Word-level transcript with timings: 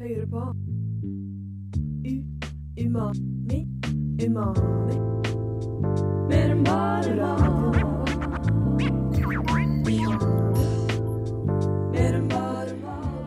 hører 0.00 0.26
på 0.26 0.42
U 2.08 2.14
Umami 2.84 3.58
Umami 4.24 4.96
Mer 6.28 6.50
enn 6.50 6.64
bare 6.64 7.16
mat 7.16 7.62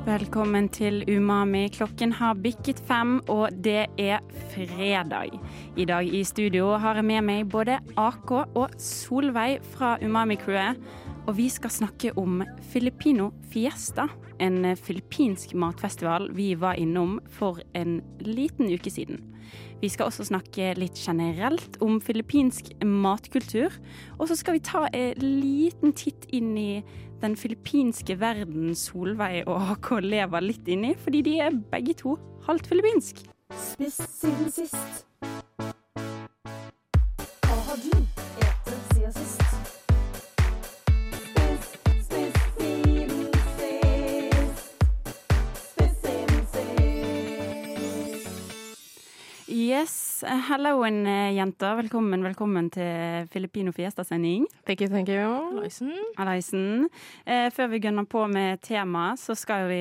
Velkommen 0.06 0.70
til 0.70 1.04
Umami. 1.10 1.68
Klokken 1.74 2.12
har 2.14 2.38
bikket 2.40 2.80
fem, 2.88 3.18
og 3.28 3.50
det 3.64 3.88
er 3.98 4.20
fredag. 4.54 5.34
I 5.76 5.86
dag 5.86 6.08
i 6.08 6.24
studio 6.24 6.78
har 6.80 6.96
jeg 6.96 7.06
med 7.06 7.26
meg 7.26 7.50
både 7.52 7.80
AK 7.98 8.32
og 8.32 8.78
Solveig 8.80 9.60
fra 9.74 9.98
Umami-crewet. 10.00 10.80
Og 11.26 11.38
vi 11.40 11.48
skal 11.50 11.72
snakke 11.74 12.12
om 12.22 12.44
Filipino 12.72 13.32
Fiesta, 13.50 14.06
en 14.40 14.76
filippinsk 14.78 15.56
matfestival 15.58 16.28
vi 16.38 16.52
var 16.60 16.78
innom 16.78 17.18
for 17.34 17.64
en 17.74 18.02
liten 18.22 18.70
uke 18.70 18.92
siden. 18.94 19.24
Vi 19.82 19.90
skal 19.90 20.10
også 20.10 20.28
snakke 20.30 20.74
litt 20.78 21.00
generelt 21.02 21.80
om 21.82 21.98
filippinsk 22.02 22.72
matkultur. 22.86 23.74
Og 24.20 24.30
så 24.30 24.38
skal 24.38 24.58
vi 24.58 24.64
ta 24.66 24.86
en 24.94 25.26
liten 25.42 25.96
titt 25.98 26.28
inn 26.34 26.54
i 26.58 26.84
den 27.22 27.36
filippinske 27.40 28.20
verden 28.22 28.76
Solveig 28.78 29.48
og 29.48 29.74
AK 29.76 29.92
lever 30.06 30.46
litt 30.46 30.70
inni, 30.70 30.94
fordi 31.00 31.24
de 31.26 31.40
er 31.42 31.58
begge 31.72 31.98
to 32.06 32.20
halvt 32.46 32.70
filippinsk. 32.70 33.26
Spist 33.56 34.08
siden 34.22 34.52
sist 34.54 35.06
Yes, 49.66 50.22
helloen 50.50 51.06
jenter. 51.34 51.78
Velkommen, 51.80 52.22
velkommen 52.26 52.68
til 52.74 53.26
Filippino 53.32 53.72
Fiesta-sending. 53.74 54.44
Thank 54.68 54.84
you, 54.84 54.90
thank 54.92 55.10
you. 55.10 55.24
Aloysen. 56.22 56.90
Eh, 57.26 57.48
før 57.56 57.72
vi 57.72 57.80
gønner 57.82 58.06
på 58.10 58.26
med 58.30 58.62
temaet, 58.66 59.22
så 59.24 59.34
skal 59.38 59.66
vi 59.72 59.80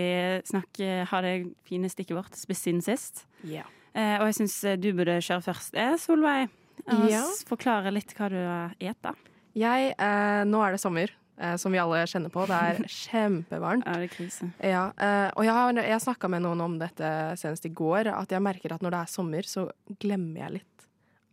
snakke, 0.48 1.02
ha 1.10 1.20
det 1.26 1.34
fine 1.68 1.90
stikket 1.92 2.16
vårt, 2.16 2.38
spiss 2.38 2.64
siden 2.64 2.80
sist. 2.86 3.26
Ja. 3.44 3.66
Eh, 3.92 4.16
og 4.22 4.30
jeg 4.30 4.38
syns 4.40 4.56
du 4.80 4.88
burde 4.96 5.18
kjøre 5.20 5.44
først, 5.50 5.76
eh, 5.76 5.98
Solveig. 6.00 6.48
Og 6.88 7.10
Ja. 7.10 7.22
Forklare 7.50 7.92
litt 7.92 8.14
hva 8.16 8.30
du 8.30 8.40
eter. 8.80 9.14
Jeg, 9.54 9.94
eh, 9.98 10.44
nå 10.48 10.64
er 10.64 10.72
det 10.72 10.80
sommer, 10.80 11.10
eh, 11.38 11.56
som 11.60 11.74
vi 11.74 11.80
alle 11.82 12.02
kjenner 12.10 12.32
på. 12.34 12.44
Det 12.50 12.60
er 12.68 12.82
kjempevarmt. 13.00 13.86
er 13.86 14.04
det 14.04 14.10
krise. 14.14 14.50
Ja, 14.60 14.86
eh, 14.96 15.30
og 15.34 15.46
jeg 15.46 15.56
har 15.56 15.80
jeg 15.80 16.04
snakka 16.06 16.30
med 16.32 16.44
noen 16.46 16.64
om 16.64 16.78
dette 16.82 17.10
senest 17.40 17.66
i 17.68 17.72
går, 17.74 18.12
at 18.14 18.34
jeg 18.34 18.44
merker 18.44 18.76
at 18.76 18.84
når 18.84 18.96
det 18.96 19.02
er 19.02 19.12
sommer, 19.16 19.48
så 19.48 19.68
glemmer 20.02 20.46
jeg 20.46 20.58
litt 20.60 20.70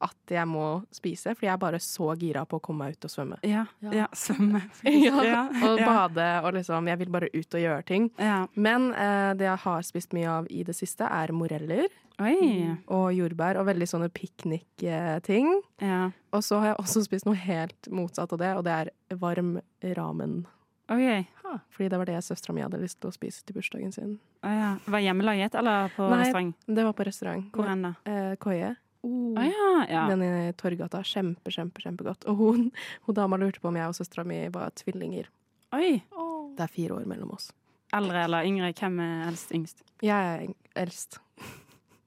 at 0.02 0.34
jeg 0.34 0.48
må 0.50 0.66
spise, 0.94 1.34
fordi 1.36 1.48
jeg 1.48 1.54
er 1.54 1.62
bare 1.62 1.80
så 1.84 2.12
gira 2.20 2.44
på 2.50 2.60
å 2.60 2.64
komme 2.64 2.86
meg 2.86 2.98
ut 2.98 3.08
og 3.08 3.14
svømme. 3.14 3.40
Ja, 3.48 3.66
Ja. 3.86 3.92
ja 4.02 4.08
svømme. 4.18 4.64
Ja, 4.88 5.48
og 5.68 5.82
bade 5.82 6.28
og 6.46 6.54
liksom 6.58 6.88
Jeg 6.92 7.00
vil 7.02 7.12
bare 7.14 7.30
ut 7.34 7.58
og 7.58 7.62
gjøre 7.62 7.84
ting. 7.88 8.10
Ja. 8.20 8.46
Men 8.56 8.92
eh, 8.94 9.34
det 9.40 9.48
jeg 9.48 9.64
har 9.66 9.82
spist 9.88 10.16
mye 10.18 10.30
av 10.40 10.48
i 10.50 10.64
det 10.68 10.76
siste, 10.78 11.06
er 11.06 11.34
moreller 11.36 11.88
Oi. 12.22 12.78
og 12.92 13.12
jordbær 13.16 13.60
og 13.62 13.68
veldig 13.70 13.88
sånne 13.90 14.10
piknikting. 14.14 15.52
Ja. 15.82 16.12
Og 16.34 16.44
så 16.46 16.60
har 16.62 16.74
jeg 16.74 16.82
også 16.84 17.06
spist 17.06 17.28
noe 17.28 17.38
helt 17.40 17.92
motsatt 17.92 18.34
av 18.34 18.42
det, 18.42 18.56
og 18.58 18.66
det 18.68 18.78
er 18.78 18.92
varm 19.22 19.60
ramen. 19.98 20.44
Okay. 20.92 21.26
Fordi 21.72 21.90
det 21.90 21.98
var 21.98 22.06
det 22.06 22.22
søstera 22.24 22.54
mi 22.56 22.64
hadde 22.64 22.80
lyst 22.80 23.00
til 23.02 23.12
å 23.12 23.16
spise 23.16 23.44
til 23.46 23.56
bursdagen 23.58 23.92
sin. 23.96 24.14
Å 24.44 24.52
ja. 24.52 24.70
Var 24.92 25.04
hjemmelaget 25.06 25.56
eller 25.60 25.92
på 25.96 26.08
Nei. 26.10 26.22
restaurant? 26.24 26.56
Det 26.68 26.86
var 26.88 26.96
på 26.98 27.08
restaurant. 27.08 27.50
Hvor 27.56 27.68
hen 27.68 27.86
da? 27.88 27.94
Eh, 28.08 28.36
Koie. 28.42 28.74
Oh. 29.02 29.34
ah, 29.38 29.46
ja. 29.46 29.86
ja. 29.90 30.04
Den 30.12 30.24
i 30.24 30.54
Torgata. 30.54 31.02
Kjempe, 31.04 31.52
kjempe, 31.54 31.82
kjempegodt. 31.82 32.28
Og 32.30 32.38
hun, 32.38 32.68
hun 33.08 33.18
dama 33.18 33.40
lurte 33.42 33.62
på 33.62 33.72
om 33.72 33.80
jeg 33.80 33.90
og 33.90 33.98
søstera 33.98 34.26
mi 34.28 34.44
var 34.54 34.74
tvillinger. 34.78 35.32
Oi. 35.74 35.96
Oh. 36.14 36.52
Det 36.58 36.68
er 36.68 36.74
fire 36.76 37.00
år 37.00 37.10
mellom 37.10 37.34
oss. 37.34 37.50
Eldre 37.96 38.24
eller 38.28 38.48
yngre? 38.48 38.72
Hvem 38.78 39.02
er 39.04 39.26
eldst 39.32 39.52
yngst? 39.56 39.84
Jeg 40.06 40.16
er 40.36 40.46
eldst. 40.80 41.20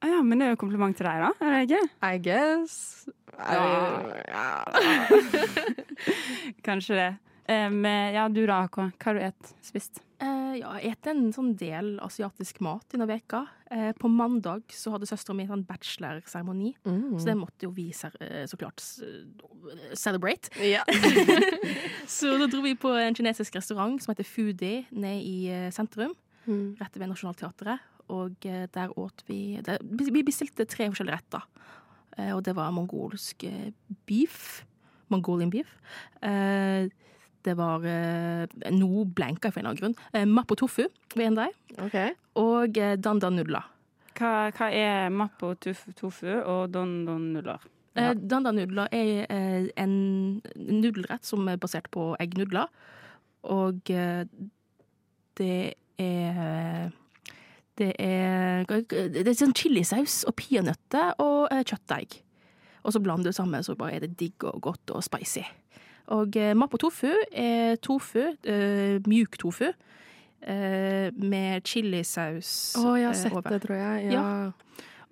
Ah, 0.01 0.09
ja, 0.11 0.21
men 0.23 0.39
det 0.39 0.47
er 0.47 0.55
jo 0.55 0.61
kompliment 0.61 0.97
til 0.97 1.07
deg, 1.07 1.21
da. 1.23 1.31
Er 1.41 1.53
det 1.55 1.61
ikke? 1.65 1.83
I 2.05 2.17
guess. 2.21 3.07
Ja. 3.35 4.63
Kanskje 6.67 6.99
det. 6.99 7.11
Eh, 7.47 7.69
men 7.69 8.13
ja, 8.15 8.27
du 8.29 8.41
da, 8.49 8.63
Hva 8.73 8.89
har 9.05 9.13
du 9.13 9.21
et 9.21 9.51
spist? 9.61 10.01
Uh, 10.21 10.55
ja, 10.55 10.69
jeg 10.79 10.93
spiste 10.95 11.11
en 11.11 11.25
sånn 11.35 11.49
del 11.59 11.97
asiatisk 12.01 12.61
mat 12.63 12.85
denne 12.93 13.05
veka. 13.09 13.41
Uh, 13.67 13.91
på 13.99 14.07
mandag 14.09 14.63
så 14.71 14.93
hadde 14.93 15.05
søstera 15.09 15.35
mi 15.35 15.43
en 15.43 15.51
sånn 15.51 15.65
bachelorseremoni, 15.67 16.71
Mm. 16.87 17.17
så 17.19 17.25
det 17.27 17.35
måtte 17.37 17.67
jo 17.67 17.71
vi 17.75 17.89
ser, 17.91 18.15
eh, 18.23 18.45
så 18.47 18.55
klart 18.57 18.79
celebrate. 19.93 20.49
Ja. 20.63 20.83
Så 22.07 22.37
da 22.37 22.45
dro 22.47 22.61
vi 22.61 22.75
på 22.77 22.91
en 22.95 23.15
kinesisk 23.17 23.55
restaurant 23.57 24.01
som 24.01 24.13
heter 24.13 24.27
Foodie 24.29 24.85
nede 24.91 25.21
i 25.25 25.37
eh, 25.51 25.71
sentrum, 25.71 26.13
Mm. 26.47 26.75
rett 26.79 26.95
ved 27.01 27.09
Nationaltheatret. 27.09 27.79
Og 28.13 28.45
eh, 28.45 28.67
der 28.71 28.91
åt 29.01 29.23
vi 29.27 29.59
der, 29.65 29.79
Vi 29.81 30.21
bestilte 30.23 30.65
tre 30.69 30.85
forskjellige 30.91 31.17
retter. 31.17 31.41
Uh, 32.19 32.35
og 32.37 32.43
det 32.45 32.53
var 32.55 32.69
mongolsk 32.71 33.43
eh, 33.43 33.71
beef. 34.07 34.63
Mongolian 35.09 35.49
beef. 35.51 35.67
Eh, 36.21 36.87
det 37.45 37.53
var 37.59 37.85
eh, 37.85 38.45
Nå 38.73 39.05
blenka 39.15 39.51
for 39.51 39.61
en 39.61 39.67
eller 39.67 39.75
annen 39.75 39.81
grunn. 39.83 39.95
Eh, 40.13 40.25
Mapo 40.25 40.57
tofu 40.59 40.87
ved 41.15 41.27
en 41.29 41.39
dag. 41.43 41.55
OK. 41.85 41.95
Og 42.41 42.77
eh, 42.81 42.95
dandan 42.97 43.37
nudler. 43.39 43.71
Hva, 44.15 44.49
hva 44.55 44.67
er 44.71 45.09
mappo 45.11 45.53
tofu, 45.59 45.91
tofu 45.99 46.29
og 46.39 46.69
dandan 46.71 47.31
nudler? 47.35 47.63
Eh, 47.99 48.13
dandan 48.15 48.55
nudler 48.59 48.87
er 48.95 49.25
eh, 49.31 49.69
en 49.79 49.95
nudelrett 50.55 51.27
som 51.27 51.47
er 51.51 51.59
basert 51.59 51.89
på 51.91 52.13
eggnudler. 52.23 52.71
Og 53.51 53.91
eh, 53.91 54.23
det 55.39 55.57
er 55.99 56.91
Det 57.75 57.91
er, 57.99 58.63
det 59.11 59.27
er 59.27 59.35
sånn 59.35 59.51
chilisaus 59.51 60.21
og 60.29 60.37
peanøtter 60.39 61.09
og 61.19 61.49
eh, 61.51 61.59
kjøttdeig. 61.67 62.21
Og 62.87 62.93
så 62.95 63.01
blander 63.03 63.33
du 63.33 63.35
sammen, 63.35 63.63
så 63.67 63.75
bare 63.75 63.97
er 63.97 64.05
det 64.05 64.13
digg 64.15 64.45
og 64.47 64.61
godt 64.63 64.93
og 64.95 65.03
spicy. 65.03 65.43
Og 66.13 66.37
eh, 66.37 66.53
mapo 66.57 66.77
tofu 66.81 67.11
er 67.31 67.79
tofu, 67.81 68.21
eh, 68.45 68.97
mjuk 69.09 69.39
tofu, 69.41 69.71
eh, 70.45 71.07
med 71.15 71.65
chilisaus 71.65 72.75
over. 72.77 72.91
Å, 72.91 72.97
jeg 72.99 73.09
har 73.09 73.17
sett 73.21 73.37
over. 73.37 73.55
det, 73.55 73.61
tror 73.65 73.79
jeg. 73.79 74.11
Ja, 74.13 74.27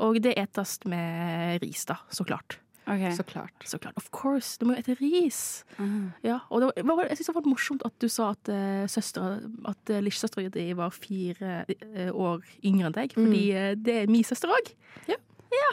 Og 0.03 0.19
det 0.21 0.35
etes 0.37 0.79
med 0.89 1.63
ris, 1.63 1.85
da, 1.89 1.97
så 2.09 2.25
klart. 2.27 2.59
Ok. 2.83 3.15
så 3.15 3.23
klart. 3.23 3.53
Så 3.63 3.77
klart. 3.79 3.95
Of 3.95 4.09
course, 4.11 4.57
du 4.59 4.65
må 4.65 4.73
jo 4.75 4.81
ete 4.81 4.97
ris. 4.99 5.63
Mm. 5.77 6.11
Ja, 6.25 6.41
og 6.49 6.61
det 6.61 6.83
var, 6.83 7.05
jeg 7.07 7.17
synes 7.17 7.29
det 7.29 7.35
var 7.37 7.47
morsomt 7.47 7.85
at 7.87 7.95
du 8.01 8.09
sa 8.11 8.33
at 8.33 8.49
uh, 8.51 8.83
søstera 8.91 9.37
At 9.69 9.91
uh, 9.91 10.01
lillesøstera 10.03 10.51
di 10.51 10.65
var 10.75 10.91
fire 10.91 11.63
uh, 11.69 12.09
år 12.11 12.43
yngre 12.65 12.89
enn 12.89 12.97
deg. 12.97 13.15
Fordi 13.15 13.43
uh, 13.55 13.69
det 13.79 13.95
er 14.01 14.11
min 14.11 14.27
søster 14.27 14.51
òg. 14.51 14.73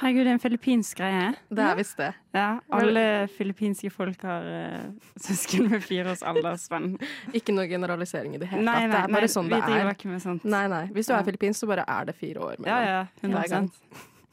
Herregud, 0.00 0.24
det 0.24 0.30
er 0.30 0.36
en 0.36 0.40
filippinsk 0.42 0.98
greie. 1.00 1.24
Det 1.52 1.64
er 1.64 1.74
visst 1.78 1.96
det. 2.00 2.08
Ja, 2.36 2.46
alle 2.72 3.02
filippinske 3.36 3.90
folk 3.92 4.22
har 4.24 4.46
uh, 4.48 4.92
søsken 5.26 5.68
med 5.70 5.82
fire 5.84 6.12
års 6.14 6.22
aldersspenn. 6.26 6.94
Ikke 7.36 7.52
noe 7.56 7.66
generalisering 7.70 8.34
i 8.36 8.40
det 8.42 8.48
hele 8.50 8.64
tatt. 8.64 8.86
Det 8.90 9.00
er 9.00 9.12
bare 9.14 9.26
nei, 9.26 9.32
sånn 9.34 9.50
det 9.52 9.60
er. 9.60 9.90
ikke 9.92 10.08
med 10.12 10.22
sånt. 10.24 10.44
Nei, 10.48 10.62
nei. 10.72 10.84
Hvis 10.96 11.10
du 11.10 11.12
Ja. 11.14 11.18
er 11.20 11.28
filippinsk, 11.28 11.60
så 11.64 11.68
bare 11.70 11.84
er 11.88 12.04
det 12.10 12.14
fire 12.16 12.40
år 12.46 12.56
Ja, 12.58 12.62
mellom. 12.64 12.86
ja. 12.88 13.02
Hver 13.36 13.48
gang. 13.54 13.70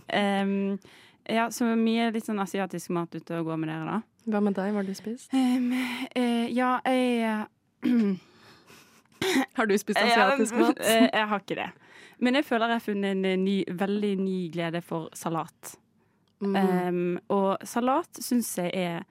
100 0.08 0.44
um, 0.44 0.80
Ja, 1.28 1.50
så 1.52 1.66
mye 1.76 2.12
litt 2.16 2.24
sånn 2.26 2.40
asiatisk 2.40 2.90
mat 2.96 3.12
ute 3.16 3.40
og 3.42 3.46
går 3.52 3.58
med 3.60 3.70
dere, 3.70 3.86
da. 3.98 4.02
Hva 4.32 4.40
med 4.44 4.56
deg? 4.56 4.72
Hva 4.72 4.80
har 4.82 4.88
du 4.88 4.94
spist? 4.96 5.28
Um, 5.34 5.72
uh, 6.16 6.48
ja, 6.52 6.80
jeg 6.86 7.48
Har 9.58 9.66
du 9.68 9.76
spist 9.78 10.00
asiatisk 10.00 10.56
mat? 10.56 10.80
Jeg 10.80 11.28
har 11.28 11.40
ikke 11.44 11.56
det. 11.60 11.70
Men 12.24 12.40
jeg 12.40 12.48
føler 12.48 12.72
jeg 12.74 12.80
har 12.80 12.86
funnet 12.86 13.12
en 13.14 13.26
eh, 13.30 13.38
ny, 13.38 13.58
veldig 13.78 14.14
ny 14.22 14.38
glede 14.54 14.82
for 14.86 15.10
salat. 15.18 15.76
Mm. 16.42 16.56
Um, 16.58 17.20
og 17.34 17.64
salat 17.66 18.20
syns 18.22 18.52
jeg 18.60 18.70
er 18.78 19.06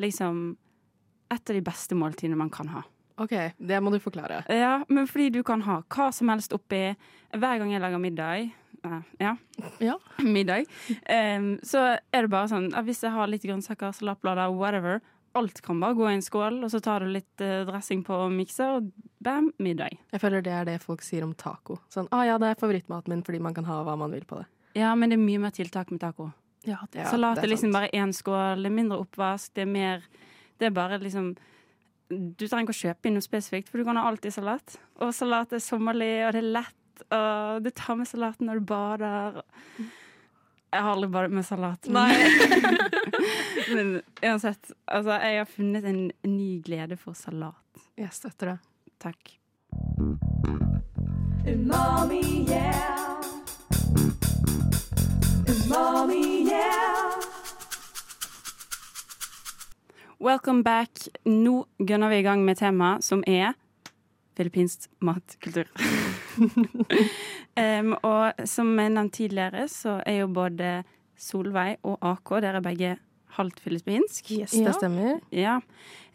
liksom 0.00 0.56
et 1.30 1.50
av 1.52 1.56
de 1.56 1.62
beste 1.64 1.96
måltidene 1.96 2.38
man 2.40 2.50
kan 2.52 2.70
ha. 2.72 2.82
OK, 3.20 3.34
det 3.60 3.78
må 3.84 3.92
du 3.92 3.98
forklare. 4.00 4.42
Ja, 4.48 4.78
men 4.88 5.06
fordi 5.08 5.28
du 5.34 5.42
kan 5.44 5.60
ha 5.66 5.82
hva 5.92 6.08
som 6.16 6.30
helst 6.32 6.54
oppi 6.56 6.86
hver 7.36 7.60
gang 7.60 7.72
jeg 7.74 7.82
lager 7.84 8.00
middag. 8.00 8.50
eh, 8.84 9.02
ja, 9.20 9.36
Ja. 9.78 9.98
middag. 10.24 10.64
Um, 11.04 11.58
så 11.62 11.84
er 12.12 12.24
det 12.24 12.32
bare 12.32 12.48
sånn 12.48 12.70
at 12.72 12.84
hvis 12.88 13.04
jeg 13.04 13.12
har 13.12 13.28
litt 13.28 13.44
grønnsaker, 13.44 13.92
salatblader, 13.92 14.52
whatever, 14.56 15.00
alt 15.36 15.60
kan 15.62 15.78
bare 15.80 15.94
gå 15.94 16.08
i 16.08 16.14
en 16.16 16.24
skål, 16.24 16.62
og 16.64 16.72
så 16.72 16.80
tar 16.82 17.04
du 17.04 17.12
litt 17.12 17.44
uh, 17.44 17.60
dressing 17.68 18.00
på 18.08 18.16
og 18.24 18.32
mikser, 18.34 18.80
og 18.80 18.88
bam, 19.20 19.50
middag. 19.60 19.98
Jeg 20.12 20.20
føler 20.22 20.42
det 20.44 20.52
er 20.56 20.64
det 20.68 20.78
folk 20.82 21.02
sier 21.04 21.24
om 21.26 21.34
taco. 21.38 21.76
Sånn, 21.92 22.08
ah, 22.14 22.24
ja, 22.28 22.38
det 22.40 22.54
er 22.54 22.60
favorittmaten 22.60 23.12
min 23.12 23.22
fordi 23.26 23.40
man 23.44 23.54
kan 23.56 23.66
ha 23.68 23.82
hva 23.86 23.96
man 24.00 24.12
vil 24.14 24.24
på 24.28 24.38
det. 24.40 24.46
Ja, 24.78 24.94
men 24.96 25.10
det 25.12 25.18
er 25.18 25.22
mye 25.24 25.40
mer 25.42 25.52
tiltak 25.56 25.90
med 25.92 26.00
taco. 26.00 26.30
Ja, 26.64 26.78
det, 26.92 27.00
Ja, 27.04 27.10
Salat 27.10 27.38
er, 27.40 27.44
er 27.46 27.52
liksom 27.54 27.70
sant. 27.72 27.78
bare 27.78 27.90
én 27.96 28.12
skål, 28.12 28.60
det 28.64 28.68
er 28.70 28.76
mindre 28.76 28.98
oppvask, 29.00 29.52
det 29.56 29.62
er 29.64 29.70
mer 29.72 30.02
Det 30.60 30.66
er 30.68 30.74
bare 30.76 30.98
liksom 31.00 31.30
Du 32.10 32.44
trenger 32.46 32.66
ikke 32.68 32.74
å 32.76 32.80
kjøpe 32.82 33.08
inn 33.08 33.14
noe 33.16 33.24
spesifikt, 33.24 33.70
for 33.70 33.78
du 33.80 33.84
kan 33.86 33.96
ha 33.96 34.02
alt 34.10 34.26
i 34.26 34.30
salat. 34.34 34.74
Og 35.00 35.14
salat 35.14 35.52
er 35.56 35.62
sommerlig, 35.62 36.10
og 36.26 36.32
det 36.36 36.42
er 36.42 36.50
lett, 36.58 37.04
Og 37.16 37.62
du 37.64 37.70
tar 37.70 37.96
med 37.96 38.08
salaten 38.10 38.46
når 38.50 38.60
du 38.60 38.66
bader. 38.68 39.38
Jeg 40.70 40.82
har 40.84 40.90
aldri 40.92 41.08
badet 41.10 41.32
med 41.32 41.46
salat. 41.46 41.86
Nei. 41.88 42.12
Men 43.74 44.02
uansett, 44.22 44.72
altså, 44.86 45.16
jeg 45.22 45.38
har 45.40 45.48
funnet 45.50 45.84
en 45.88 46.02
ny 46.26 46.50
glede 46.66 46.98
for 47.00 47.14
salat. 47.18 47.86
Jeg 47.98 48.12
støtter 48.12 48.52
det. 48.52 48.58
Takk. 49.00 49.38
Umami, 51.46 52.44
yeah. 52.48 53.22
Umami, 55.48 56.44
yeah. 56.44 57.16
Welcome 60.20 60.62
back. 60.62 60.90
Nå 61.24 61.64
gønner 61.80 62.12
vi 62.12 62.20
i 62.20 62.26
gang 62.26 62.44
med 62.44 62.60
temaet 62.60 63.06
som 63.06 63.24
er 63.26 63.54
filippinsk 64.36 64.90
matkultur. 65.00 65.64
um, 67.56 67.96
og 68.04 68.44
som 68.44 68.76
jeg 68.76 68.92
nevnt 68.98 69.16
tidligere, 69.16 69.64
så 69.72 70.02
er 70.04 70.20
jo 70.26 70.28
både 70.28 70.82
Solveig 71.20 71.78
og 71.88 71.96
AK, 72.04 72.36
dere 72.44 72.60
er 72.60 72.68
begge 72.68 72.94
halvt 73.40 73.64
filippinsk. 73.64 74.28
Yes, 74.36 74.52
Ja. 74.60 74.68
det 74.68 74.76
stemmer. 74.76 75.20
Ja. 75.32 75.58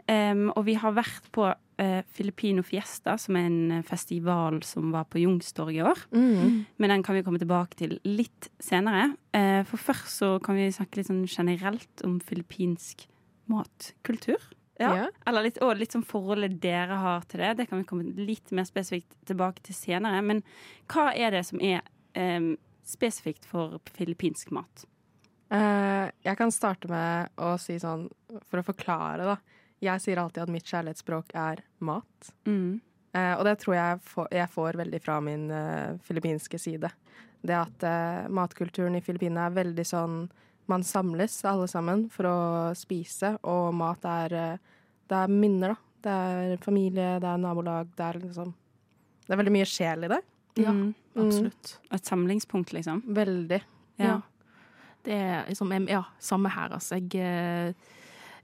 Um, 0.06 0.52
og 0.54 0.68
vi 0.70 0.78
har 0.78 0.94
vært 0.94 1.32
på 1.34 1.50
uh, 1.82 2.02
Filipino 2.16 2.64
Fiesta, 2.66 3.18
som 3.22 3.38
er 3.40 3.48
en 3.50 3.86
festival 3.88 4.62
som 4.68 4.92
var 4.94 5.08
på 5.12 5.22
Youngstorget 5.24 5.80
i 5.80 5.84
år. 5.86 6.04
Mm. 6.16 6.66
Men 6.78 6.94
den 6.94 7.06
kan 7.06 7.18
vi 7.18 7.24
komme 7.26 7.42
tilbake 7.42 7.80
til 7.80 7.98
litt 8.08 8.50
senere. 8.64 9.14
Eh, 9.36 9.62
for 9.68 9.82
først 9.92 10.22
så 10.22 10.30
kan 10.44 10.58
vi 10.60 10.70
snakke 10.74 11.00
litt 11.00 11.10
sånn 11.10 11.26
generelt 11.28 12.06
om 12.08 12.20
filippinsk 12.24 13.08
matkultur. 13.52 14.42
Ja. 14.80 14.92
Ja. 14.96 15.06
Eller 15.28 15.48
litt, 15.48 15.60
og 15.64 15.78
litt 15.80 15.96
sånn 15.96 16.06
forholdet 16.08 16.58
dere 16.64 16.98
har 17.00 17.28
til 17.30 17.44
det. 17.44 17.54
Det 17.62 17.68
kan 17.70 17.80
vi 17.80 17.88
komme 17.88 18.28
litt 18.28 18.52
mer 18.56 18.68
spesifikt 18.68 19.16
tilbake 19.28 19.64
til 19.66 19.78
senere. 19.78 20.20
Men 20.26 20.44
hva 20.92 21.12
er 21.16 21.36
det 21.36 21.46
som 21.48 21.62
er 21.64 21.86
eh, 22.18 22.56
spesifikt 22.86 23.48
for 23.50 23.80
filippinsk 23.96 24.52
mat? 24.56 24.88
Eh, 25.54 26.08
jeg 26.26 26.40
kan 26.40 26.52
starte 26.54 26.90
med 26.90 27.36
å 27.38 27.54
si 27.62 27.78
sånn, 27.82 28.08
for 28.50 28.62
å 28.62 28.68
forklare, 28.68 29.28
da. 29.36 29.38
Jeg 29.84 30.02
sier 30.02 30.18
alltid 30.22 30.44
at 30.46 30.50
mitt 30.54 30.66
kjærlighetsspråk 30.66 31.34
er 31.36 31.62
mat. 31.84 32.30
Mm. 32.48 32.80
Eh, 33.16 33.34
og 33.38 33.44
det 33.48 33.58
tror 33.62 33.76
jeg 33.76 34.00
får, 34.08 34.28
jeg 34.32 34.50
får 34.54 34.80
veldig 34.82 35.02
fra 35.04 35.20
min 35.24 35.50
eh, 35.52 35.98
filippinske 36.08 36.60
side. 36.60 36.90
Det 37.46 37.56
at 37.56 37.84
eh, 37.86 38.28
matkulturen 38.34 38.96
i 38.98 39.02
Filippinene 39.06 39.46
er 39.50 39.58
veldig 39.62 39.86
sånn 39.86 40.18
Man 40.68 40.82
samles 40.82 41.44
alle 41.46 41.68
sammen 41.70 42.08
for 42.10 42.26
å 42.26 42.38
spise, 42.74 43.36
og 43.46 43.68
mat 43.78 44.02
er 44.10 44.34
eh, 44.34 44.58
Det 45.08 45.20
er 45.20 45.28
minner, 45.30 45.76
da. 45.76 45.82
Det 46.06 46.12
er 46.14 46.58
familie, 46.64 47.20
det 47.22 47.30
er 47.30 47.38
nabolag, 47.42 47.88
det 47.98 48.06
er 48.08 48.20
liksom 48.24 48.50
Det 49.28 49.34
er 49.34 49.38
veldig 49.44 49.54
mye 49.54 49.66
sjel 49.70 50.06
i 50.08 50.10
det. 50.16 50.22
Ja, 50.58 50.72
Mm. 50.72 50.94
absolutt. 51.18 51.78
Et 51.92 52.06
samlingspunkt, 52.06 52.72
liksom. 52.74 53.04
Veldig. 53.14 53.62
Ja. 54.00 54.22
Det 55.04 55.14
er 55.14 55.46
liksom, 55.50 55.72
ja, 55.90 56.04
samme 56.20 56.50
her, 56.50 56.70
altså. 56.74 56.96
Jeg, 56.98 57.16
eh, 57.16 57.74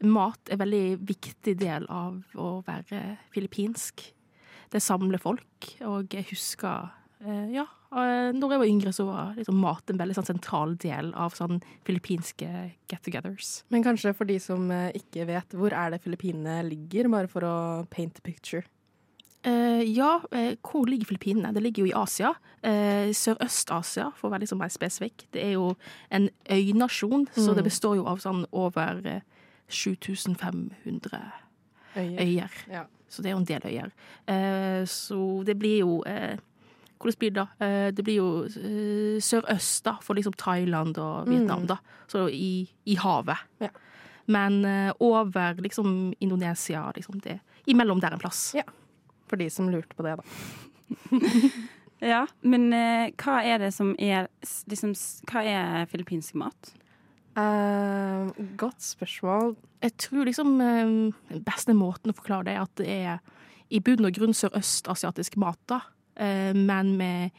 mat 0.04 0.40
er 0.50 0.56
en 0.56 0.64
veldig 0.64 0.86
viktig 1.08 1.58
del 1.60 1.86
av 1.90 2.22
å 2.36 2.64
være 2.68 3.18
filippinsk. 3.34 4.02
Det 4.72 4.82
samler 4.82 5.20
folk, 5.20 5.68
og 5.84 6.14
jeg 6.16 6.30
husker 6.32 6.90
eh, 7.26 7.48
Ja, 7.52 7.66
eh, 7.92 8.32
når 8.32 8.54
jeg 8.56 8.62
var 8.62 8.70
yngre, 8.72 8.94
så 8.96 9.06
var 9.06 9.34
liksom 9.36 9.60
mat 9.60 9.90
en 9.92 10.00
veldig 10.00 10.16
sånn, 10.16 10.30
sentral 10.32 10.78
del 10.80 11.12
av 11.14 11.36
sånn 11.36 11.60
filippinske 11.86 12.48
get-togethers. 12.90 13.64
Men 13.70 13.84
kanskje 13.84 14.16
for 14.16 14.26
de 14.26 14.40
som 14.40 14.72
eh, 14.72 14.94
ikke 14.96 15.28
vet, 15.28 15.52
hvor 15.54 15.76
er 15.76 15.92
det 15.92 16.02
Filippinene 16.06 16.62
ligger? 16.70 17.10
Bare 17.12 17.28
for 17.28 17.44
å 17.44 17.56
paint 17.92 18.18
a 18.18 18.24
picture. 18.24 18.64
Uh, 19.42 19.82
ja, 19.82 20.20
hvor 20.62 20.86
ligger 20.86 21.08
Filippinene? 21.10 21.50
Det 21.52 21.64
ligger 21.64 21.82
jo 21.82 21.90
i 21.90 21.96
Asia. 21.98 22.30
Uh, 22.62 23.10
Sørøst-Asia, 23.10 24.12
for 24.14 24.30
å 24.30 24.34
være 24.36 24.44
liksom 24.46 24.60
mer 24.62 24.70
spesifikk. 24.70 25.24
Det 25.34 25.42
er 25.42 25.56
jo 25.56 25.72
en 26.14 26.30
øynasjon, 26.46 27.26
så 27.34 27.50
Mm. 27.50 27.56
det 27.58 27.64
består 27.66 27.96
jo 27.98 28.06
av 28.06 28.20
sånn 28.22 28.46
over 28.54 29.02
7500 29.72 31.22
Øyer. 31.98 32.20
øyer. 32.22 32.52
Ja. 32.72 32.84
Så 33.10 33.22
det 33.22 33.30
er 33.32 33.36
jo 33.36 33.42
en 33.42 33.46
del 33.50 33.62
øyer. 33.66 33.92
Eh, 34.28 34.86
så 34.88 35.44
det 35.46 35.58
blir 35.60 35.80
jo 35.82 36.04
eh, 36.08 36.38
Hvordan 37.02 37.18
blir 37.20 37.32
det 37.34 37.36
da? 37.42 37.66
Eh, 37.66 37.92
det 37.92 38.04
blir 38.06 38.16
jo 38.16 38.28
sørøst 39.20 39.84
da, 39.88 39.96
for 40.06 40.14
liksom 40.14 40.34
Thailand 40.38 40.98
og 41.02 41.28
Vietnam, 41.28 41.62
Mm. 41.64 41.68
da. 41.68 41.78
Så 42.08 42.28
i, 42.30 42.70
i 42.86 42.96
havet. 42.96 43.38
Ja. 43.60 43.70
Men 44.28 44.64
over 45.00 45.54
liksom 45.62 46.14
Indonesia, 46.22 46.92
liksom 46.96 47.20
det 47.24 47.40
Imellom 47.68 48.00
der 48.00 48.14
en 48.14 48.20
plass. 48.20 48.54
Ja. 48.56 48.64
For 49.28 49.36
de 49.36 49.50
som 49.50 49.68
lurte 49.70 49.96
på 49.96 50.04
det, 50.04 50.16
da. 50.18 50.24
Ja, 52.02 52.26
men 52.42 52.72
hva 53.22 53.44
er 53.46 53.60
det 53.62 53.74
som 53.74 53.92
er 54.00 54.28
liksom, 54.68 54.94
Hva 55.30 55.44
er 55.46 55.86
filippinsk 55.86 56.34
mat? 56.36 56.72
Eh, 57.38 58.32
godt 58.60 58.84
spørsmål. 58.84 59.56
Jeg 59.82 59.94
tror 59.98 60.28
liksom 60.28 60.62
eh, 60.62 61.14
den 61.32 61.44
beste 61.46 61.76
måten 61.78 62.12
å 62.12 62.18
forklare 62.18 62.50
det 62.50 62.56
er 62.56 62.66
at 62.66 62.76
det 62.82 62.90
er 62.92 63.38
i 63.72 63.80
bunn 63.80 64.08
og 64.08 64.16
grunn 64.18 64.36
sørøstasiatisk 64.36 65.38
mat, 65.40 65.60
da. 65.72 65.80
Eh, 66.20 66.52
men 66.58 66.96
med 67.00 67.32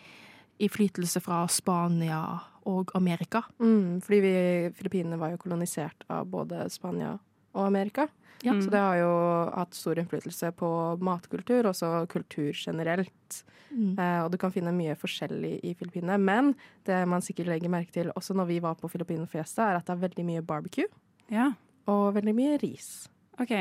innflytelse 0.62 1.20
fra 1.20 1.42
Spania 1.50 2.22
og 2.68 2.94
Amerika. 2.96 3.42
Mm, 3.60 4.00
fordi 4.00 4.20
vi, 4.24 4.34
Filippinene 4.78 5.18
var 5.20 5.34
jo 5.34 5.42
kolonisert 5.42 6.06
av 6.08 6.30
både 6.30 6.64
Spania 6.72 7.16
og 7.52 7.66
Amerika. 7.66 8.08
Ja. 8.43 8.56
Så 8.58 8.70
det 8.70 8.81
har 8.82 8.96
jo 8.99 9.10
hatt 9.54 9.76
stor 9.78 9.99
innflytelse 10.02 10.50
på 10.58 10.69
matkultur, 11.04 11.69
også 11.70 11.93
kultur 12.10 12.50
generelt. 12.58 13.43
Mm. 13.70 13.93
Eh, 13.94 14.19
og 14.25 14.32
du 14.32 14.38
kan 14.40 14.52
finne 14.54 14.72
mye 14.75 14.96
forskjellig 14.99 15.60
i 15.62 15.75
Filippinene. 15.78 16.19
Men 16.19 16.54
det 16.88 16.99
man 17.08 17.22
sikkert 17.25 17.52
legger 17.52 17.72
merke 17.72 17.94
til 17.94 18.10
også 18.16 18.34
når 18.37 18.50
vi 18.50 18.58
var 18.64 18.75
på 18.81 18.90
Filipino 18.90 19.28
Fiesta, 19.31 19.70
er 19.70 19.78
at 19.78 19.87
det 19.87 19.94
er 19.94 20.02
veldig 20.08 20.26
mye 20.26 20.43
barbecue 20.46 20.90
Ja, 21.31 21.52
og 21.90 22.16
veldig 22.19 22.34
mye 22.37 22.58
ris. 22.62 22.90
OK. 23.40 23.55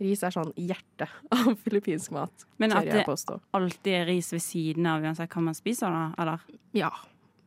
Ris 0.00 0.22
er 0.24 0.32
sånn 0.32 0.54
hjertet 0.56 1.10
av 1.36 1.50
filippinsk 1.60 2.14
mat, 2.14 2.46
Men 2.62 2.72
at 2.78 2.86
det 2.88 3.04
alltid 3.04 3.92
er 3.92 4.06
ris 4.08 4.30
ved 4.32 4.44
siden 4.44 4.86
av 4.88 5.02
uansett 5.04 5.34
hva 5.34 5.42
man 5.50 5.58
spiser, 5.58 5.90
da? 5.90 6.06
Eller? 6.22 6.46
Ja. 6.76 6.92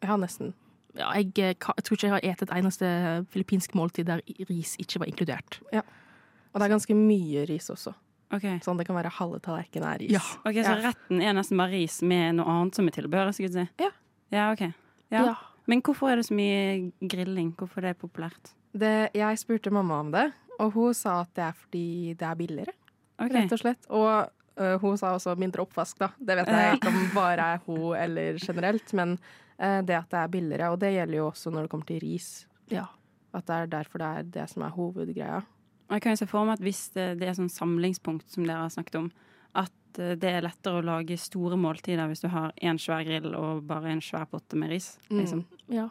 Ja, 0.04 0.19
nesten. 0.19 0.51
Ja 0.95 1.10
jeg, 1.18 1.31
eh, 1.38 1.54
jeg 1.56 1.84
tror 1.84 1.98
ikke 1.98 2.07
jeg 2.07 2.13
har 2.13 2.22
spist 2.24 2.42
et 2.45 2.56
eneste 2.57 2.88
filippinsk 3.34 3.74
måltid 3.75 4.06
der 4.06 4.22
ris 4.50 4.75
ikke 4.78 5.00
var 5.00 5.07
inkludert. 5.10 5.60
Og 5.74 6.60
det 6.62 6.66
er 6.68 6.74
ganske 6.75 6.94
mye 6.95 7.45
ris 7.50 7.69
også. 7.74 7.94
OK. 8.34 8.45
Sånn 8.66 8.78
det 8.78 8.86
kan 8.88 8.95
være 8.98 9.10
halve 9.13 9.40
tallerkenen 9.42 9.88
er 9.90 10.00
ris. 10.01 10.12
Ja. 10.13 10.22
Ok, 10.45 10.54
Så 10.62 10.74
Ja. 10.78 10.90
retten 10.92 11.22
er 11.22 11.34
nesten 11.34 11.57
bare 11.57 11.72
ris 11.72 12.01
med 12.01 12.36
noe 12.36 12.45
annet 12.45 12.75
som 12.75 12.88
er 12.88 12.92
tilbehør? 12.92 13.34
si. 13.34 13.44
Ja. 13.80 13.90
Ja, 14.31 14.51
ok. 14.51 14.74
Ja. 15.12 15.36
Men 15.67 15.82
hvorfor 15.82 16.10
er 16.12 16.15
det 16.17 16.25
så 16.25 16.34
mye 16.36 16.91
grilling? 17.01 17.53
Hvorfor 17.56 17.77
er 17.84 17.94
det 17.94 18.00
populært? 18.00 18.53
Det, 18.75 19.12
jeg 19.13 19.38
spurte 19.38 19.72
mamma 19.72 20.00
om 20.00 20.12
det, 20.12 20.34
og 20.60 20.74
hun 20.74 20.94
sa 20.94 21.22
at 21.22 21.34
det 21.36 21.44
er 21.44 21.53
fordi 21.53 22.13
det 22.17 22.22
er 22.27 22.36
billigere. 22.36 22.74
Ok. 23.20 23.32
rett 23.32 23.51
og 23.53 23.60
slett. 23.60 23.86
Og 23.89 24.29
øh, 24.60 24.75
hun 24.81 24.98
sa 24.98 25.13
også 25.15 25.36
mindre 25.39 25.62
oppvask, 25.65 25.98
da. 26.00 26.10
Det 26.19 26.38
vet 26.38 26.48
jeg 26.48 26.77
ikke 26.77 26.91
om 26.91 27.00
bare 27.15 27.48
er 27.55 27.63
hun 27.65 27.95
eller 27.95 28.39
generelt, 28.41 28.93
men 28.93 29.17
uh, 29.60 29.81
det 29.81 29.98
at 29.98 30.10
det 30.12 30.19
er 30.19 30.27
billigere. 30.27 30.69
Og 30.72 30.79
det 30.81 30.93
gjelder 30.93 31.17
jo 31.17 31.27
også 31.31 31.50
når 31.53 31.62
det 31.67 31.69
kommer 31.74 31.86
til 31.86 32.00
ris. 32.03 32.48
Ja. 32.72 32.86
At 33.33 33.48
det 33.48 33.55
er 33.55 33.65
derfor 33.79 33.98
det 34.03 34.07
er 34.07 34.24
det 34.38 34.50
som 34.50 34.62
er 34.65 34.69
hovedgreia. 34.75 35.41
Og 35.89 35.95
jeg 35.98 36.01
kan 36.01 36.13
jo 36.13 36.22
se 36.24 36.27
for 36.29 36.45
meg 36.45 36.60
at 36.60 36.63
hvis 36.65 36.89
det, 36.95 37.07
det 37.19 37.27
er 37.27 37.36
sånn 37.38 37.51
samlingspunkt 37.51 38.29
som 38.31 38.45
dere 38.48 38.63
har 38.63 38.72
snakket 38.74 38.95
om, 39.01 39.10
at 39.53 40.00
eh, 40.00 40.15
det 40.17 40.29
er 40.29 40.45
lettere 40.45 40.79
å 40.79 40.86
lage 40.86 41.17
store 41.22 41.57
måltider 41.60 42.07
hvis 42.10 42.24
du 42.24 42.29
har 42.33 42.53
én 42.63 42.79
svær 42.81 43.03
grill 43.05 43.33
og 43.38 43.65
bare 43.69 43.91
en 43.91 44.01
svær 44.01 44.25
potte 44.31 44.57
med 44.57 44.72
ris. 44.74 44.93
Mm. 45.12 45.17
Liksom. 45.19 45.43
Ja. 45.74 45.89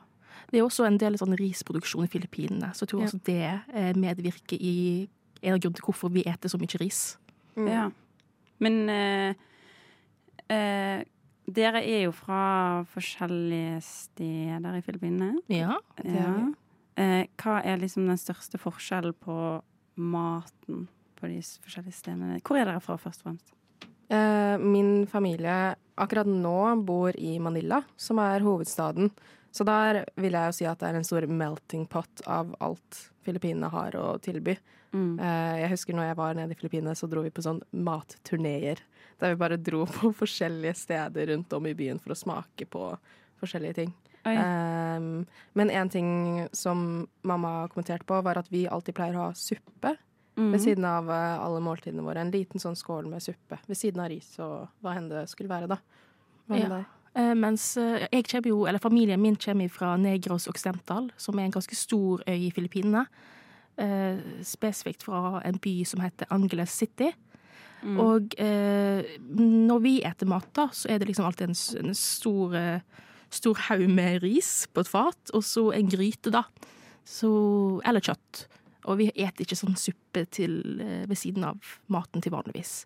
Det 0.50 0.58
er 0.58 0.64
også 0.64 0.86
en 0.88 0.98
del 0.98 1.18
sånn 1.20 1.36
risproduksjon 1.38 2.06
i 2.06 2.10
Filippinene, 2.10 2.72
så 2.74 2.82
jeg 2.82 2.92
tror 2.92 3.02
Ja. 3.04 3.10
også 3.10 3.20
det 3.28 3.96
medvirker 4.00 4.58
i 4.58 5.08
en 5.42 5.54
av 5.54 5.60
grunnene 5.60 5.78
til 5.78 5.86
hvorfor 5.86 6.10
vi 6.14 6.24
eter 6.26 6.50
så 6.50 6.58
mye 6.58 6.80
ris. 6.80 7.02
Mm. 7.54 7.68
Ja. 7.68 7.84
Men 8.62 8.78
eh, 8.92 9.34
eh, 10.52 11.02
dere 11.52 11.82
er 11.82 12.04
jo 12.06 12.14
fra 12.14 12.42
forskjellige 12.92 13.80
steder 13.86 14.78
i 14.78 14.82
Filippinene. 14.84 15.42
Ja. 15.52 15.78
Det 15.98 16.12
er 16.12 16.36
vi. 16.36 16.48
Eh, 17.02 17.24
hva 17.40 17.60
er 17.64 17.80
liksom 17.80 18.06
den 18.10 18.20
største 18.20 18.60
forskjellen 18.60 19.16
på 19.24 19.36
maten 19.96 20.86
på 21.18 21.30
de 21.30 21.40
forskjellige 21.40 21.98
stedene? 21.98 22.40
Hvor 22.44 22.60
er 22.60 22.68
dere 22.68 22.82
fra, 22.84 22.98
først 23.00 23.24
og 23.24 23.30
fremst? 23.30 23.54
Eh, 24.12 24.56
min 24.60 25.06
familie 25.08 25.74
akkurat 25.96 26.28
nå 26.28 26.58
bor 26.84 27.16
i 27.16 27.38
Manila, 27.42 27.82
som 27.96 28.20
er 28.22 28.44
hovedstaden. 28.44 29.10
Så 29.52 29.66
der 29.68 30.02
vil 30.16 30.32
jeg 30.32 30.48
jo 30.48 30.56
si 30.56 30.68
at 30.68 30.80
det 30.80 30.88
er 30.88 30.98
en 30.98 31.06
stor 31.06 31.26
melting 31.28 31.84
pot 31.90 32.22
av 32.30 32.54
alt 32.64 33.00
Filippinene 33.22 33.68
har 33.70 33.94
å 34.00 34.06
tilby. 34.22 34.56
Mm. 34.92 35.18
Eh, 35.20 35.56
jeg 35.62 35.72
husker 35.74 35.96
når 35.96 36.10
jeg 36.10 36.18
var 36.18 36.38
nede 36.38 36.54
i 36.54 36.58
Filippinene, 36.58 36.94
så 36.98 37.08
dro 37.10 37.24
vi 37.24 37.32
på 37.32 37.44
sånn 37.44 37.60
matturneer. 37.70 38.80
Der 39.20 39.34
vi 39.34 39.40
bare 39.40 39.60
dro 39.60 39.84
på 39.98 40.12
forskjellige 40.22 40.74
steder 40.82 41.32
rundt 41.32 41.52
om 41.56 41.68
i 41.68 41.76
byen 41.76 42.00
for 42.02 42.14
å 42.14 42.18
smake 42.18 42.68
på 42.72 42.88
forskjellige 43.42 43.82
ting. 43.82 43.92
Um, 44.22 45.24
men 45.58 45.70
en 45.74 45.88
ting 45.90 46.10
som 46.54 47.08
mamma 47.26 47.68
kommenterte 47.72 48.06
på, 48.06 48.20
var 48.22 48.38
at 48.38 48.50
vi 48.52 48.68
alltid 48.70 48.94
pleier 48.94 49.18
å 49.18 49.26
ha 49.26 49.32
suppe 49.34 49.96
mm. 50.36 50.52
ved 50.52 50.62
siden 50.62 50.86
av 50.86 51.10
eh, 51.10 51.42
alle 51.42 51.62
måltidene 51.64 52.04
våre. 52.06 52.22
En 52.22 52.32
liten 52.34 52.62
sånn 52.62 52.78
skål 52.78 53.10
med 53.10 53.24
suppe 53.24 53.58
ved 53.66 53.78
siden 53.78 54.04
av 54.04 54.12
ris 54.12 54.30
og 54.42 54.68
hva 54.84 54.96
enn 54.98 55.10
det 55.10 55.26
skulle 55.32 55.50
være, 55.52 55.70
da. 55.74 55.80
Hva 56.46 56.56
med 56.56 56.66
Ja. 56.66 56.74
deg? 56.78 56.98
Eh, 57.12 57.34
mens 57.36 57.74
eh, 57.76 58.06
jeg 58.08 58.24
kommer 58.30 58.48
jo, 58.48 58.62
eller 58.68 58.80
familien 58.80 59.20
min 59.20 59.36
kommer 59.36 59.68
fra 59.68 59.96
Negros 60.00 60.48
Occidental, 60.48 61.10
som 61.20 61.38
er 61.38 61.48
en 61.48 61.54
ganske 61.58 61.76
stor 61.76 62.22
øy 62.28 62.46
i 62.46 62.52
Filippinene. 62.54 63.04
Eh, 63.76 64.20
spesifikt 64.44 65.04
fra 65.04 65.42
en 65.44 65.60
by 65.60 65.74
som 65.88 66.00
heter 66.04 66.30
Angeles 66.32 66.72
City. 66.72 67.10
Mm. 67.82 67.98
Og 68.00 68.34
eh, 68.40 69.18
når 69.36 69.84
vi 69.84 69.94
eter 70.06 70.30
mat, 70.30 70.48
da, 70.56 70.68
så 70.72 70.88
er 70.88 71.02
det 71.02 71.10
liksom 71.10 71.28
alltid 71.28 71.50
en, 71.50 71.58
en 71.84 71.94
stor, 71.98 72.56
stor 73.28 73.62
haug 73.68 73.88
med 73.90 74.22
ris 74.22 74.68
på 74.72 74.84
et 74.84 74.92
fat, 74.92 75.34
og 75.34 75.44
så 75.44 75.68
en 75.76 75.90
gryte, 75.92 76.32
da. 76.32 76.46
Så, 77.04 77.28
eller 77.84 78.04
kjøtt. 78.04 78.46
Og 78.86 79.00
vi 79.02 79.10
eter 79.10 79.44
ikke 79.44 79.58
sånn 79.58 79.76
suppe 79.78 80.24
til, 80.30 80.62
ved 80.80 81.18
siden 81.18 81.44
av 81.46 81.74
maten 81.92 82.22
til 82.22 82.32
vanligvis. 82.34 82.84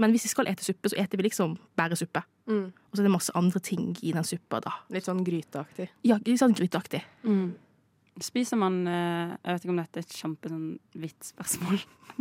Men 0.00 0.14
hvis 0.14 0.24
vi 0.24 0.32
skal 0.32 0.48
ete 0.48 0.64
suppe, 0.64 0.88
så 0.88 0.96
eter 1.00 1.20
vi 1.20 1.26
liksom 1.28 1.56
bare 1.76 1.96
suppe. 1.98 2.22
Mm. 2.48 2.68
Og 2.72 2.94
så 2.96 3.02
er 3.02 3.08
det 3.08 3.12
masse 3.12 3.34
andre 3.36 3.60
ting 3.62 3.90
i 4.00 4.14
den 4.16 4.24
suppa, 4.26 4.62
da. 4.64 4.72
Litt 4.92 5.08
sånn 5.08 5.20
gryteaktig. 5.26 5.90
Ja, 6.08 6.16
litt 6.24 6.40
sånn 6.40 6.56
gryteaktig. 6.56 7.02
Mm. 7.28 7.50
Spiser 8.20 8.58
man 8.60 8.82
eh, 8.90 9.30
Jeg 9.46 9.54
vet 9.54 9.64
ikke 9.64 9.72
om 9.72 9.78
dette 9.80 10.00
er 10.00 10.04
et 10.04 10.16
kjempe 10.18 10.50
sånn 10.50 10.66
spørsmål. 11.24 11.78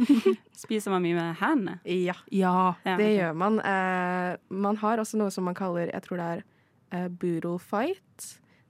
Spiser 0.64 0.94
man 0.94 1.04
mye 1.04 1.18
med 1.18 1.40
hendene? 1.42 1.80
Ja, 1.88 2.16
Ja. 2.32 2.76
Det 3.00 3.10
gjør 3.16 3.34
man. 3.40 3.60
Eh, 3.64 4.36
man 4.50 4.80
har 4.84 5.02
også 5.02 5.20
noe 5.20 5.34
som 5.34 5.48
man 5.50 5.58
kaller, 5.58 5.92
jeg 5.92 6.06
tror 6.06 6.22
det 6.22 6.30
er 6.36 6.46
eh, 6.96 7.08
boodle 7.10 7.58
fight. 7.60 8.30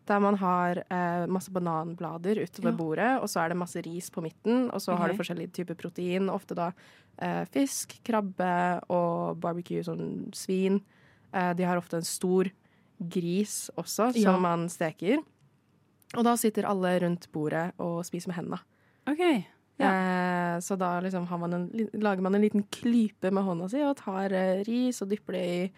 Der 0.09 0.19
man 0.23 0.35
har 0.41 0.79
eh, 0.89 1.25
masse 1.29 1.51
bananblader 1.53 2.39
utover 2.41 2.71
Ja. 2.71 2.77
bordet, 2.77 3.09
og 3.21 3.27
så 3.29 3.43
er 3.43 3.49
det 3.53 3.57
masse 3.61 3.81
ris 3.85 4.09
på 4.09 4.23
midten. 4.25 4.71
Og 4.73 4.81
så 4.81 4.95
har 4.97 5.09
Ok. 5.11 5.17
du 5.17 5.23
forskjellige 5.23 5.51
typer 5.53 5.75
protein, 5.77 6.29
ofte 6.33 6.55
da 6.57 6.71
eh, 7.21 7.43
fisk, 7.53 7.97
krabbe 8.03 8.81
og 8.89 9.37
barbecue, 9.39 9.83
sånn 9.83 10.31
svin. 10.33 10.81
Eh, 11.33 11.53
de 11.53 11.63
har 11.67 11.77
ofte 11.77 11.97
en 11.99 12.07
stor 12.07 12.49
gris 12.99 13.69
også, 13.77 14.11
som 14.13 14.33
Ja. 14.33 14.39
man 14.39 14.67
steker. 14.69 15.19
Og 16.17 16.23
da 16.23 16.33
sitter 16.35 16.63
alle 16.65 16.99
rundt 17.01 17.27
bordet 17.31 17.73
og 17.77 18.03
spiser 18.03 18.27
med 18.29 18.37
hendene. 18.37 18.59
OK. 19.07 19.45
Eh, 19.79 20.57
så 20.59 20.77
da 20.77 20.99
liksom 20.99 21.25
har 21.27 21.37
man 21.37 21.53
en, 21.53 21.69
lager 21.93 22.21
man 22.21 22.35
en 22.35 22.41
liten 22.41 22.63
klype 22.71 23.31
med 23.31 23.43
hånda 23.45 23.69
si 23.69 23.79
og 23.81 23.95
tar 23.97 24.33
eh, 24.33 24.63
ris 24.67 25.01
og 25.01 25.09
dypper 25.09 25.33
det 25.37 25.45
i 25.47 25.71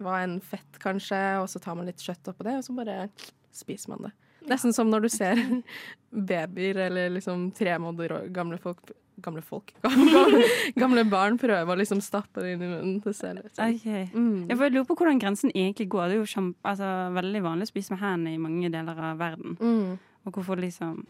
hva 0.00 0.22
enn 0.24 0.40
fett, 0.40 0.78
kanskje, 0.78 1.20
og 1.42 1.48
så 1.50 1.60
tar 1.60 1.74
man 1.76 1.86
litt 1.86 1.98
kjøtt 1.98 2.28
oppå 2.32 2.44
det, 2.46 2.56
og 2.58 2.64
så 2.64 2.74
bare 2.74 3.08
spiser 3.54 3.94
man 3.94 4.08
det. 4.08 4.12
Nesten 4.48 4.72
som 4.72 4.88
når 4.90 5.04
du 5.04 5.08
ser 5.12 5.36
babyer 6.30 6.76
eller 6.88 7.10
liksom 7.10 7.50
tre 7.56 7.74
måneder 7.82 8.28
gamle 8.34 8.58
folk 8.62 8.94
Gamle 9.18 9.42
folk? 9.42 9.72
Gamle, 9.82 10.44
gamle 10.78 11.02
barn 11.10 11.34
prøver 11.42 11.66
å 11.66 11.74
liksom 11.80 11.98
stappe 11.98 12.38
det 12.38 12.52
inn 12.54 12.60
i 12.62 12.68
munnen. 12.70 13.00
Det 13.02 13.10
ser 13.18 13.32
litt 13.34 13.50
sånn. 13.58 13.72
Ok. 13.74 14.12
Mm. 14.14 14.44
Jeg 14.46 14.58
får- 14.60 14.70
lurer 14.76 14.86
på 14.86 14.94
hvordan 15.00 15.18
grensen 15.18 15.50
egentlig 15.58 15.88
går. 15.90 16.04
Det 16.06 16.14
er 16.14 16.20
jo 16.20 16.28
kjempe, 16.30 16.62
altså, 16.70 16.90
veldig 17.16 17.40
vanlig 17.42 17.66
å 17.66 17.70
spise 17.72 17.90
med 17.96 17.98
hendene 18.04 18.36
i 18.36 18.38
mange 18.44 18.70
deler 18.70 19.00
av 19.08 19.18
verden. 19.18 19.56
Mm. 19.58 19.98
Og 20.22 20.38
hvorfor 20.38 20.62
liksom 20.62 21.00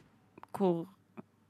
Hvor, 0.57 0.87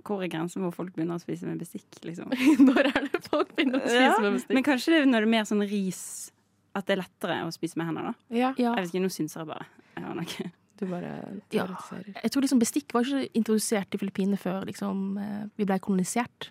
hvor 0.02 0.26
er 0.26 0.32
grensen 0.34 0.66
hvor 0.66 0.74
folk 0.74 0.90
begynner 0.98 1.14
å 1.14 1.22
spise 1.22 1.46
med 1.46 1.62
bestikk, 1.62 1.86
liksom? 2.02 2.34
Når 2.72 2.90
er 2.90 3.06
det 3.06 3.22
folk 3.30 3.54
begynner 3.54 3.78
å 3.78 3.86
spise 3.86 4.02
Ja, 4.10 4.18
med 4.18 4.40
bestikk? 4.40 4.54
Men 4.58 4.66
kanskje 4.66 4.96
det 4.96 5.02
er 5.04 5.06
når 5.14 5.20
det 5.22 5.28
er 5.30 5.34
mer 5.38 5.46
sånn 5.54 5.62
ris 5.70 6.02
at 6.74 6.90
det 6.90 6.96
er 6.98 7.04
lettere 7.06 7.38
å 7.46 7.54
spise 7.54 7.78
med 7.78 7.86
hendene, 7.92 8.10
da? 8.10 8.34
Ja, 8.34 8.50
ja. 8.58 8.74
Jeg 8.74 8.88
vet 8.88 8.96
ikke, 8.96 9.06
nå 9.06 9.14
synser 9.14 9.44
jeg 9.46 9.52
bare. 9.54 9.70
Jeg. 9.94 10.50
Du 10.78 10.86
bare 10.86 11.10
Ja. 11.52 11.66
Jeg 12.22 12.30
tror 12.30 12.42
liksom 12.42 12.60
bestikk 12.60 12.92
var 12.94 13.02
ikke 13.04 13.28
introdusert 13.34 13.94
i 13.94 13.98
Filippinene 13.98 14.38
før 14.38 14.64
liksom, 14.66 15.18
eh, 15.18 15.46
vi 15.56 15.64
ble 15.64 15.78
kolonisert. 15.78 16.50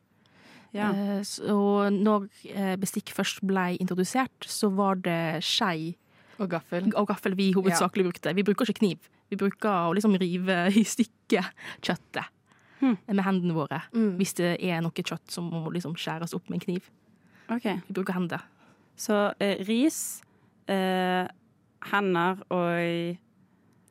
Ja. 0.74 0.90
Eh, 0.92 1.22
Så 1.24 1.90
når 1.92 2.28
eh, 2.54 2.76
bestikk 2.76 3.14
først 3.16 3.42
ble 3.48 3.78
introdusert, 3.80 4.46
så 4.46 4.70
var 4.76 4.96
det 4.96 5.44
skei 5.44 5.96
Og 6.40 6.50
gaffel. 6.50 6.92
og 6.96 7.08
gaffel 7.08 7.36
vi 7.36 7.52
hovedsakelig 7.54 8.04
brukte. 8.12 8.36
Vi 8.36 8.44
bruker 8.44 8.66
ikke 8.68 8.80
kniv. 8.80 9.00
Vi 9.30 9.36
bruker 9.38 9.70
å 9.90 9.94
liksom 9.96 10.16
rive 10.20 10.68
i 10.82 10.84
stykker 10.84 11.46
kjøttet 11.82 12.26
Hmm. 12.80 12.96
med 13.08 13.24
hendene 13.26 13.56
våre. 13.56 13.82
Mm. 13.92 14.18
Hvis 14.20 14.36
det 14.36 14.62
er 14.62 14.82
noe 14.82 14.92
kjøtt 14.92 15.32
som 15.34 15.50
må 15.50 15.72
liksom 15.74 15.96
skjæres 15.98 16.36
opp 16.36 16.48
med 16.48 16.60
en 16.62 16.66
kniv. 16.68 16.84
Okay. 17.50 17.82
Vi 17.88 17.94
bruker 17.98 18.14
hender. 18.14 18.44
Så 18.96 19.34
eh, 19.42 19.58
ris, 19.66 20.22
eh, 20.68 21.26
hender 21.90 22.38
og 22.52 23.18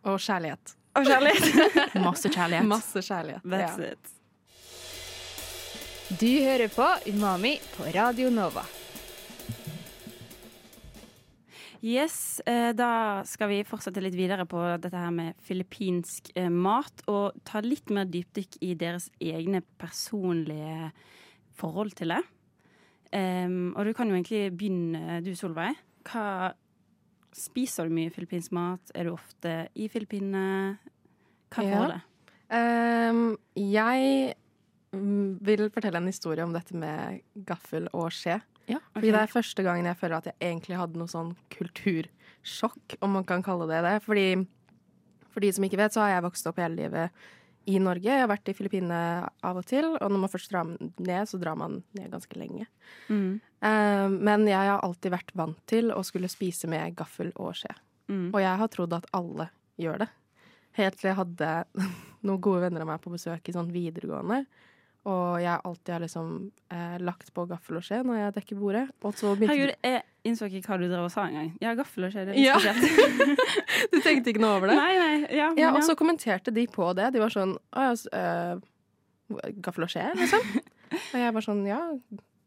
Og 0.06 0.20
kjærlighet. 0.22 0.76
Og 0.96 1.06
kjærlighet. 1.06 1.46
Masse 2.06 2.30
kjærlighet. 2.30 2.68
Masse 2.70 3.02
kjærlighet. 3.02 3.42
That's 3.44 3.80
ja. 3.82 3.92
it. 3.92 4.12
Du 6.20 6.26
hører 6.26 6.70
på 6.70 6.86
Umami 7.10 7.56
på 7.74 7.88
Radio 7.90 8.30
Nova. 8.30 8.62
Yes, 11.82 12.40
eh, 12.46 12.70
da 12.74 13.22
skal 13.28 13.50
vi 13.50 13.58
fortsette 13.66 14.00
litt 14.02 14.14
videre 14.16 14.46
på 14.48 14.62
dette 14.80 14.96
her 14.96 15.10
med 15.14 15.36
filippinsk 15.44 16.30
eh, 16.38 16.48
mat, 16.50 17.02
og 17.10 17.36
ta 17.46 17.60
litt 17.62 17.90
mer 17.94 18.08
dypdykk 18.10 18.56
i 18.64 18.72
deres 18.78 19.10
egne 19.22 19.60
personlige 19.78 20.92
forhold 21.58 21.92
til 21.98 22.14
det. 22.14 22.22
Um, 23.14 23.74
og 23.76 23.86
du 23.86 23.92
kan 23.94 24.08
jo 24.10 24.16
egentlig 24.16 24.50
begynne, 24.54 25.20
du 25.22 25.30
Solveig. 25.38 25.76
Hva 26.06 26.54
Spiser 27.36 27.88
du 27.88 27.92
mye 27.96 28.10
filippinsk 28.14 28.52
mat? 28.56 28.92
Er 28.96 29.04
du 29.08 29.12
ofte 29.12 29.68
i 29.76 29.88
Filippinene? 29.92 30.78
Hva 31.52 31.62
er 31.62 31.68
Ja. 31.68 31.76
forholdet? 31.76 32.02
Ehm, 32.50 33.36
jeg 33.56 34.34
vil 34.92 35.70
fortelle 35.70 35.96
en 36.00 36.06
historie 36.06 36.42
om 36.44 36.52
dette 36.54 36.72
med 36.74 37.20
gaffel 37.44 37.88
og 37.92 38.08
skje. 38.10 38.40
Ja, 38.68 38.78
Fordi 38.94 39.12
det 39.12 39.20
er 39.20 39.26
første 39.30 39.62
gangen 39.62 39.84
jeg 39.84 39.96
føler 40.00 40.16
at 40.16 40.24
jeg 40.24 40.34
egentlig 40.40 40.76
hadde 40.78 40.96
noe 40.98 41.06
sånn 41.06 41.36
kultursjokk, 41.50 42.96
om 43.02 43.12
man 43.12 43.24
kan 43.24 43.42
kalle 43.42 43.66
det 43.68 43.82
det. 43.84 44.02
Fordi, 44.02 44.46
for 45.30 45.40
de 45.40 45.52
som 45.52 45.64
ikke 45.64 45.76
vet, 45.78 45.92
så 45.94 46.00
har 46.06 46.16
jeg 46.16 46.24
vokst 46.30 46.46
opp 46.50 46.56
hele 46.56 46.74
livet 46.76 47.10
i 47.66 47.78
Norge. 47.82 48.06
Jeg 48.06 48.22
har 48.22 48.30
vært 48.30 48.50
i 48.50 48.54
Filippinene 48.56 49.28
av 49.46 49.58
og 49.58 49.66
til, 49.66 49.88
og 49.96 50.12
når 50.12 50.22
man 50.22 50.30
først 50.30 50.52
drar 50.52 50.68
ned, 50.70 51.28
så 51.28 51.40
drar 51.42 51.58
man 51.58 51.80
ned 51.98 52.12
ganske 52.12 52.38
lenge. 52.38 52.68
Mm. 53.10 53.40
Uh, 53.64 54.06
men 54.12 54.46
jeg 54.46 54.70
har 54.70 54.84
alltid 54.84 55.14
vært 55.16 55.34
vant 55.38 55.58
til 55.70 55.90
å 55.94 56.02
skulle 56.06 56.30
spise 56.30 56.70
med 56.70 56.94
gaffel 56.98 57.32
og 57.34 57.56
skje. 57.58 57.72
Mm. 58.06 58.28
Og 58.30 58.38
jeg 58.42 58.62
har 58.62 58.70
trodd 58.70 58.94
at 58.94 59.10
alle 59.16 59.48
gjør 59.82 60.04
det. 60.04 60.10
Helt 60.78 61.00
til 61.00 61.10
jeg 61.10 61.18
hadde 61.18 61.50
noen 62.26 62.42
gode 62.44 62.66
venner 62.66 62.86
av 62.86 62.92
meg 62.92 63.02
på 63.02 63.12
besøk 63.14 63.50
i 63.50 63.56
sånn 63.56 63.72
videregående. 63.74 64.44
Og 65.06 65.38
jeg 65.38 65.62
alltid 65.68 65.92
har 65.94 66.02
liksom 66.02 66.30
eh, 66.74 66.96
lagt 67.06 67.28
på 67.34 67.44
gaffel 67.46 67.78
og 67.78 67.84
skje 67.86 68.00
når 68.02 68.18
jeg 68.18 68.36
dekker 68.40 68.58
bordet. 68.58 68.86
Og 69.06 69.14
så 69.14 69.36
begynte 69.38 69.54
Herregud, 69.54 69.76
jeg 69.86 70.02
innså 70.28 70.48
ikke 70.50 70.66
hva 70.68 70.78
du 70.80 70.86
drev 70.90 71.04
og 71.06 71.12
sa 71.14 71.24
engang. 71.28 71.52
Ja, 71.62 71.74
gaffel 71.78 72.04
og 72.08 72.12
skje, 72.14 72.26
Ja. 72.40 72.56
Du 73.92 73.98
tenkte 74.02 74.30
ikke 74.32 74.40
noe 74.42 74.56
over 74.58 74.70
det? 74.70 74.76
Nei, 74.78 74.94
nei, 74.98 75.16
ja, 75.36 75.50
Ja, 75.58 75.72
og 75.76 75.82
så 75.86 75.94
kommenterte 75.98 76.52
de 76.54 76.66
på 76.70 76.88
det. 76.96 77.10
De 77.14 77.20
var 77.22 77.32
sånn 77.32 77.56
Å 77.76 77.84
ja, 77.88 77.92
øh, 78.20 79.50
gaffel 79.64 79.86
og 79.86 79.90
skje, 79.92 80.06
liksom? 80.18 80.40
Og 81.12 81.18
jeg 81.18 81.34
var 81.34 81.44
sånn 81.44 81.64
Ja, 81.66 81.80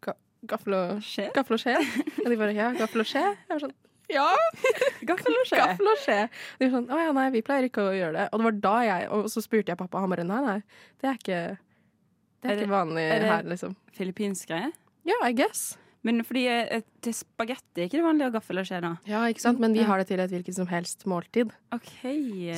ga 0.05 0.13
gaffel 0.50 0.75
og 0.77 1.01
Skje? 1.03 1.27
Gaffel 1.36 1.57
og 1.57 1.62
skje. 1.63 1.75
Og 2.24 2.29
de 2.31 2.38
bare 2.39 2.53
Ja, 2.55 2.69
gaffel 2.79 3.03
og 3.03 3.09
skje? 3.09 3.24
Jeg 3.27 3.51
var 3.55 3.63
sånn 3.65 3.75
Ja, 4.09 4.27
Gaffel 5.09 5.36
og 5.38 5.45
skje. 5.50 5.59
gaffel 5.59 5.89
og 5.91 6.00
skje. 6.05 6.19
De 6.59 6.65
var 6.69 6.75
sånn 6.77 6.88
Å 6.95 7.01
ja, 7.03 7.12
nei, 7.19 7.27
vi 7.36 7.43
pleier 7.45 7.67
ikke 7.69 7.83
å 7.89 7.95
gjøre 7.95 8.15
det. 8.15 8.27
Og 8.33 8.39
det 8.41 8.48
var 8.50 8.59
da 8.63 8.75
jeg 8.88 9.09
Og 9.17 9.27
så 9.33 9.43
spurte 9.45 9.74
jeg 9.75 9.81
pappa, 9.81 10.01
han 10.05 10.13
bare 10.15 10.25
Nei, 10.27 10.39
nei, 10.48 10.57
det 11.03 11.12
er 11.12 11.19
ikke 11.19 11.41
Det 11.51 12.48
Er 12.48 12.53
er 12.53 12.55
det- 12.55 12.63
ikke 12.63 12.71
vanlig 12.74 13.03
er 13.12 13.19
det- 13.25 13.31
her, 13.36 13.43
liksom. 13.53 13.75
Filippinsk 14.00 14.48
greie? 14.53 14.71
Ja, 15.07 15.15
I 15.27 15.33
guess. 15.36 15.77
Men 16.08 16.24
fordi 16.24 16.46
eh, 16.48 16.84
til 17.03 17.15
spagetti 17.15 17.84
er 17.84 17.89
ikke 17.89 18.00
det 18.00 18.06
vanlig 18.06 18.27
å 18.29 18.34
gaffel 18.38 18.62
og 18.62 18.68
skje, 18.70 18.79
da? 18.86 18.94
Ja, 19.10 19.25
ikke 19.27 19.44
sant? 19.44 19.60
Men 19.60 19.75
vi 19.75 19.84
har 19.84 20.00
det 20.00 20.08
til 20.12 20.22
et 20.24 20.32
hvilket 20.32 20.56
som 20.56 20.70
helst 20.72 21.03
måltid. 21.10 21.51
OK. 21.75 21.91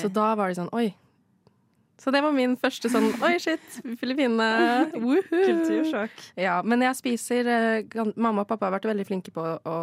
Så 0.02 0.12
da 0.14 0.34
var 0.38 0.52
det 0.52 0.60
sånn 0.60 0.70
Oi. 0.78 0.92
Så 2.02 2.10
det 2.12 2.24
var 2.26 2.34
min 2.34 2.56
første 2.58 2.90
sånn 2.90 3.12
Oi, 3.22 3.36
shit, 3.42 3.62
Filippinene. 4.00 4.88
Kultursjokk. 5.30 6.24
Ja, 6.40 6.56
men 6.66 6.82
jeg 6.82 6.98
spiser 6.98 7.50
eh, 7.52 7.98
Mamma 8.16 8.42
og 8.42 8.50
pappa 8.50 8.68
har 8.68 8.76
vært 8.80 8.88
veldig 8.90 9.06
flinke 9.06 9.34
på 9.36 9.44
å, 9.44 9.76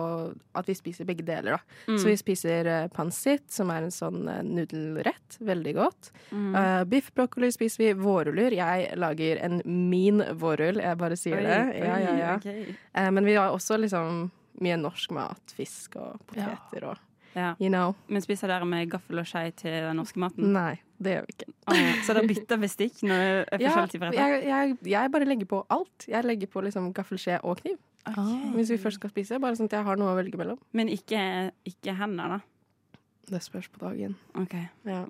at 0.58 0.66
vi 0.66 0.74
spiser 0.74 1.06
begge 1.06 1.22
deler. 1.26 1.58
da. 1.58 1.76
Mm. 1.86 1.98
Så 2.00 2.08
vi 2.10 2.16
spiser 2.18 2.70
uh, 2.72 2.88
pansit, 2.90 3.46
som 3.54 3.70
er 3.70 3.86
en 3.86 3.94
sånn 3.94 4.26
eh, 4.32 4.40
nudelrett. 4.46 5.38
Veldig 5.46 5.74
godt. 5.78 6.10
Mm. 6.32 6.48
Uh, 6.56 6.82
biff 6.90 7.12
broccoli 7.14 7.52
spiser 7.54 7.84
vi. 7.84 7.92
Vårruller. 8.02 8.56
Jeg 8.58 8.98
lager 8.98 9.44
en 9.46 9.62
min 9.64 10.24
vårrull, 10.42 10.82
jeg 10.82 10.98
bare 10.98 11.18
sier 11.20 11.38
Oi, 11.38 11.46
det. 11.46 11.60
Ja, 11.84 12.00
ja, 12.02 12.16
ja. 12.18 12.34
Okay. 12.40 12.74
Uh, 12.98 13.12
men 13.14 13.30
vi 13.30 13.38
har 13.38 13.54
også 13.54 13.78
liksom 13.78 14.24
mye 14.64 14.80
norsk 14.82 15.14
mat. 15.14 15.54
Fisk 15.54 16.00
og 16.02 16.18
poteter 16.26 16.90
og 16.90 17.04
Ja. 17.36 17.54
you 17.60 17.68
know. 17.70 17.94
Men 18.08 18.24
spiser 18.24 18.50
dere 18.50 18.66
med 18.66 18.90
gaffel 18.90 19.20
og 19.22 19.26
skei 19.28 19.52
til 19.54 19.70
den 19.86 20.00
norske 20.00 20.18
maten? 20.18 20.48
Nei, 20.56 20.80
det 20.98 21.12
gjør 21.14 21.26
vi 21.26 21.34
ikke. 21.36 21.52
Ah, 21.70 21.90
så 22.02 22.14
dere 22.16 22.28
bytter 22.30 22.58
bestikk 22.58 23.02
når 23.06 23.20
det 23.52 23.68
er 23.68 24.14
Ja, 24.16 24.26
jeg, 24.26 24.46
jeg, 24.48 24.76
jeg 24.90 25.12
bare 25.14 25.28
legger 25.28 25.46
på 25.50 25.60
alt. 25.70 26.06
Jeg 26.10 26.26
legger 26.26 26.50
på 26.50 26.62
liksom 26.66 26.88
gaffelskje 26.96 27.38
og 27.46 27.60
kniv. 27.62 27.76
Okay. 28.08 28.52
Hvis 28.56 28.72
vi 28.72 28.78
først 28.82 28.98
skal 28.98 29.12
spise. 29.12 29.38
Bare 29.42 29.58
sånn 29.58 29.68
at 29.70 29.76
jeg 29.78 29.86
har 29.86 30.00
noe 30.00 30.14
å 30.14 30.16
velge 30.18 30.40
mellom. 30.40 30.58
Men 30.74 30.90
ikke, 30.90 31.20
ikke 31.68 31.94
hender, 31.98 32.38
da? 32.38 32.98
Det 33.28 33.42
spørs 33.44 33.68
på 33.70 33.82
dagen. 33.84 34.16
OK. 34.40 34.56
Ja. 34.88 35.04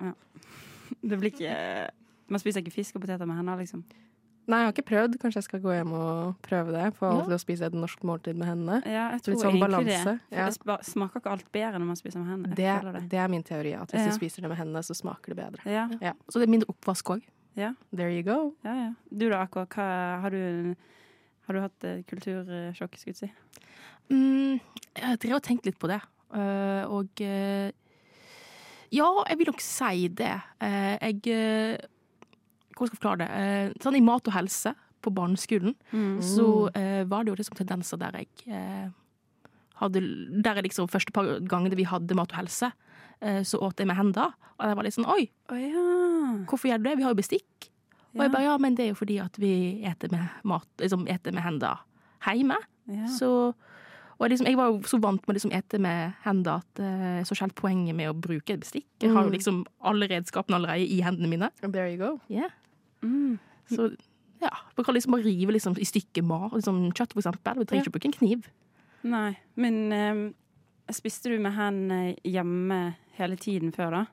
Det 1.01 1.19
blir 1.19 1.31
ikke 1.31 1.55
Man 2.29 2.41
spiser 2.41 2.61
ikke 2.61 2.75
fisk 2.75 2.97
og 2.97 3.01
poteter 3.01 3.25
med 3.25 3.39
hender, 3.39 3.57
liksom? 3.57 3.81
Nei, 4.49 4.59
jeg 4.63 4.67
har 4.67 4.73
ikke 4.73 4.87
prøvd. 4.89 5.17
Kanskje 5.21 5.41
jeg 5.43 5.45
skal 5.45 5.61
gå 5.61 5.73
hjem 5.75 5.91
og 5.93 6.37
prøve 6.45 6.73
det. 6.73 6.85
Få 6.97 7.09
alle 7.11 7.25
til 7.27 7.37
å 7.37 7.41
spise 7.41 7.67
et 7.69 7.75
norsk 7.77 8.05
måltid 8.09 8.39
med 8.39 8.49
hendene. 8.49 8.79
Ja, 8.89 9.07
jeg 9.13 9.23
tror 9.25 9.35
Litt 9.35 9.43
sånn 9.45 9.59
balanse, 9.61 10.13
det. 10.17 10.37
Ja. 10.39 10.47
det 10.49 10.77
smaker 10.89 11.21
ikke 11.21 11.33
alt 11.35 11.51
bedre 11.53 11.81
når 11.81 11.91
man 11.91 11.99
spiser 11.99 12.23
med 12.23 12.31
hendene. 12.33 12.57
Det, 12.57 12.69
det. 12.87 13.03
det 13.11 13.19
er 13.21 13.29
min 13.29 13.45
teori. 13.45 13.75
At 13.77 13.93
hvis 13.93 14.07
Ja. 14.07 14.13
du 14.13 14.17
spiser 14.17 14.45
det 14.45 14.49
med 14.49 14.57
hendene, 14.57 14.81
så 14.85 14.97
smaker 14.97 15.35
det 15.35 15.37
bedre. 15.37 15.65
Ja, 15.69 16.15
Så 16.27 16.41
det 16.41 16.49
er 16.49 16.55
mindre 16.57 16.73
oppvask 16.73 17.13
òg. 17.17 17.27
There 17.59 18.09
you 18.09 18.23
go. 18.23 18.55
ja, 18.63 18.73
ja. 18.73 18.93
Du 19.11 19.27
da, 19.29 19.43
Akko, 19.43 19.65
har 19.75 20.29
du 20.31 20.75
har 21.49 21.57
du 21.57 21.61
hatt 21.63 21.85
eh, 21.89 22.01
kultursjokk, 22.05 22.97
skulle 23.01 23.15
jeg 23.15 23.21
si? 23.25 23.29
Mm, 24.13 24.59
jeg 24.93 25.17
drev 25.23 25.39
og 25.39 25.45
tenkte 25.45 25.71
litt 25.71 25.79
på 25.81 25.89
det. 25.89 25.97
Uh, 26.29 26.85
og 26.93 27.23
uh, 27.25 27.69
ja, 28.93 29.07
jeg 29.31 29.39
vil 29.39 29.49
nok 29.49 29.63
si 29.65 30.07
det. 30.13 30.35
Uh, 30.61 30.93
jeg 31.01 31.79
Hvordan 32.79 32.87
skal 32.87 32.95
jeg 32.95 33.01
forklare 33.01 33.19
det? 33.25 33.29
Eh, 33.43 33.73
sånn 33.83 33.97
I 33.99 34.01
mat 34.07 34.27
og 34.31 34.33
helse 34.33 34.73
på 35.03 35.11
barneskolen 35.15 35.75
Mm. 35.91 36.21
så 36.23 36.45
eh, 36.75 37.03
var 37.07 37.23
det 37.23 37.31
jo 37.33 37.35
liksom 37.39 37.55
tendenser 37.59 37.99
der 37.99 38.11
jeg 38.19 38.27
eh, 38.47 38.89
hadde 39.79 40.01
Der 40.43 40.57
er 40.57 40.63
liksom 40.65 40.89
første 40.91 41.11
par 41.15 41.27
gangene 41.47 41.75
vi 41.79 41.85
hadde 41.87 42.15
mat 42.15 42.31
og 42.33 42.39
helse, 42.41 42.71
eh, 43.21 43.41
så 43.43 43.59
åt 43.63 43.79
jeg 43.79 43.87
med 43.87 43.95
hendene. 43.95 44.33
Og 44.59 44.65
jeg 44.67 44.75
var 44.75 44.83
litt 44.83 44.93
sånn 44.97 45.07
Oi, 45.07 45.29
oh, 45.51 45.55
ja. 45.55 45.83
hvorfor 46.49 46.67
gjør 46.67 46.81
du 46.81 46.89
det? 46.89 46.97
Vi 46.99 47.03
har 47.03 47.13
jo 47.13 47.19
bestikk. 47.21 47.69
Og 48.15 48.23
jeg 48.25 48.31
bare 48.33 48.43
ja, 48.49 48.57
men 48.57 48.75
det 48.75 48.83
er 48.87 48.89
jo 48.89 48.97
fordi 48.99 49.19
at 49.23 49.37
vi 49.39 49.51
eter 49.87 50.09
med 50.11 50.27
mat, 50.43 50.67
liksom 50.81 51.05
eter 51.07 51.31
med 51.31 51.43
hendene 51.45 51.77
hjemme. 52.25 52.57
ja. 52.89 53.05
Så, 53.07 53.53
og 54.19 54.25
jeg 54.25 54.31
liksom, 54.33 54.47
jeg 54.49 54.57
var 54.57 54.67
jo 54.73 54.81
så 54.83 54.99
vant 54.99 55.21
med 55.23 55.31
å 55.31 55.37
liksom 55.37 55.53
ete 55.55 55.79
med 55.79 56.11
hendene 56.25 56.57
at 56.59 56.81
uh, 56.83 57.21
så 57.23 57.37
skjelt 57.37 57.55
poenget 57.55 57.95
med 57.95 58.09
å 58.11 58.17
bruke 58.19 58.51
et 58.51 58.59
bestikk. 58.59 58.87
Jeg 58.99 59.13
har 59.13 59.23
jo 59.23 59.29
Mm. 59.29 59.35
liksom 59.37 59.61
alle 59.79 60.09
redskapene 60.11 60.57
allerede 60.59 60.89
i 60.91 60.99
hendene 61.05 61.29
mine. 61.29 61.49
There 61.61 61.87
you 61.87 61.97
go. 61.97 62.19
Mm. 63.05 63.39
Så 63.69 63.89
ja, 64.41 64.51
man 64.77 64.85
kan 64.85 64.95
liksom 64.95 65.15
bare 65.15 65.27
rive 65.27 65.55
liksom 65.55 65.75
i 65.79 65.87
stykker 65.87 66.23
mat, 66.25 66.53
liksom 66.55 66.87
kjøtt 66.95 67.15
for 67.15 67.23
eksempel. 67.23 67.59
Du 67.59 67.67
trenger 67.67 67.87
ikke 67.87 67.95
bruke 67.97 68.09
en 68.11 68.17
kniv. 68.17 68.47
Nei, 69.07 69.33
men 69.59 69.81
um, 69.95 70.23
spiste 70.91 71.31
du 71.31 71.39
med 71.43 71.55
hendene 71.55 72.15
hjemme 72.27 72.79
hele 73.19 73.39
tiden 73.39 73.73
før, 73.75 73.99
da? 73.99 74.05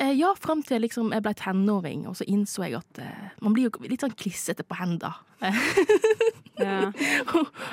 Eh, 0.00 0.12
ja, 0.16 0.30
fram 0.40 0.62
til 0.64 0.80
liksom 0.80 1.10
jeg 1.12 1.22
ble 1.22 1.34
tenåring, 1.36 2.06
og 2.08 2.14
så 2.16 2.24
innså 2.26 2.64
jeg 2.64 2.78
at 2.78 2.98
eh, 2.98 3.26
man 3.44 3.52
blir 3.52 3.68
jo 3.68 3.82
litt 3.90 4.00
sånn 4.00 4.14
klissete 4.16 4.64
på 4.64 4.78
hendene. 4.80 5.12
Ja. 6.62 6.92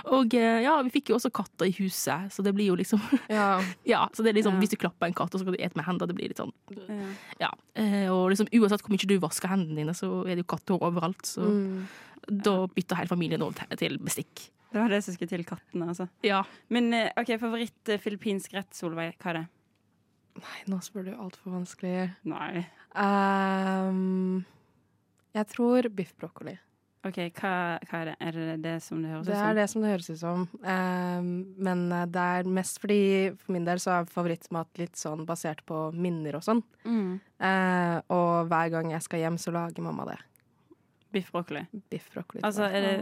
og 0.10 0.34
eh, 0.34 0.62
ja, 0.64 0.78
vi 0.86 0.90
fikk 0.94 1.10
jo 1.12 1.18
også 1.18 1.30
katter 1.36 1.68
i 1.68 1.74
huset, 1.78 2.32
så 2.34 2.42
det 2.46 2.54
blir 2.56 2.70
jo 2.72 2.78
liksom 2.80 3.02
Ja. 3.30 3.60
Ja, 3.86 4.06
så 4.16 4.24
det 4.24 4.32
er 4.32 4.38
liksom, 4.40 4.56
Ja. 4.56 4.62
hvis 4.64 4.72
du 4.74 4.78
klapper 4.82 5.10
en 5.10 5.14
katt, 5.18 5.34
og 5.36 5.42
så 5.42 5.44
skal 5.44 5.54
du 5.58 5.62
ete 5.62 5.78
med 5.78 5.86
hendene, 5.86 6.08
det 6.10 6.16
blir 6.18 6.32
litt 6.32 6.40
sånn 6.40 6.54
ja. 6.88 7.10
Ja. 7.44 7.50
Eh, 7.78 8.08
og 8.10 8.30
liksom 8.32 8.50
uansett 8.56 8.82
hvor 8.86 8.96
mye 8.96 9.10
du 9.12 9.18
vasker 9.22 9.52
hendene 9.52 9.82
dine, 9.84 9.94
så 9.98 10.10
er 10.24 10.34
det 10.40 10.46
jo 10.46 10.50
katter 10.56 10.80
overalt. 10.80 11.22
Så 11.28 11.44
Mm. 11.50 11.86
da 12.30 12.56
bytter 12.68 12.96
hele 13.02 13.12
familien 13.12 13.42
over 13.46 13.76
til- 13.78 14.00
bestikk. 14.00 14.50
Det 14.72 14.80
var 14.80 14.90
det 14.90 15.04
som 15.04 15.14
skulle 15.14 15.30
til 15.30 15.44
kattene, 15.46 15.88
altså. 15.92 16.08
Ja. 16.24 16.44
Men 16.70 16.94
OK, 17.18 17.36
favoritt 17.42 17.94
filippinsk 18.02 18.54
rett, 18.54 18.72
Solveig. 18.74 19.16
Hva 19.20 19.30
er 19.32 19.34
det? 19.42 19.48
Nei, 20.40 20.62
nå 20.72 20.80
spør 20.86 21.10
du 21.10 21.14
altfor 21.16 21.58
vanskelig. 21.58 22.10
Nei. 22.30 22.66
Um, 22.96 24.42
jeg 25.36 25.48
tror 25.52 25.90
biff 25.94 26.16
brokkoli. 26.20 26.56
OK, 27.08 27.18
hva, 27.40 27.52
hva 27.88 28.00
er 28.02 28.10
det? 28.10 28.16
Er 28.20 28.36
det 28.36 28.56
det 28.66 28.74
som 28.84 29.00
det 29.00 29.14
høres 29.14 29.24
ut 29.24 29.30
som? 29.30 29.32
det 29.32 29.44
er 29.48 29.56
det 29.56 29.66
som 29.72 29.84
det 29.84 29.92
høres 29.94 30.10
ut 30.10 30.20
som. 30.20 30.42
Um, 30.66 31.30
men 31.56 31.86
eh, 31.96 32.08
det 32.12 32.26
er 32.40 32.50
mest 32.60 32.82
fordi 32.84 33.04
for 33.40 33.56
min 33.56 33.68
del 33.68 33.80
så 33.80 33.94
er 33.96 34.10
favorittmat 34.12 34.82
litt 34.82 35.00
sånn 35.00 35.24
basert 35.28 35.64
på 35.70 35.86
minner 35.96 36.36
og 36.42 36.44
sånn. 36.44 36.60
Mm. 36.84 37.14
Uh, 37.40 37.98
og 38.12 38.52
hver 38.52 38.74
gang 38.76 38.92
jeg 38.92 39.06
skal 39.08 39.24
hjem, 39.24 39.40
så 39.40 39.56
lager 39.56 39.86
mamma 39.86 40.10
det. 40.12 40.18
Biff 41.16 41.32
brokkoli. 41.32 41.64
Biff 41.88 42.12
brokkoli. 42.14 42.44
Altså, 42.44 42.68
er 42.68 42.86
det 42.86 42.98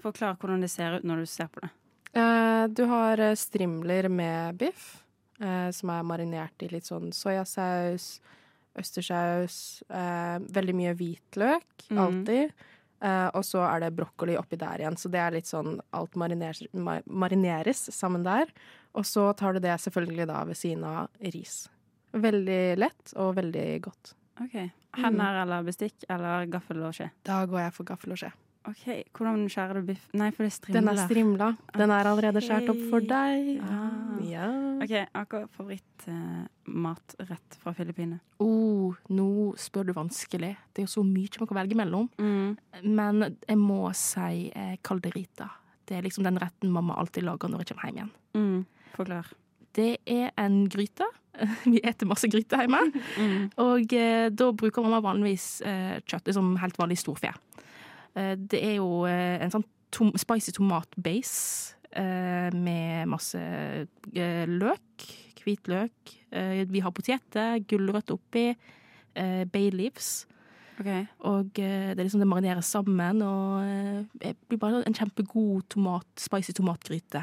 Forklar 0.00 0.34
hvordan 0.36 0.60
det 0.60 0.68
ser 0.68 0.98
ut 0.98 1.06
når 1.08 1.22
du 1.24 1.28
ser 1.28 1.48
på 1.48 1.62
det. 1.64 1.70
Uh, 2.16 2.64
du 2.72 2.84
har 2.88 3.20
strimler 3.36 4.08
med 4.12 4.56
biff, 4.60 5.05
eh, 5.40 5.68
som 5.74 5.92
er 5.94 6.06
marinert 6.06 6.64
i 6.64 6.70
litt 6.72 6.88
sånn 6.88 7.12
soyasaus, 7.14 8.16
østersaus, 8.76 9.58
eh, 9.88 10.38
veldig 10.56 10.74
mye 10.76 10.96
hvitløk, 10.96 11.86
mm. 11.90 12.00
alltid. 12.02 12.66
Eh, 13.04 13.28
og 13.36 13.44
så 13.44 13.60
er 13.68 13.84
det 13.84 13.94
brokkoli 13.96 14.36
oppi 14.40 14.58
der 14.60 14.80
igjen, 14.80 14.96
så 14.96 15.10
det 15.12 15.20
er 15.20 15.34
litt 15.36 15.48
sånn 15.48 15.76
alt 15.96 16.16
marineres, 16.16 16.62
ma 16.72 16.98
marineres 17.06 17.86
sammen 17.92 18.24
der. 18.26 18.52
Og 18.96 19.04
så 19.04 19.28
tar 19.36 19.56
du 19.56 19.60
det 19.64 19.76
selvfølgelig 19.82 20.28
da 20.30 20.42
ved 20.48 20.56
siden 20.56 20.86
av 20.88 21.32
ris. 21.34 21.66
Veldig 22.16 22.62
lett 22.80 23.12
og 23.20 23.34
veldig 23.36 23.68
godt. 23.84 24.14
OK. 24.40 24.56
Hender 24.96 25.42
eller 25.42 25.64
bestikk 25.66 26.06
eller 26.08 26.48
gaffel 26.48 26.80
og 26.86 26.96
skje? 26.96 27.10
Da 27.26 27.42
går 27.48 27.66
jeg 27.66 27.76
for 27.76 27.88
gaffel 27.88 28.16
og 28.16 28.20
skje. 28.22 28.32
OK, 28.66 28.86
hvordan 29.14 29.44
skjærer 29.52 29.78
du 29.78 29.92
biff? 29.92 30.08
Nei, 30.16 30.32
for 30.34 30.48
det 30.48 30.50
er 30.56 30.74
Den 30.74 30.88
er 30.90 30.98
strimla. 31.04 31.50
Den 31.76 31.92
er 31.94 32.08
allerede 32.10 32.42
skåret 32.42 32.72
opp 32.72 32.80
for 32.90 33.04
deg. 33.04 33.60
Ah. 33.62 34.16
Ja. 34.26 34.48
OK, 34.82 34.94
akkurat 35.12 35.50
favorittmatrett 35.56 37.58
fra 37.62 37.72
Filippinene? 37.76 38.20
Oh, 38.42 38.96
nå 39.08 39.28
spør 39.60 39.84
du 39.88 39.92
vanskelig. 39.96 40.54
Det 40.72 40.82
er 40.82 40.88
jo 40.88 40.94
så 40.98 41.04
mye 41.06 41.42
man 41.42 41.50
kan 41.50 41.60
velge 41.60 41.78
mellom. 41.78 42.08
Mm. 42.20 42.56
Men 42.84 43.14
jeg 43.32 43.58
må 43.60 43.80
si 43.96 44.50
eh, 44.52 44.76
calderita. 44.84 45.48
Det 45.86 45.94
er 45.96 46.06
liksom 46.06 46.26
den 46.26 46.40
retten 46.42 46.72
mamma 46.74 46.92
alltid 47.00 47.22
lager 47.26 47.48
når 47.50 47.62
jeg 47.62 47.68
kommer 47.72 47.88
hjem 47.88 48.00
igjen. 48.00 48.12
Mm. 48.36 48.60
Forklar. 48.96 49.26
Det 49.76 49.92
er 50.08 50.32
en 50.40 50.64
gryte. 50.72 51.06
Vi 51.70 51.78
eter 51.84 52.08
masse 52.08 52.28
gryte 52.32 52.60
hjemme. 52.62 52.80
Mm. 53.16 53.48
Og 53.62 53.92
eh, 53.96 54.28
da 54.34 54.50
bruker 54.52 54.84
mamma 54.84 55.00
vanligvis 55.04 55.62
eh, 55.64 55.96
kjøtt, 56.04 56.26
liksom 56.28 56.56
helt 56.60 56.76
vanlig 56.78 56.98
storfe. 57.00 57.30
Eh, 58.16 58.34
det 58.36 58.60
er 58.60 58.74
jo 58.80 59.04
eh, 59.08 59.38
en 59.44 59.52
sånn 59.54 59.64
tom, 59.94 60.10
spicy 60.18 60.52
tomatbase 60.56 61.76
eh, 61.85 61.85
med 61.94 63.06
masse 63.08 63.38
eh, 63.38 64.46
løk, 64.48 65.04
hvitløk. 65.46 66.14
Eh, 66.34 66.64
vi 66.70 66.82
har 66.82 66.92
poteter, 66.94 67.60
gulrøtter 67.70 68.16
oppi, 68.18 68.48
eh, 69.14 69.44
bay 69.50 69.70
leaves. 69.70 70.26
Okay. 70.80 71.06
Og 71.24 71.56
eh, 71.62 71.92
det, 71.94 71.98
er 72.00 72.04
liksom, 72.04 72.20
det 72.20 72.28
marineres 72.28 72.68
sammen, 72.68 73.22
og 73.24 73.62
eh, 73.64 74.02
det 74.20 74.34
blir 74.50 74.60
bare 74.60 74.82
en 74.84 74.96
kjempegod 74.96 75.64
tomat, 75.72 76.08
spicy 76.20 76.52
tomatgryte. 76.58 77.22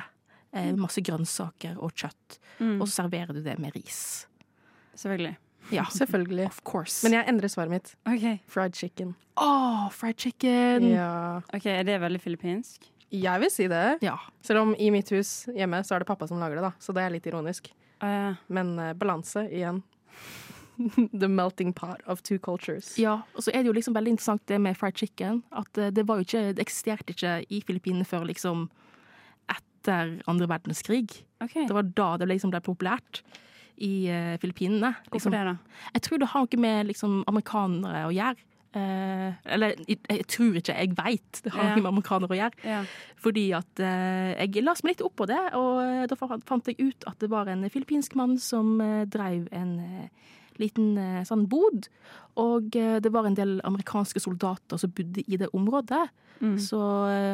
Eh, 0.53 0.71
masse 0.77 1.01
grønnsaker 1.05 1.77
og 1.81 1.93
kjøtt. 1.97 2.39
Mm. 2.59 2.79
Og 2.79 2.87
så 2.87 3.03
serverer 3.03 3.33
du 3.33 3.41
det 3.45 3.57
med 3.61 3.75
ris. 3.77 4.25
Selvfølgelig. 4.95 5.35
Ja, 5.73 5.85
Selvfølgelig. 5.99 6.47
of 6.49 6.61
course. 6.65 7.01
Men 7.05 7.19
jeg 7.19 7.29
endrer 7.29 7.51
svaret 7.51 7.73
mitt. 7.73 7.93
Okay. 8.05 8.39
Fried 8.47 8.75
chicken. 8.77 9.15
Åh, 9.41 9.87
fried 9.93 10.19
chicken! 10.21 10.89
Ja. 10.91 11.41
Ok, 11.53 11.65
Er 11.65 11.85
det 11.87 12.01
veldig 12.01 12.21
filippinsk? 12.21 12.89
Jeg 13.13 13.43
vil 13.43 13.51
si 13.53 13.67
det. 13.69 13.99
Ja. 14.01 14.17
Selv 14.41 14.63
om 14.63 14.75
i 14.75 14.89
mitt 14.93 15.11
hus 15.13 15.43
hjemme 15.53 15.83
så 15.85 15.95
er 15.95 16.03
det 16.03 16.09
pappa 16.09 16.27
som 16.29 16.39
lager 16.41 16.57
det, 16.57 16.65
da. 16.65 16.73
Så 16.81 16.95
det 16.95 17.03
er 17.05 17.13
litt 17.13 17.27
ironisk. 17.29 17.69
Uh. 18.01 18.33
Men 18.49 18.73
uh, 18.79 18.93
balanse 18.97 19.45
igjen. 19.53 19.83
The 21.21 21.29
melting 21.29 21.73
pot 21.77 22.01
of 22.09 22.23
two 22.25 22.39
cultures. 22.41 22.95
Ja, 22.97 23.19
og 23.35 23.45
så 23.45 23.53
er 23.53 23.61
det 23.61 23.69
jo 23.69 23.75
liksom 23.77 23.93
veldig 23.93 24.15
interessant 24.15 24.45
det 24.49 24.57
med 24.61 24.77
fried 24.79 24.97
chicken. 24.97 25.43
At 25.53 25.77
eh, 25.77 25.91
det 25.93 26.07
var 26.09 26.17
jo 26.17 26.25
ikke, 26.25 26.47
det 26.57 26.65
eksisterte 26.65 27.13
ikke 27.13 27.35
i 27.53 27.61
Filippinene 27.61 28.07
før 28.09 28.25
liksom 28.25 28.65
etter 29.53 30.17
andre 30.31 30.49
verdenskrig. 30.49 31.11
Okay. 31.43 31.67
Det 31.69 31.75
var 31.77 31.85
da 31.93 32.09
det 32.17 32.31
liksom 32.31 32.53
ble 32.53 32.63
populært 32.65 33.21
i 33.83 34.07
uh, 34.09 34.33
Filippinene. 34.41 34.95
Hvorfor 35.11 35.29
Liksom. 35.29 35.37
det, 35.37 35.43
da? 35.51 35.87
Jeg 35.97 36.05
tror 36.07 36.21
det 36.21 36.31
har 36.33 36.47
noe 36.47 36.63
med 36.65 36.89
liksom 36.89 37.21
amerikanere 37.29 38.03
å 38.07 38.13
gjøre. 38.13 38.49
Eh, 38.73 39.33
eller 39.53 39.75
jeg, 39.87 39.99
jeg 40.09 40.25
tror 40.33 40.55
ikke, 40.59 40.73
jeg 40.79 40.93
veit 40.97 41.41
det 41.45 41.51
har 41.53 41.63
Ja. 41.69 41.75
med 41.75 41.85
amerikanere 41.91 42.33
å 42.33 42.39
gjøre. 42.39 42.63
Ja. 42.65 42.79
Fordi 43.21 43.43
at 43.53 43.79
eh, 43.79 44.33
jeg 44.47 44.63
las 44.65 44.83
meg 44.83 44.95
litt 44.95 45.05
opp 45.05 45.15
på 45.21 45.27
det, 45.29 45.39
og 45.53 45.81
eh, 45.83 46.05
da 46.09 46.15
fant 46.17 46.65
jeg 46.71 46.79
ut 46.81 47.05
at 47.07 47.19
det 47.21 47.29
var 47.29 47.47
en 47.47 47.67
filippinsk 47.69 48.15
mann 48.15 48.37
som 48.41 48.79
eh, 48.81 49.05
drev 49.05 49.45
en 49.51 49.75
eh, 49.79 50.09
liten 50.57 50.97
eh, 50.97 51.21
sånn 51.23 51.45
bod. 51.49 51.87
Og 52.35 52.71
det 52.73 53.11
var 53.13 53.27
en 53.29 53.35
del 53.37 53.59
amerikanske 53.63 54.17
soldater 54.19 54.79
som 54.81 54.89
bodde 54.89 55.21
i 55.29 55.37
det 55.37 55.51
området. 55.53 56.07
Mm. 56.41 56.55
Så 56.57 56.79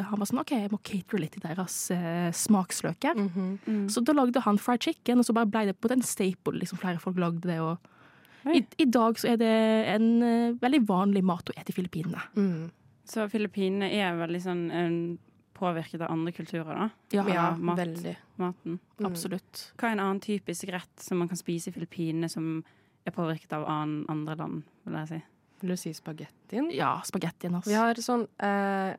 han 0.04 0.20
var 0.20 0.28
sånn 0.28 0.42
OK, 0.42 0.50
jeg 0.52 0.68
må 0.70 0.78
catere 0.84 1.22
litt 1.22 1.32
til 1.32 1.40
deres 1.46 1.76
eh, 1.94 2.28
smaksløker. 2.36 3.16
Mhm. 3.16 3.46
Mm. 3.64 3.86
Så 3.88 4.02
da 4.04 4.12
lagde 4.12 4.42
han 4.44 4.60
fried 4.60 4.84
chicken, 4.84 5.18
og 5.18 5.24
så 5.24 5.32
bare 5.32 5.48
ble 5.48 5.62
det 5.70 5.78
på 5.80 5.88
den 5.88 6.04
staple. 6.04 6.60
Liksom 6.60 6.78
flere 6.82 7.00
folk 7.00 7.16
lagde 7.16 7.48
det. 7.48 7.56
Og. 7.64 7.78
I, 8.54 8.62
I 8.78 8.86
dag 8.90 9.18
så 9.18 9.28
er 9.32 9.36
det 9.40 9.50
en 9.94 10.22
eh, 10.22 10.52
veldig 10.60 10.80
vanlig 10.88 11.22
mat 11.24 11.50
å 11.50 11.56
ete 11.56 11.72
i 11.72 11.76
Filippinene. 11.76 12.22
Mm. 12.36 12.70
Så 13.10 13.26
Filippinene 13.30 13.88
er 13.92 14.14
veldig 14.20 14.40
sånn 14.44 14.62
påvirket 15.60 16.00
av 16.00 16.10
andre 16.14 16.32
kulturer, 16.32 16.72
da? 16.72 16.86
Ja, 17.12 17.24
Ja, 17.28 17.56
mat. 17.56 17.76
veldig. 17.78 18.14
Maten. 18.40 18.78
Mm. 18.98 19.06
absolutt. 19.10 19.72
Hva 19.76 19.88
er 19.90 19.92
en 19.92 20.00
annen 20.06 20.20
typisk 20.24 20.70
rett 20.72 21.02
som 21.04 21.18
man 21.20 21.28
kan 21.28 21.36
spise 21.36 21.68
i 21.68 21.72
Filippinene 21.74 22.30
som 22.32 22.62
er 23.06 23.12
påvirket 23.12 23.52
av 23.52 23.66
annen, 23.68 24.06
andre 24.08 24.36
land, 24.36 24.62
vil 24.86 24.94
jeg 25.02 25.08
si? 25.08 25.20
Vil 25.60 25.74
du 25.74 25.76
si 25.76 25.92
spagettien? 25.92 26.70
Ja, 26.72 26.94
spagettien. 27.04 27.54
Altså. 27.58 27.68
Vi 27.68 27.76
har 27.76 27.94
sånn 28.00 28.24
eh, 28.40 28.94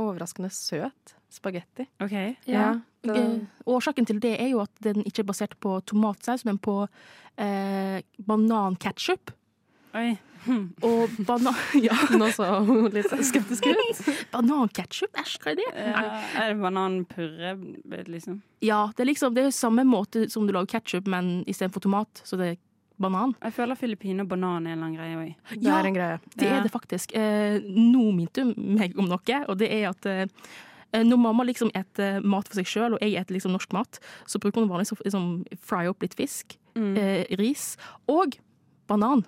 overraskende 0.00 0.48
søt 0.52 1.14
spagetti. 1.32 1.84
OK. 2.00 2.14
Ja. 2.48 2.72
det- 2.72 2.82
Eh, 3.14 3.38
Årsaken 3.66 4.06
til 4.06 4.18
det 4.20 4.34
er 4.40 4.48
jo 4.50 4.60
at 4.62 4.70
den 4.82 5.02
ikke 5.04 5.20
er 5.24 5.28
basert 5.30 5.54
på 5.60 5.80
tomatsaus, 5.86 6.44
men 6.44 6.58
på 6.58 6.88
eh, 7.38 8.00
bananketchup. 8.26 9.30
Oi. 9.96 10.16
Og 10.86 11.10
banan... 11.26 11.54
Ja, 11.86 11.96
Nå 12.20 12.28
så 12.30 12.46
hun 12.66 12.90
litt 12.94 13.10
skeptisk 13.10 13.66
ut. 13.66 14.02
bananketchup, 14.30 15.16
æsj, 15.18 15.38
hva 15.42 15.50
er 15.54 15.58
det? 15.58 15.66
Ja, 15.74 16.02
er 16.42 16.52
det 16.52 16.60
bananpurre, 16.62 17.56
liksom? 18.12 18.40
Ja, 18.62 18.84
det 18.94 19.02
er 19.06 19.10
liksom 19.10 19.34
det 19.34 19.48
er 19.48 19.56
samme 19.56 19.82
måte 19.88 20.28
som 20.30 20.46
du 20.46 20.54
lager 20.54 20.76
ketsjup, 20.76 21.08
men 21.10 21.40
istedenfor 21.50 21.82
tomat, 21.88 22.22
så 22.24 22.38
det 22.38 22.52
er 22.52 22.60
banan. 23.02 23.34
Jeg 23.42 23.52
føler 23.58 23.76
Filippine 23.76 24.22
og 24.24 24.30
banan 24.30 24.64
er 24.70 24.76
en 24.76 24.84
annen 24.86 24.94
greie 24.96 25.16
òg. 25.18 25.58
Det 25.60 25.68
er 25.74 25.88
en 25.90 25.98
greie. 25.98 26.20
Det 26.36 26.46
Ja. 26.46 26.54
er 26.60 26.62
det 26.64 26.70
faktisk. 26.72 27.12
Eh, 27.18 27.58
nå 27.66 28.06
minte 28.16 28.46
hun 28.46 28.54
meg 28.78 28.94
om 28.96 29.10
noe, 29.10 29.42
og 29.50 29.58
det 29.60 29.68
er 29.68 29.90
at 29.90 30.06
eh, 30.06 30.24
når 30.92 31.18
mamma 31.18 31.44
liksom 31.44 31.70
eter 31.74 32.20
mat 32.24 32.48
for 32.48 32.54
seg 32.60 32.66
sjøl, 32.66 32.94
og 32.94 33.00
jeg 33.02 33.14
eter 33.20 33.34
liksom 33.34 33.52
norsk 33.52 33.72
mat, 33.72 33.98
så 34.26 34.38
bruker 34.38 34.60
hun 34.62 34.68
vanligvis 34.70 34.92
å 34.94 35.00
liksom, 35.04 35.44
fry 35.60 35.86
opp 35.90 36.02
litt 36.02 36.14
fisk, 36.14 36.56
Mm. 36.76 36.96
eh, 36.98 37.24
ris 37.38 37.76
og 38.06 38.34
banan 38.86 39.24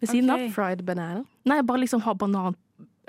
ved 0.00 0.08
siden 0.08 0.30
av. 0.30 0.38
Fried 0.54 0.84
banana. 0.86 1.24
Nei, 1.44 1.60
bare 1.62 1.80
liksom 1.82 2.00
ha 2.02 2.14
banan 2.14 2.54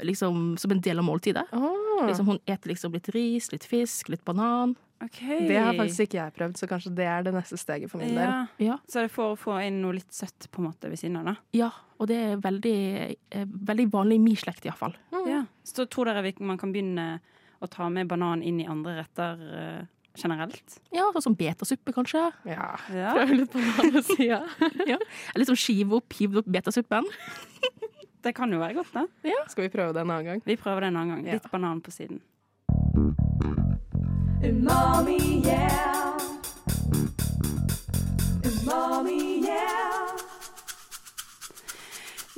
liksom, 0.02 0.58
som 0.58 0.72
en 0.72 0.82
del 0.82 1.00
av 1.00 1.06
måltidet. 1.06 1.46
Oh, 1.54 2.08
Liksom, 2.08 2.26
hun 2.28 2.40
eter 2.46 2.68
liksom 2.74 2.92
litt 2.92 3.08
ris, 3.16 3.52
litt 3.54 3.64
fisk, 3.64 4.10
litt 4.10 4.26
banan. 4.26 4.76
Okay. 5.04 5.48
Det 5.48 5.56
har 5.60 5.74
faktisk 5.78 6.08
ikke 6.10 6.18
jeg 6.18 6.34
prøvd, 6.34 6.58
så 6.58 6.68
kanskje 6.68 6.96
det 6.96 7.06
er 7.06 7.24
det 7.24 7.34
neste 7.36 7.58
steget 7.60 7.90
for 7.92 8.00
min 8.00 8.16
del. 8.16 8.18
ja. 8.26 8.48
Ja. 8.60 8.78
Så 8.88 9.00
det 9.00 9.04
er 9.06 9.14
for 9.14 9.36
å 9.36 9.38
få 9.40 9.60
inn 9.66 9.82
noe 9.84 9.94
litt 9.94 10.12
søtt 10.12 10.48
på 10.52 10.60
en 10.64 10.68
måte 10.72 10.90
ved 10.90 10.98
siden 11.00 11.18
av, 11.22 11.26
da? 11.26 11.36
ja, 11.54 11.70
og 12.00 12.08
det 12.08 12.16
er 12.18 12.38
veldig, 12.38 13.16
eh, 13.32 13.46
veldig 13.46 13.88
vanlig 13.92 14.16
i 14.16 14.24
min 14.26 14.36
slekt, 14.36 14.66
iallfall. 14.66 14.96
Ja. 15.28 15.46
Så 15.64 15.86
tror 15.88 16.06
dere 16.10 16.34
man 16.40 16.58
kan 16.58 16.74
begynne 16.74 17.20
å 17.64 17.70
ta 17.72 17.90
med 17.90 18.10
banan 18.12 18.44
inn 18.44 18.60
i 18.62 18.68
andre 18.70 18.98
retter 19.02 19.44
eh, 19.60 19.82
generelt? 20.16 20.78
Ja, 20.96 21.08
sånn 21.16 21.28
som 21.30 21.38
betasuppe, 21.38 21.94
kanskje. 21.96 22.24
Ja. 22.50 22.72
Ja. 22.94 23.14
Prøv 23.18 23.34
litt 23.40 23.52
på 23.54 23.62
den 23.64 23.74
andre 23.86 24.04
sida. 24.08 24.42
Ja. 24.92 25.00
Litt 25.38 25.50
sånn 25.52 25.60
skive 25.60 26.00
opp, 26.00 26.16
hiv 26.20 26.40
opp 26.42 26.50
betasuppen. 26.50 27.08
Det 28.26 28.34
kan 28.34 28.50
jo 28.54 28.58
være 28.62 28.80
godt, 28.80 28.94
da. 28.96 29.06
Skal 29.52 29.68
vi 29.68 29.74
prøve 29.74 29.94
det 29.94 30.02
en 30.02 30.10
annen 30.10 30.26
gang? 30.32 30.42
Vi 30.46 30.58
prøver 30.58 30.86
det 30.86 30.94
en 30.94 30.98
annen 31.02 31.18
gang. 31.18 31.28
Ja. 31.30 31.38
Litt 31.38 31.52
banan 31.52 31.82
på 31.86 31.94
siden. 31.94 32.24
Umami, 34.46 35.20
yeah. 35.46 36.18
Umami, 38.46 39.46
yeah. 39.46 39.85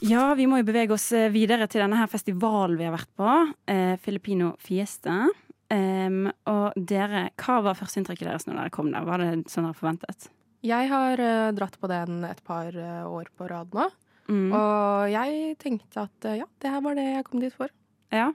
Ja, 0.06 0.36
vi 0.38 0.46
må 0.46 0.60
jo 0.60 0.68
bevege 0.68 0.94
oss 0.94 1.08
eh, 1.16 1.32
videre 1.34 1.66
til 1.72 1.82
denne 1.82 1.98
her 1.98 2.10
festivalen 2.12 2.78
vi 2.78 2.86
har 2.86 2.94
vært 2.94 3.10
på. 3.18 3.34
Eh, 3.72 3.96
Filipino 4.04 4.54
Fiesta. 4.62 5.26
Um, 5.68 6.30
og 6.48 6.78
dere, 6.80 7.26
hva 7.42 7.58
var 7.66 7.76
førsteinntrykket 7.76 8.30
deres 8.30 8.46
når 8.48 8.60
dere 8.62 8.72
kom 8.72 8.92
der? 8.94 9.08
Var 9.08 9.20
det 9.20 9.32
sånn 9.52 9.66
dere 9.68 9.76
forventet? 9.76 10.30
Jeg 10.64 10.88
har 10.92 11.20
uh, 11.20 11.50
dratt 11.56 11.76
på 11.82 11.90
den 11.92 12.22
et 12.28 12.40
par 12.48 12.72
uh, 12.72 13.10
år 13.10 13.32
på 13.36 13.50
rad 13.50 13.74
nå. 13.76 13.90
Mm. 14.28 14.48
Og 14.56 15.10
jeg 15.12 15.58
tenkte 15.60 16.06
at 16.06 16.30
uh, 16.30 16.38
ja, 16.40 16.48
det 16.62 16.72
her 16.72 16.86
var 16.86 16.96
det 17.00 17.08
jeg 17.10 17.28
kom 17.28 17.44
dit 17.44 17.56
for. 17.56 17.74
Ja. 18.16 18.30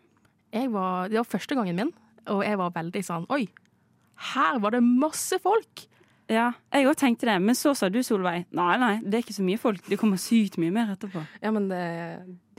Jeg 0.52 0.68
var, 0.74 1.08
det 1.08 1.22
var 1.22 1.30
første 1.30 1.56
gangen 1.56 1.78
min, 1.78 1.94
og 2.28 2.42
jeg 2.44 2.58
var 2.60 2.74
veldig 2.74 3.00
sånn 3.06 3.24
Oi, 3.32 3.46
her 4.34 4.60
var 4.60 4.74
det 4.76 4.82
masse 4.84 5.38
folk! 5.40 5.86
Ja, 6.30 6.50
jeg 6.72 6.86
òg 6.88 6.98
tenkte 6.98 7.26
det. 7.28 7.38
Men 7.42 7.56
så 7.58 7.72
sa 7.76 7.88
du, 7.92 7.98
Solveig, 8.06 8.46
nei, 8.54 8.74
nei, 8.80 8.92
det 9.02 9.18
er 9.18 9.24
ikke 9.24 9.36
så 9.36 9.46
mye 9.46 9.60
folk. 9.60 9.82
Det 9.88 9.98
kommer 10.00 10.20
sykt 10.20 10.58
mye 10.62 10.74
mer 10.74 10.92
etterpå. 10.94 11.24
Ja, 11.42 11.50
men 11.54 11.66
det, 11.70 11.82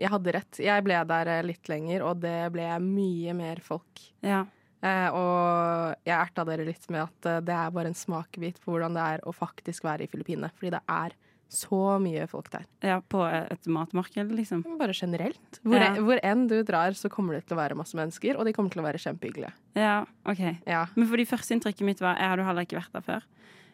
jeg 0.02 0.12
hadde 0.14 0.36
rett. 0.36 0.60
Jeg 0.64 0.86
ble 0.86 1.00
der 1.10 1.32
eh, 1.38 1.46
litt 1.48 1.72
lenger, 1.72 2.06
og 2.10 2.22
det 2.24 2.38
ble 2.54 2.68
mye 2.84 3.36
mer 3.38 3.64
folk. 3.64 4.04
Ja. 4.26 4.44
Eh, 4.84 5.08
og 5.16 5.96
jeg 6.04 6.16
erta 6.18 6.44
dere 6.48 6.68
litt 6.68 6.90
med 6.92 7.06
at 7.06 7.30
eh, 7.30 7.44
det 7.48 7.56
er 7.56 7.76
bare 7.76 7.94
en 7.94 7.98
smakebit 7.98 8.60
på 8.64 8.74
hvordan 8.74 8.98
det 8.98 9.06
er 9.16 9.24
å 9.24 9.36
faktisk 9.36 9.88
være 9.88 10.06
i 10.06 10.12
Filippinene. 10.12 10.52
Fordi 10.58 10.74
det 10.76 10.84
er 10.92 11.16
så 11.54 12.00
mye 12.02 12.26
folk 12.28 12.50
der. 12.52 12.66
ja, 12.84 13.00
på 13.02 13.22
et 13.30 13.66
matmarked, 13.68 14.32
liksom. 14.36 14.64
Bare 14.80 14.94
generelt. 14.94 15.60
Hvor, 15.64 15.80
Ja. 15.80 15.94
hvor 16.02 16.20
enn 16.24 16.48
du 16.50 16.64
drar, 16.64 16.92
så 16.98 17.10
kommer 17.10 17.34
det 17.38 17.46
til 17.48 17.56
å 17.58 17.62
være 17.62 17.76
masse 17.78 17.96
mennesker, 17.96 18.38
og 18.38 18.46
de 18.46 18.54
kommer 18.54 18.70
til 18.74 18.82
å 18.82 18.86
være 18.86 19.00
kjempehyggelige. 19.02 19.52
Ja, 19.76 20.06
OK. 20.26 20.44
Ja. 20.68 20.86
Men 20.96 21.08
fordi 21.08 21.26
førsteinntrykket 21.26 21.82
mitt 21.86 22.00
var 22.02 22.16
Jeg 22.18 22.30
hadde 22.30 22.46
heller 22.46 22.66
ikke 22.66 22.82
vært 22.82 22.94
der 22.94 23.02
før. 23.02 23.24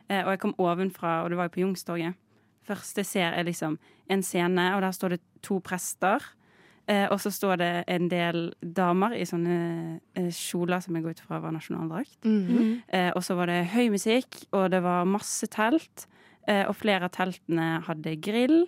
Eh, 0.10 0.24
og 0.26 0.30
jeg 0.34 0.40
kom 0.40 0.54
ovenfra, 0.58 1.24
og 1.24 1.30
det 1.30 1.38
var 1.38 1.50
jo 1.50 1.56
på 1.56 1.62
Youngstorget. 1.66 2.16
Første 2.68 3.02
jeg 3.02 3.06
ser, 3.06 3.34
er 3.34 3.44
liksom 3.44 3.78
en 4.10 4.22
scene, 4.24 4.76
og 4.76 4.82
der 4.82 4.92
står 4.92 5.10
det 5.10 5.22
to 5.42 5.60
prester. 5.60 6.20
Eh, 6.90 7.08
og 7.12 7.20
så 7.22 7.30
står 7.32 7.58
det 7.62 7.84
en 7.88 8.08
del 8.10 8.52
damer 8.66 9.14
i 9.14 9.22
sånne 9.24 10.00
eh, 10.18 10.30
kjoler 10.34 10.82
som 10.82 10.96
jeg 10.96 11.04
går 11.06 11.12
ut 11.12 11.20
fra 11.20 11.40
var 11.40 11.52
nasjonaldrakt. 11.54 12.18
Mhm. 12.26 12.82
Eh, 12.90 13.12
og 13.16 13.22
så 13.22 13.36
var 13.38 13.46
det 13.46 13.68
høy 13.76 13.90
musikk, 13.94 14.46
og 14.52 14.72
det 14.72 14.82
var 14.82 15.06
masse 15.06 15.46
telt. 15.48 16.08
Eh, 16.48 16.66
og 16.68 16.76
flere 16.78 17.10
av 17.10 17.16
teltene 17.16 17.80
hadde 17.88 18.16
grill. 18.24 18.62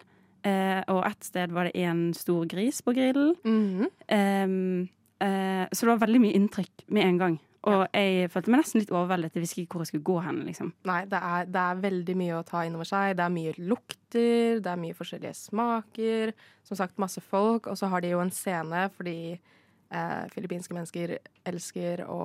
Eh, 0.43 0.81
og 0.89 1.05
ett 1.05 1.23
sted 1.27 1.53
var 1.53 1.69
det 1.69 1.77
en 1.85 2.09
stor 2.17 2.47
gris 2.49 2.81
på 2.81 2.95
grillen. 2.97 3.35
Mm 3.45 4.89
eh, 5.21 5.67
så 5.71 5.85
det 5.85 5.91
var 5.91 5.99
veldig 6.01 6.19
mye 6.23 6.33
inntrykk 6.33 6.87
med 6.89 7.05
en 7.05 7.17
gang. 7.19 7.35
Og 7.69 7.83
jeg 7.93 8.29
følte 8.33 8.49
meg 8.49 8.63
nesten 8.63 8.81
litt 8.81 8.93
overveldet. 8.93 9.35
Jeg 9.37 9.43
visste 9.43 9.61
ikke 9.61 9.77
hvor 9.77 9.83
jeg 9.85 9.91
skulle 9.91 10.07
gå 10.07 10.15
hen. 10.25 10.39
liksom. 10.47 10.71
Nei, 10.89 11.03
det 11.05 11.19
er, 11.21 11.45
det 11.45 11.61
er 11.61 11.83
veldig 11.83 12.15
mye 12.17 12.39
å 12.39 12.45
ta 12.47 12.63
inn 12.65 12.77
over 12.77 12.89
seg. 12.89 13.13
Det 13.19 13.25
er 13.27 13.35
mye 13.35 13.53
lukter, 13.59 14.61
det 14.65 14.71
er 14.71 14.81
mye 14.81 14.97
forskjellige 14.97 15.35
smaker. 15.37 16.33
Som 16.65 16.79
sagt, 16.79 16.97
masse 17.01 17.21
folk. 17.21 17.69
Og 17.69 17.77
så 17.77 17.91
har 17.93 18.01
de 18.01 18.15
jo 18.15 18.23
en 18.23 18.33
scene 18.33 18.87
fordi 18.95 19.37
eh, 19.91 20.25
filippinske 20.33 20.73
mennesker 20.75 21.13
elsker 21.47 22.03
å 22.07 22.17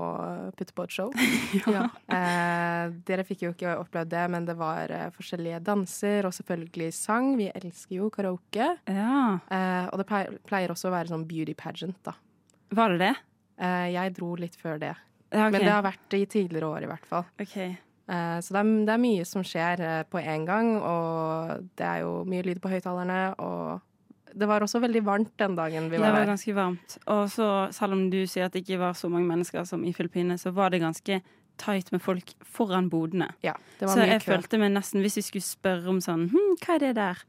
putte 0.56 0.74
på 0.76 0.84
et 0.86 0.94
show. 0.94 1.10
Ja. 1.76 1.86
Eh, 2.12 2.92
dere 3.08 3.24
fikk 3.26 3.42
jo 3.46 3.52
ikke 3.54 3.76
opplevd 3.80 4.10
det, 4.12 4.24
men 4.32 4.46
det 4.48 4.56
var 4.58 4.90
eh, 4.94 5.08
forskjellige 5.14 5.60
danser 5.66 6.28
og 6.28 6.34
selvfølgelig 6.36 6.90
sang. 6.94 7.32
Vi 7.40 7.48
elsker 7.52 7.98
jo 8.00 8.10
karaoke. 8.14 8.72
Ja, 8.86 9.38
Eh, 9.50 9.86
og 9.92 9.98
det 10.00 10.06
pleier, 10.46 10.70
også 10.72 10.88
å 10.90 10.94
være 10.94 11.10
sånn 11.12 11.26
beauty 11.28 11.54
pageant, 11.58 11.98
da. 12.06 12.12
Var 12.74 12.94
det 12.94 12.98
det? 13.04 13.14
Eh, 13.62 13.88
jeg 13.94 14.14
dro 14.16 14.34
litt 14.38 14.56
før 14.58 14.78
det. 14.82 14.94
Ja, 15.32 15.46
okay. 15.48 15.50
Men 15.56 15.60
det 15.66 15.72
har 15.74 15.82
vært 15.86 16.14
i 16.16 16.24
tidligere 16.30 16.68
år, 16.70 16.86
i 16.86 16.90
hvert 16.90 17.06
fall. 17.08 17.24
Okay. 17.42 17.76
Eh, 18.06 18.38
Så 18.44 18.54
det 18.54 18.60
er, 18.62 18.70
det 18.86 18.94
er 18.94 19.02
mye 19.02 19.24
som 19.26 19.42
skjer 19.46 19.82
på 20.10 20.20
en 20.22 20.44
gang, 20.46 20.68
og 20.78 21.66
det 21.78 21.86
er 21.86 22.04
jo 22.04 22.12
mye 22.28 22.44
lyd 22.46 22.60
på 22.62 22.70
høyttalerne. 22.70 23.20
Og 23.42 23.80
det 24.36 24.46
var 24.48 24.60
også 24.60 24.80
veldig 24.82 25.02
varmt 25.06 25.32
den 25.40 25.54
dagen 25.56 25.88
vi 25.90 25.96
Det 25.96 26.00
var 26.04 26.12
var 26.12 26.26
ganske 26.26 26.54
varmt. 26.54 26.98
Og 27.06 27.28
så, 27.32 27.72
selv 27.72 27.92
om 27.96 28.10
du 28.10 28.18
sier 28.26 28.44
at 28.46 28.52
det 28.52 28.64
ikke 28.66 28.78
var 28.82 28.92
så 28.98 29.08
mange 29.10 29.26
mennesker 29.30 29.64
som 29.66 29.84
i 29.84 29.92
Filippinene, 29.96 30.36
så 30.38 30.52
var 30.52 30.70
det 30.70 30.80
ganske 30.82 31.22
tight 31.56 31.90
med 31.92 32.02
folk 32.04 32.34
foran 32.44 32.90
bodene. 32.92 33.30
Ja, 33.42 33.54
det 33.78 33.86
var 33.88 33.94
Så 33.96 34.02
mye 34.04 34.12
jeg 34.12 34.22
kø. 34.26 34.32
følte 34.34 34.58
meg 34.60 34.72
nesten, 34.74 35.00
hvis 35.00 35.16
vi 35.16 35.22
skulle 35.22 35.46
spørre 35.46 35.88
om 35.88 36.00
sånn 36.04 36.28
hm, 36.30 36.56
hva 36.60 36.74
er 36.76 36.78
det 36.84 36.94
der? 36.96 37.22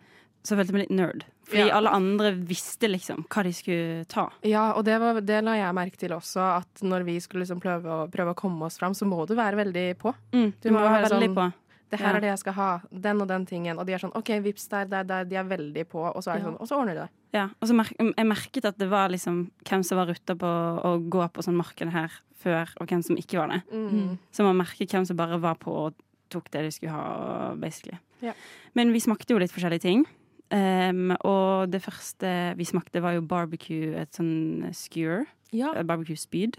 Så 0.43 0.55
følte 0.55 0.71
jeg 0.71 0.77
meg 0.77 0.83
litt 0.89 0.97
nerd. 0.99 1.23
Fordi 1.47 1.67
Ja. 1.69 1.75
alle 1.77 1.89
andre 1.95 2.33
visste 2.35 2.87
liksom 2.91 3.25
hva 3.29 3.43
de 3.43 3.51
skulle 3.55 4.05
ta. 4.07 4.29
Ja, 4.43 4.73
og 4.73 4.83
det, 4.83 4.99
var, 4.99 5.21
det 5.21 5.43
la 5.43 5.53
jeg 5.55 5.73
merke 5.75 5.97
til 5.97 6.09
også, 6.11 6.43
at 6.59 6.81
når 6.83 7.03
vi 7.07 7.19
skulle 7.23 7.43
liksom 7.45 7.59
prøve, 7.63 7.83
å, 7.87 8.11
prøve 8.11 8.33
å 8.33 8.35
komme 8.35 8.63
oss 8.67 8.77
fram, 8.77 8.91
så 8.93 9.07
må 9.07 9.25
du 9.27 9.33
være 9.35 9.55
veldig 9.63 9.97
på. 9.97 10.13
Mm, 10.33 10.51
du, 10.61 10.69
Du 10.69 10.69
må 10.75 10.79
må 10.79 10.83
være 10.89 11.03
være 11.03 11.09
veldig 11.09 11.29
sånn- 11.31 11.35
på. 11.35 11.53
Det 11.89 11.99
her 11.99 12.11
Ja. 12.11 12.17
er 12.17 12.19
det 12.21 12.29
jeg 12.29 12.39
skal 12.39 12.53
ha. 12.53 12.81
Den 12.91 13.21
og 13.21 13.27
den 13.29 13.45
tingen. 13.45 13.77
Og 13.79 13.85
de 13.85 13.93
er 13.93 13.97
sånn 13.99 14.15
OK, 14.15 14.27
vips 14.43 14.67
der, 14.67 14.85
der, 14.85 15.03
der. 15.03 15.23
De 15.23 15.35
er 15.35 15.43
veldig 15.43 15.85
på. 15.87 15.99
Og 16.03 16.21
så 16.23 16.33
er 16.35 16.39
Ja. 16.39 16.45
sånn, 16.45 16.57
og 16.59 16.67
så 16.67 16.75
ordner 16.77 16.93
de 16.95 16.99
det. 17.01 17.09
Ja, 17.33 17.49
og 17.61 17.67
så 17.67 17.73
mer 17.75 17.85
jeg 17.97 18.25
merket 18.27 18.65
at 18.65 18.77
det 18.77 18.89
var 18.89 19.09
liksom 19.09 19.51
hvem 19.63 19.83
som 19.85 19.97
var 19.97 20.07
rutta 20.07 20.35
på 20.35 20.47
å 20.83 21.09
gå 21.09 21.31
på 21.31 21.43
sånn 21.43 21.55
marked 21.55 21.89
her 21.91 22.11
før, 22.43 22.67
og 22.81 22.87
hvem 22.87 23.03
som 23.03 23.15
ikke 23.15 23.37
var 23.39 23.47
det. 23.49 23.63
Mm. 23.71 24.17
Så 24.31 24.43
man 24.43 24.57
merket 24.57 24.89
hvem 24.89 25.05
som 25.07 25.15
bare 25.17 25.39
var 25.39 25.55
på 25.55 25.67
og 25.71 25.93
tok 26.29 26.49
det 26.51 26.61
de 26.63 26.71
skulle 26.71 26.91
ha, 26.91 27.55
basically. 27.55 27.97
Ja. 28.21 28.33
Men 28.75 28.91
vi 28.91 28.99
smakte 28.99 29.27
jo 29.31 29.37
litt 29.39 29.51
forskjellige 29.51 29.81
ting. 29.81 30.05
Um, 30.49 31.11
og 31.25 31.69
det 31.71 31.81
første 31.83 32.55
vi 32.55 32.63
smakte, 32.63 33.01
var 33.01 33.13
jo 33.13 33.21
barbecue, 33.21 33.93
et 33.95 34.11
sånn 34.11 34.73
skewer, 34.73 35.25
Ja. 35.51 35.73
barbecue-spyd. 35.83 36.55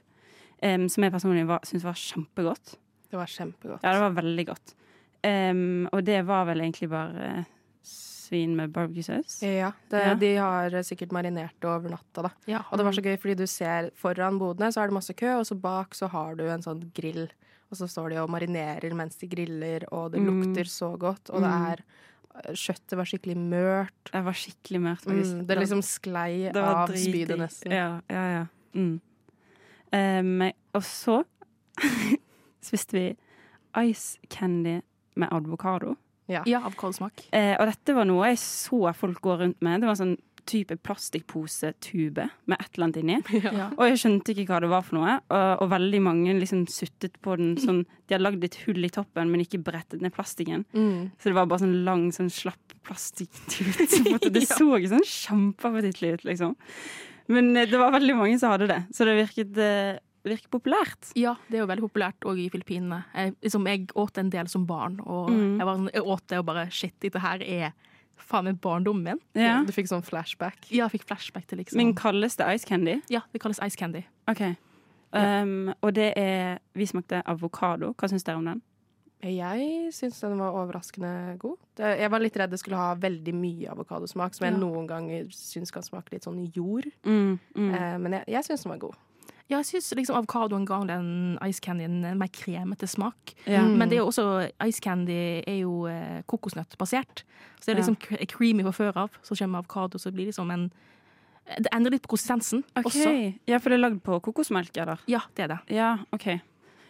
Um, 0.63 0.89
som 0.89 1.05
jeg 1.05 1.13
personlig 1.13 1.47
syns 1.65 1.83
var 1.85 1.95
kjempegodt. 1.95 2.77
Det 3.11 3.17
var 3.17 3.27
kjempegodt. 3.27 3.81
Ja, 3.83 3.93
det 3.93 4.01
var 4.01 4.23
veldig 4.23 4.47
godt. 4.47 4.75
Um, 5.25 5.89
og 5.93 6.05
det 6.07 6.21
var 6.27 6.45
vel 6.47 6.61
egentlig 6.63 6.89
bare 6.91 7.45
svin 7.83 8.53
med 8.57 8.71
barbecue-saus. 8.73 9.39
Ja, 9.43 9.73
det, 9.91 10.03
Ja. 10.05 10.15
De 10.15 10.31
har 10.37 10.71
sikkert 10.85 11.11
marinert 11.17 11.55
det 11.61 11.69
over 11.69 11.89
natta, 11.91 12.23
da. 12.23 12.31
Ja. 12.47 12.61
Og 12.71 12.79
det 12.79 12.85
var 12.85 12.93
så 12.93 13.03
gøy, 13.03 13.17
fordi 13.19 13.35
du 13.37 13.47
ser 13.47 13.91
foran 13.97 14.39
bodene, 14.39 14.69
så 14.73 14.83
er 14.83 14.89
det 14.89 14.95
masse 14.99 15.15
kø, 15.17 15.39
og 15.41 15.47
så 15.49 15.57
bak 15.59 15.95
så 15.97 16.09
har 16.13 16.35
du 16.37 16.45
en 16.47 16.61
sånn 16.63 16.93
grill. 16.95 17.29
Og 17.71 17.77
så 17.81 17.89
står 17.89 18.11
de 18.11 18.17
og 18.23 18.31
marinerer 18.31 18.95
mens 18.95 19.17
de 19.17 19.27
griller, 19.29 19.85
og 19.93 20.13
det 20.13 20.21
Mm. 20.21 20.29
lukter 20.43 20.65
så 20.69 20.97
godt. 20.99 21.31
Og 21.31 21.41
det 21.43 21.51
Mm. 21.51 21.73
er 21.73 21.77
Kjøttet 22.55 22.95
var 22.97 23.05
skikkelig 23.05 23.37
mørt. 23.37 24.13
Det 24.13 24.23
var 24.23 24.33
skikkelig 24.33 24.81
mørt, 24.81 25.01
faktisk. 25.03 25.35
Mm, 25.41 25.47
det 25.49 25.59
liksom 25.59 25.83
sklei 25.83 26.53
Det 26.53 26.57
av 26.63 26.89
spydet 26.95 27.37
nesten. 27.37 27.73
Ja, 27.73 28.01
ja, 28.09 28.25
ja. 28.31 28.47
Mm. 28.75 29.01
Um, 29.93 30.43
og 30.73 30.83
så 30.83 31.25
spiste 32.63 32.93
vi 32.93 33.17
ice 33.91 34.19
candy 34.31 34.81
med 35.19 35.33
avokado. 35.35 35.97
ja, 36.29 36.61
avokadosmak. 36.61 37.29
Eh, 37.33 37.55
og 37.57 37.69
dette 37.71 37.95
var 37.97 38.09
noe 38.09 38.33
jeg 38.33 38.41
så 38.43 38.93
folk 38.97 39.21
gå 39.25 39.39
rundt 39.41 39.63
med. 39.65 39.81
Det 39.81 39.89
var 39.89 39.97
sånn 39.97 40.17
type 40.49 40.77
plastikkposetube 40.81 42.25
med 42.49 42.61
et 42.61 42.71
eller 42.75 42.87
annet 42.87 43.01
inni. 43.03 43.19
Ja. 43.59 43.69
Og 43.77 43.85
jeg 43.89 44.01
skjønte 44.03 44.33
ikke 44.35 44.47
hva 44.53 44.61
det 44.65 44.71
var 44.73 44.85
for 44.87 44.99
noe. 44.99 45.19
Og, 45.29 45.65
og 45.65 45.71
veldig 45.73 46.01
mange 46.05 46.37
liksom 46.39 46.67
suttet 46.73 47.19
på 47.25 47.37
den 47.41 47.57
sånn 47.61 47.83
De 48.09 48.17
hadde 48.17 48.25
lagd 48.25 48.45
et 48.47 48.57
hull 48.67 48.85
i 48.85 48.93
toppen, 48.93 49.33
men 49.33 49.45
ikke 49.45 49.61
brettet 49.65 50.05
ned 50.05 50.15
plastikken. 50.15 50.65
Mm. 50.77 51.11
Så 51.21 51.31
det 51.31 51.37
var 51.37 51.49
bare 51.51 51.65
sånn 51.65 51.77
lang, 51.89 52.09
sånn 52.15 52.33
slapp 52.33 52.77
plastikktut. 52.89 54.29
Det 54.35 54.45
så 54.49 54.71
ikke 54.79 54.95
sånn 54.95 55.09
kjempeappetittlig 55.09 56.15
ut, 56.17 56.27
liksom. 56.29 56.57
Men 57.33 57.51
eh, 57.57 57.69
det 57.69 57.81
var 57.81 57.93
veldig 57.93 58.17
mange 58.17 58.39
som 58.41 58.55
hadde 58.55 58.71
det, 58.71 58.79
så 58.97 59.05
det 59.05 59.19
virket, 59.19 59.59
eh, 59.61 59.99
virket 60.25 60.51
populært. 60.51 61.13
Ja, 61.17 61.37
det 61.49 61.59
er 61.59 61.63
jo 61.63 61.67
veldig 61.71 61.85
populært 61.91 62.21
òg 62.27 62.39
i 62.39 62.49
Filippinene. 62.51 63.05
Jeg, 63.15 63.35
liksom, 63.43 63.67
jeg 63.67 63.87
åt 63.95 64.19
en 64.19 64.31
del 64.31 64.49
som 64.49 64.67
barn, 64.67 65.01
og 65.07 65.31
Mm. 65.31 65.59
jeg, 65.59 65.67
var, 65.67 65.77
sånn- 65.77 65.93
jeg 65.95 66.03
åt 66.03 66.27
det 66.29 66.39
og 66.39 66.47
bare 66.47 66.71
Shit, 66.71 66.95
dette 67.01 67.19
her 67.21 67.39
er 67.43 67.73
faen 68.17 68.45
meg 68.45 68.61
barndommen 68.61 69.05
min. 69.05 69.21
Ja. 69.35 69.63
Du 69.65 69.73
fikk 69.73 69.87
sånn 69.89 70.03
flashback. 70.03 70.71
Ja, 70.71 70.89
jeg 70.89 71.01
fikk 71.01 71.05
flashback 71.07 71.47
til 71.47 71.59
liksom 71.59 71.77
Men 71.77 71.95
kalles 71.95 72.37
det 72.37 72.47
ice 72.55 72.65
candy? 72.65 73.01
Ja, 73.09 73.21
det 73.33 73.41
kalles 73.41 73.61
ice 73.63 73.77
candy. 73.77 74.05
OK. 74.29 74.57
Um, 75.13 75.73
og 75.83 75.95
det 75.95 76.13
er 76.19 76.59
Vi 76.75 76.85
smakte 76.85 77.23
avokado. 77.25 77.95
Hva 77.95 78.09
syns 78.11 78.25
dere 78.25 78.37
om 78.37 78.45
den? 78.45 78.63
Jeg 79.23 79.89
syns 79.93 80.21
den 80.21 80.39
var 80.39 80.53
overraskende 80.53 81.37
god. 81.39 81.57
Det, 81.75 81.99
jeg 81.99 82.11
var 82.11 82.21
litt 82.21 82.37
redd 82.39 82.51
det 82.51 82.59
skulle 82.61 82.77
ha 82.77 82.95
veldig 82.95 83.33
mye 83.35 83.67
avokadosmak, 83.73 84.35
som 84.35 84.45
jeg 84.47 84.53
Ja. 84.55 84.59
noen 84.61 84.87
ganger 84.87 85.25
syns 85.31 85.73
kan 85.73 85.83
smake 85.83 86.13
litt 86.13 86.23
sånn 86.23 86.53
jord. 86.55 86.87
Mm, 87.05 87.39
mm. 87.57 87.75
Eh, 87.75 87.99
men 87.99 88.13
jeg, 88.13 88.25
jeg 88.29 88.45
syns 88.45 88.63
den 88.63 88.71
var 88.71 88.79
god. 88.79 88.95
Ja, 89.49 89.63
jeg 89.63 89.65
syns 89.71 89.95
liksom 89.97 90.19
avokadoen 90.19 90.67
ga 90.69 90.83
den 90.91 91.39
ice 91.47 91.63
candyen 91.65 92.03
en 92.05 92.19
mer 92.21 92.29
kremete 92.29 92.85
smak. 92.87 93.33
Ja. 93.47 93.63
Mm. 93.65 93.79
Men 93.81 93.89
det 93.89 93.97
er 93.97 94.03
jo 94.03 94.11
også 94.11 94.27
ice 94.67 94.83
candy 94.85 95.17
er 95.41 95.63
jo 95.63 95.87
eh, 95.89 96.21
kokosnøttbasert. 96.29 97.25
Så 97.57 97.65
det 97.65 97.73
er 97.73 97.81
liksom 97.81 97.97
cre- 98.03 98.29
creamy 98.29 98.67
fra 98.67 98.75
før 98.77 99.01
av. 99.07 99.17
Så 99.25 99.39
kommer 99.41 99.63
avokado, 99.63 99.99
så 99.99 100.13
blir 100.13 100.29
det 100.29 100.35
liksom 100.35 100.53
en 100.53 100.69
Det 101.49 101.71
endrer 101.73 101.95
litt 101.95 102.03
på 102.05 102.13
konsistensen 102.13 102.61
okay. 102.77 102.85
også. 102.85 103.11
Ja, 103.49 103.57
for 103.57 103.73
det 103.73 103.79
er 103.79 103.85
lagd 103.87 104.03
på 104.05 104.19
kokosmelk, 104.21 104.77
eller? 104.77 105.01
Ja, 105.09 105.23
det 105.35 105.47
er 105.47 105.49
det. 105.55 105.59
Ja, 105.73 105.95
OK. 106.13 106.27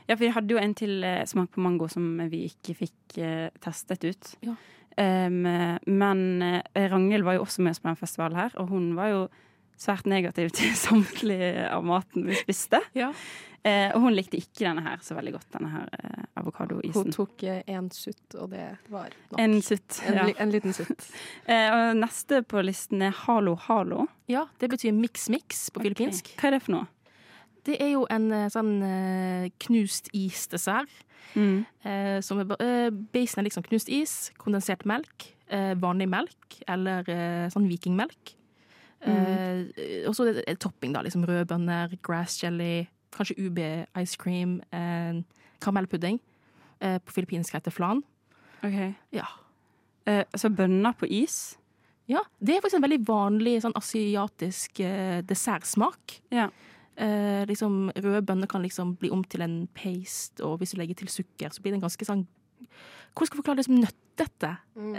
Ja, 0.09 0.16
for 0.16 0.25
vi 0.25 0.33
hadde 0.35 0.51
jo 0.51 0.59
en 0.59 0.75
til 0.75 1.05
eh, 1.07 1.23
smak 1.31 1.53
på 1.55 1.62
mango 1.62 1.87
som 1.87 2.18
vi 2.33 2.49
ikke 2.49 2.75
fikk 2.75 3.21
eh, 3.23 3.53
testet 3.62 4.03
ut. 4.03 4.33
Ja. 4.42 4.57
Um, 4.99 5.44
men 5.87 6.42
eh, 6.42 6.88
Ragnhild 6.90 7.23
var 7.23 7.37
jo 7.37 7.44
også 7.44 7.62
med 7.62 7.71
oss 7.71 7.79
på 7.79 7.87
den 7.87 8.01
festivalen 8.01 8.40
her, 8.40 8.51
og 8.59 8.73
hun 8.73 8.97
var 8.97 9.12
jo 9.12 9.21
svært 9.79 10.07
negativ 10.11 10.51
til 10.59 10.73
samtlige 10.87 11.69
av 11.71 11.85
maten 11.87 12.27
vi 12.29 12.35
spiste. 12.41 12.81
Ja. 12.99 13.12
Eh, 13.67 13.91
og 13.95 14.05
hun 14.05 14.14
likte 14.14 14.38
ikke 14.38 14.62
denne 14.69 14.85
her 14.85 15.01
så 15.03 15.17
veldig 15.19 15.33
godt, 15.35 15.49
denne 15.57 15.69
her 15.73 15.88
eh, 15.99 16.27
Hun 16.95 17.11
tok 17.12 17.43
én 17.67 17.88
sutt, 17.93 18.35
og 18.38 18.51
det 18.53 18.69
var 18.88 19.11
nok. 19.33 19.41
En 19.43 19.57
sutt. 19.62 19.99
En, 20.07 20.14
Ja. 20.14 20.27
li- 20.29 20.37
en 20.38 20.51
liten 20.55 20.73
sutt. 20.77 21.09
Eh, 21.49 21.67
og 21.75 21.97
neste 21.99 22.43
på 22.47 22.62
listen 22.64 23.03
er 23.03 23.11
halo 23.27 23.57
halo. 23.67 24.07
ja, 24.29 24.45
det 24.61 24.71
betyr 24.71 24.93
mix-mix 24.95 25.71
på 25.75 25.83
filippinsk. 25.83 26.31
Hva 26.38 26.49
er 26.49 26.57
det 26.59 26.62
for 26.62 26.73
noe? 26.77 26.87
Det 27.67 27.77
er 27.83 27.91
jo 27.97 28.07
en 28.11 28.31
eh, 28.33 28.47
sånn 28.55 28.71
knust 28.81 29.51
knust 29.67 30.09
isdessert. 30.17 30.88
Mm. 31.35 31.67
Eh, 31.85 32.21
som 32.25 32.38
er, 32.41 32.55
eh, 32.64 32.88
basen 33.12 33.43
er 33.43 33.49
liksom 33.51 33.67
knust 33.67 33.91
is, 33.93 34.31
kondensert 34.41 34.87
melk, 34.88 35.27
eh, 35.51 35.75
vanlig 35.77 36.09
melk 36.09 36.62
eller 36.69 37.05
eh, 37.11 37.49
sånn 37.53 37.67
vikingmelk. 37.69 38.37
Eh, 39.06 40.06
og 40.08 40.14
så 40.16 40.30
topping, 40.61 40.94
da. 40.94 41.02
Liksom 41.02 41.26
røde 41.28 41.46
bønner, 41.48 41.94
grass 42.02 42.40
jelly, 42.42 42.88
kanskje 43.14 43.38
UB 43.38 43.61
ice 44.02 44.16
cream, 44.18 44.61
eh, 44.72 45.22
karamellpudding. 45.61 46.20
Eh, 46.80 46.98
på 46.98 47.12
filippinsk 47.12 47.54
heter 47.54 47.74
flan. 47.74 48.02
Ok. 48.62 48.94
Ja. 49.12 49.26
Eh, 50.06 50.24
så 50.37 50.50
bønner 50.50 50.94
på 50.98 51.06
is? 51.11 51.56
ja. 52.08 52.22
Det 52.40 52.54
er 52.54 52.62
faktisk 52.62 52.78
en 52.78 52.87
veldig 52.87 53.04
vanlig 53.04 53.58
sånn 53.61 53.76
asiatisk 53.76 54.80
dessertsmak. 55.28 56.14
Ja. 56.32 56.46
Eh, 56.98 57.44
liksom, 57.46 57.92
røde 57.94 58.24
bønner 58.26 58.48
kan 58.50 58.64
liksom 58.64 58.96
bli 58.98 59.11
om 59.14 59.22
til 59.22 59.44
en 59.44 59.68
paste, 59.76 60.42
og 60.42 60.58
hvis 60.58 60.74
du 60.74 60.80
legger 60.80 60.98
til 60.98 61.11
sukker, 61.12 61.52
så 61.54 61.62
blir 61.62 61.74
det 61.74 61.78
en 61.78 61.87
ganske 61.87 62.08
sånn 62.08 62.26
Hvordan 63.14 63.26
skal 63.26 63.37
jeg 63.37 63.42
forklare 63.42 63.58
det 63.58 63.66
som 63.66 63.78
nøttete? 63.78 64.50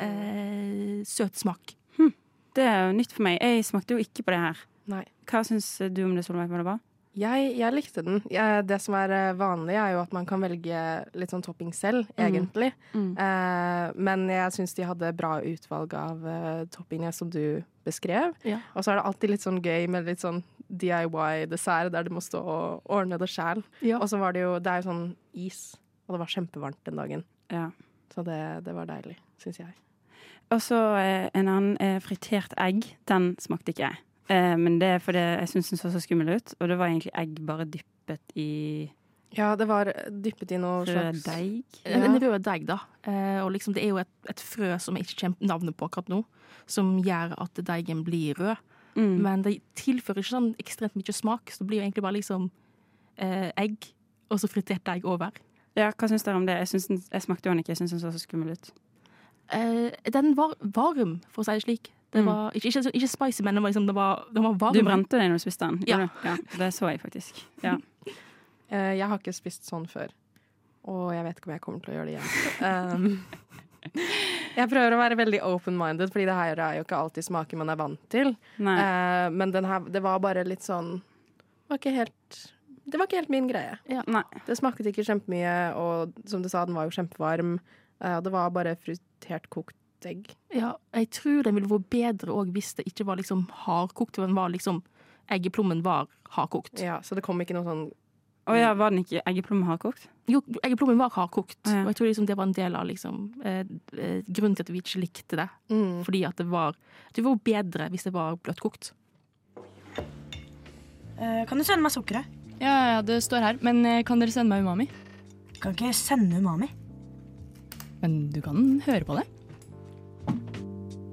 Eh, 0.04 1.02
søt 1.08 1.38
smak. 1.40 1.74
Det 2.58 2.66
er 2.66 2.88
jo 2.90 2.98
nytt 2.98 3.12
for 3.16 3.24
meg. 3.28 3.40
Jeg 3.42 3.66
smakte 3.68 3.96
jo 3.96 4.04
ikke 4.04 4.24
på 4.26 4.34
det 4.34 4.40
her. 4.42 4.62
Nei. 4.90 5.04
Hva 5.30 5.44
syns 5.46 5.68
du 5.94 6.04
om 6.06 6.16
det, 6.18 6.24
Solveig? 6.26 6.50
Var 6.50 6.64
det 6.64 6.66
bra? 6.66 6.78
Jeg, 7.20 7.50
jeg 7.58 7.74
likte 7.74 8.02
den. 8.06 8.20
Jeg, 8.32 8.64
det 8.70 8.78
som 8.82 8.94
er 8.96 9.12
eh, 9.12 9.34
vanlig, 9.36 9.74
er 9.76 9.96
jo 9.96 10.00
at 10.04 10.12
man 10.16 10.28
kan 10.30 10.40
velge 10.42 10.82
litt 11.20 11.32
sånn 11.34 11.42
topping 11.44 11.72
selv, 11.76 12.06
Mm. 12.16 12.22
egentlig. 12.28 12.70
Mm. 12.94 13.10
Eh, 13.18 13.92
men 13.98 14.28
jeg 14.30 14.54
syns 14.56 14.76
de 14.78 14.86
hadde 14.88 15.10
bra 15.18 15.40
utvalg 15.42 15.94
av 16.00 16.22
uh, 16.24 16.62
toppingene 16.72 17.12
som 17.14 17.30
du 17.34 17.62
beskrev. 17.84 18.38
Ja. 18.48 18.62
Og 18.78 18.86
så 18.86 18.94
er 18.94 19.00
det 19.02 19.06
alltid 19.10 19.34
litt 19.34 19.44
sånn 19.46 19.60
gøy 19.66 19.90
med 19.90 20.06
litt 20.08 20.22
sånn 20.24 20.42
DIY-dessert, 20.70 21.92
der 21.94 22.08
du 22.08 22.14
må 22.14 22.22
stå 22.24 22.40
og 22.42 22.82
ordne 22.90 23.18
det 23.20 23.30
sjæl. 23.32 23.64
Ja. 23.82 24.00
Og 24.00 24.10
så 24.12 24.20
var 24.22 24.34
det 24.38 24.46
jo 24.46 24.56
Det 24.60 24.72
er 24.72 24.82
jo 24.84 24.90
sånn 24.90 25.04
is, 25.34 25.76
og 26.08 26.16
det 26.16 26.22
var 26.24 26.34
kjempevarmt 26.38 26.82
den 26.86 26.96
dagen. 27.02 27.24
Ja. 27.52 27.70
Så 28.14 28.24
det, 28.26 28.40
det 28.66 28.74
var 28.78 28.86
deilig, 28.90 29.18
syns 29.42 29.60
jeg. 29.62 29.74
Og 30.50 30.62
så 30.66 30.78
eh, 30.98 31.26
en 31.38 31.48
annen 31.48 31.76
eh, 31.84 31.98
fritert 32.02 32.56
egg. 32.58 32.88
Den 33.10 33.36
smakte 33.42 33.74
ikke 33.74 33.86
jeg. 33.88 34.00
Eh, 34.30 34.56
men 34.58 34.80
det 34.82 34.94
er 34.96 35.04
fordi 35.04 35.22
jeg 35.22 35.52
syntes 35.52 35.74
den 35.74 35.82
så 35.82 35.92
så 35.94 36.02
skummel 36.04 36.36
ut. 36.38 36.56
Og 36.60 36.70
det 36.70 36.80
var 36.80 36.90
egentlig 36.90 37.14
egg 37.18 37.36
bare 37.46 37.68
dyppet 37.70 38.34
i 38.36 38.90
Ja, 39.38 39.54
det 39.56 39.68
var 39.70 39.92
dyppet 40.10 40.56
i 40.56 40.62
noe 40.62 40.88
slags 40.90 41.24
deig. 41.28 41.66
En, 41.86 42.08
en 42.08 42.18
rød 42.22 42.40
deig, 42.46 42.66
da. 42.70 42.80
Eh, 43.06 43.44
og 43.44 43.52
liksom, 43.54 43.76
det 43.78 43.84
er 43.84 43.94
jo 43.94 44.02
et, 44.02 44.12
et 44.30 44.42
frø 44.42 44.74
som 44.82 44.98
jeg 44.98 45.06
ikke 45.06 45.22
kjenner 45.26 45.52
navnet 45.54 45.78
på 45.78 45.86
akkurat 45.86 46.10
nå, 46.10 46.24
som 46.66 46.96
gjør 47.06 47.38
at 47.38 47.62
deigen 47.68 48.02
blir 48.08 48.38
rød. 48.42 48.66
Mm. 48.98 49.16
Men 49.22 49.46
det 49.46 49.60
tilfører 49.78 50.24
ikke 50.24 50.34
sånn 50.34 50.50
ekstremt 50.62 50.98
mye 50.98 51.14
smak, 51.14 51.54
så 51.54 51.62
det 51.62 51.70
blir 51.70 51.80
jo 51.80 51.86
egentlig 51.86 52.04
bare 52.04 52.18
liksom 52.18 52.50
eh, 53.22 53.52
egg 53.54 53.92
og 54.30 54.42
så 54.42 54.50
fritert 54.50 54.86
deig 54.86 55.06
over. 55.06 55.34
Ja, 55.78 55.92
hva 55.94 56.10
syns 56.10 56.26
dere 56.26 56.40
om 56.40 56.46
det? 56.50 56.58
Jeg, 56.64 56.72
syns 56.74 56.88
den, 56.90 57.02
jeg 57.06 57.24
smakte 57.24 57.48
jo 57.50 57.54
den 57.54 57.62
ikke. 57.62 57.74
Jeg 57.74 57.82
syns 57.84 57.94
den 57.96 58.02
så 58.02 58.12
så 58.14 58.22
skummel 58.22 58.54
ut. 58.58 58.72
Eh, 59.52 60.12
den 60.14 60.36
var 60.38 60.54
varm, 60.62 61.20
for 61.34 61.42
å 61.44 61.46
si 61.48 61.56
det 61.58 61.64
slik. 61.66 61.92
Det 62.12 62.24
Mm. 62.24 62.26
var, 62.26 62.52
ikke, 62.58 62.68
ikke, 62.72 62.92
ikke 62.98 63.08
spicy, 63.08 63.44
men 63.46 63.54
den 63.56 63.64
var, 63.64 63.70
liksom, 63.70 63.86
den 63.86 63.96
var, 63.96 64.24
den 64.34 64.44
var 64.44 64.54
varm. 64.58 64.74
Du 64.74 64.82
brente 64.82 65.18
deg 65.20 65.30
når 65.30 65.38
du 65.38 65.44
spiste 65.44 65.68
den? 65.68 65.84
Ja. 65.88 66.08
ja. 66.26 66.38
Det 66.58 66.72
så 66.74 66.90
jeg 66.92 67.02
faktisk. 67.02 67.44
Ja. 67.64 67.78
Eh, 68.70 68.92
Jeg 69.00 69.08
har 69.10 69.18
ikke 69.18 69.34
spist 69.34 69.66
sånn 69.66 69.88
før, 69.90 70.12
og 70.86 71.08
jeg 71.16 71.24
vet 71.26 71.40
ikke 71.40 71.48
om 71.50 71.54
jeg 71.56 71.62
kommer 71.64 71.80
til 71.82 71.90
å 71.90 71.96
gjøre 71.96 72.06
det 72.06 72.20
igjen. 72.20 72.92
Um, 72.94 73.24
jeg 74.60 74.70
prøver 74.70 74.94
å 74.94 75.00
være 75.00 75.18
veldig 75.18 75.40
open-minded, 75.48 76.12
fordi 76.14 76.28
det 76.30 76.36
her 76.38 76.62
er 76.62 76.76
jo 76.78 76.84
ikke 76.86 77.00
alltid 77.00 77.26
smaker 77.26 77.58
man 77.58 77.72
er 77.74 77.80
vant 77.80 78.04
til. 78.14 78.36
Eh, 78.62 79.30
men 79.34 79.56
den 79.56 79.66
her, 79.66 79.80
det 79.90 80.04
var 80.06 80.22
bare 80.22 80.44
litt 80.46 80.62
sånn 80.62 81.00
var 81.70 81.78
ikke 81.82 81.96
helt, 81.96 82.38
Det 82.86 82.98
var 83.02 83.06
ikke 83.10 83.20
helt 83.24 83.34
min 83.34 83.50
greie. 83.50 83.80
Nei. 84.06 84.22
Det 84.46 84.58
smakte 84.58 84.86
ikke 84.90 85.06
kjempemye, 85.10 85.56
og 85.78 86.14
som 86.30 86.42
du 86.46 86.50
sa, 86.50 86.62
den 86.66 86.78
var 86.78 86.86
jo 86.86 86.94
kjempevarm. 86.94 87.58
Eh, 88.02 88.18
og 88.18 88.24
det 88.24 88.32
var 88.32 88.50
bare 88.56 88.76
fritert 88.80 89.50
kokt 89.50 89.76
egg. 90.08 90.30
Ja, 90.56 90.76
jeg 90.96 91.10
tror 91.12 91.44
den 91.44 91.56
ville 91.58 91.68
vært 91.68 91.90
bedre 91.92 92.32
òg 92.32 92.54
hvis 92.56 92.74
det 92.78 92.86
ikke 92.88 93.06
var 93.10 93.20
liksom 93.20 93.48
hardkokt. 93.66 94.16
Den 94.22 94.36
var 94.38 94.50
liksom, 94.54 94.82
eggeplommen 95.30 95.82
var 95.84 96.08
hardkokt. 96.38 96.80
Ja, 96.80 97.02
så 97.04 97.16
det 97.16 97.24
kom 97.26 97.42
ikke 97.44 97.58
noe 97.58 97.68
sånn 97.68 97.90
Å 98.50 98.56
ja, 98.58 98.72
var 98.74 98.90
den 98.90 99.04
ikke 99.04 99.20
eggeplommen 99.30 99.68
hardkokt? 99.68 100.08
Jo, 100.32 100.40
eggeplommen 100.64 100.98
var 100.98 101.12
hardkokt, 101.14 101.60
Ja. 101.68 101.84
og 101.84 101.92
jeg 101.92 101.98
tror 102.00 102.08
liksom 102.08 102.26
det 102.26 102.38
var 102.40 102.48
en 102.48 102.56
del 102.56 102.76
av 102.80 102.88
liksom, 102.88 103.18
eh, 103.46 103.60
eh, 103.94 104.24
grunnen 104.26 104.56
til 104.58 104.64
at 104.66 104.72
vi 104.74 104.80
ikke 104.82 105.02
likte 105.04 105.36
det. 105.38 105.50
mm. 105.70 106.04
Fordi 106.08 106.24
at 106.26 106.36
det 106.38 106.48
var 106.50 106.74
Det 107.14 107.24
var 107.24 107.36
bedre 107.36 107.90
hvis 107.92 108.04
det 108.08 108.14
var 108.14 108.38
bløtkokt. 108.38 108.94
Eh, 111.20 111.46
Kan 111.46 111.58
du 111.58 111.64
sende 111.64 111.84
meg 111.84 111.92
sukkeret? 111.92 112.26
Ja, 112.60 112.96
ja, 112.96 113.02
det 113.02 113.22
står 113.24 113.42
her. 113.44 113.58
Men 113.62 113.86
eh, 113.86 114.04
kan 114.04 114.20
dere 114.20 114.32
sende 114.32 114.50
meg 114.56 114.64
umami? 114.66 114.90
Kan 115.60 115.76
ikke 115.76 115.94
sende 115.94 116.40
umami. 116.40 116.70
Men 118.02 118.30
du 118.32 118.40
kan 118.44 118.80
høre 118.86 119.06
på 119.08 119.20
det. 119.20 119.28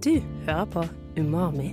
Du 0.05 0.15
hører 0.47 0.67
på 0.71 0.85
Umami. 1.19 1.73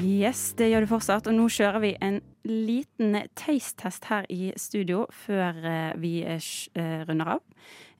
Yes, 0.00 0.52
det 0.56 0.70
gjør 0.70 0.84
du 0.84 0.90
fortsatt. 0.90 1.28
Og 1.28 1.36
nå 1.36 1.46
kjører 1.52 1.82
vi 1.82 1.94
en 2.00 2.20
liten 2.48 3.16
taste-test 3.36 4.08
her 4.08 4.28
i 4.32 4.50
studio 4.60 5.04
før 5.26 5.58
eh, 5.60 5.96
vi 6.00 6.20
eh, 6.24 6.40
eh, 6.76 7.02
runder 7.08 7.34
av. 7.36 7.42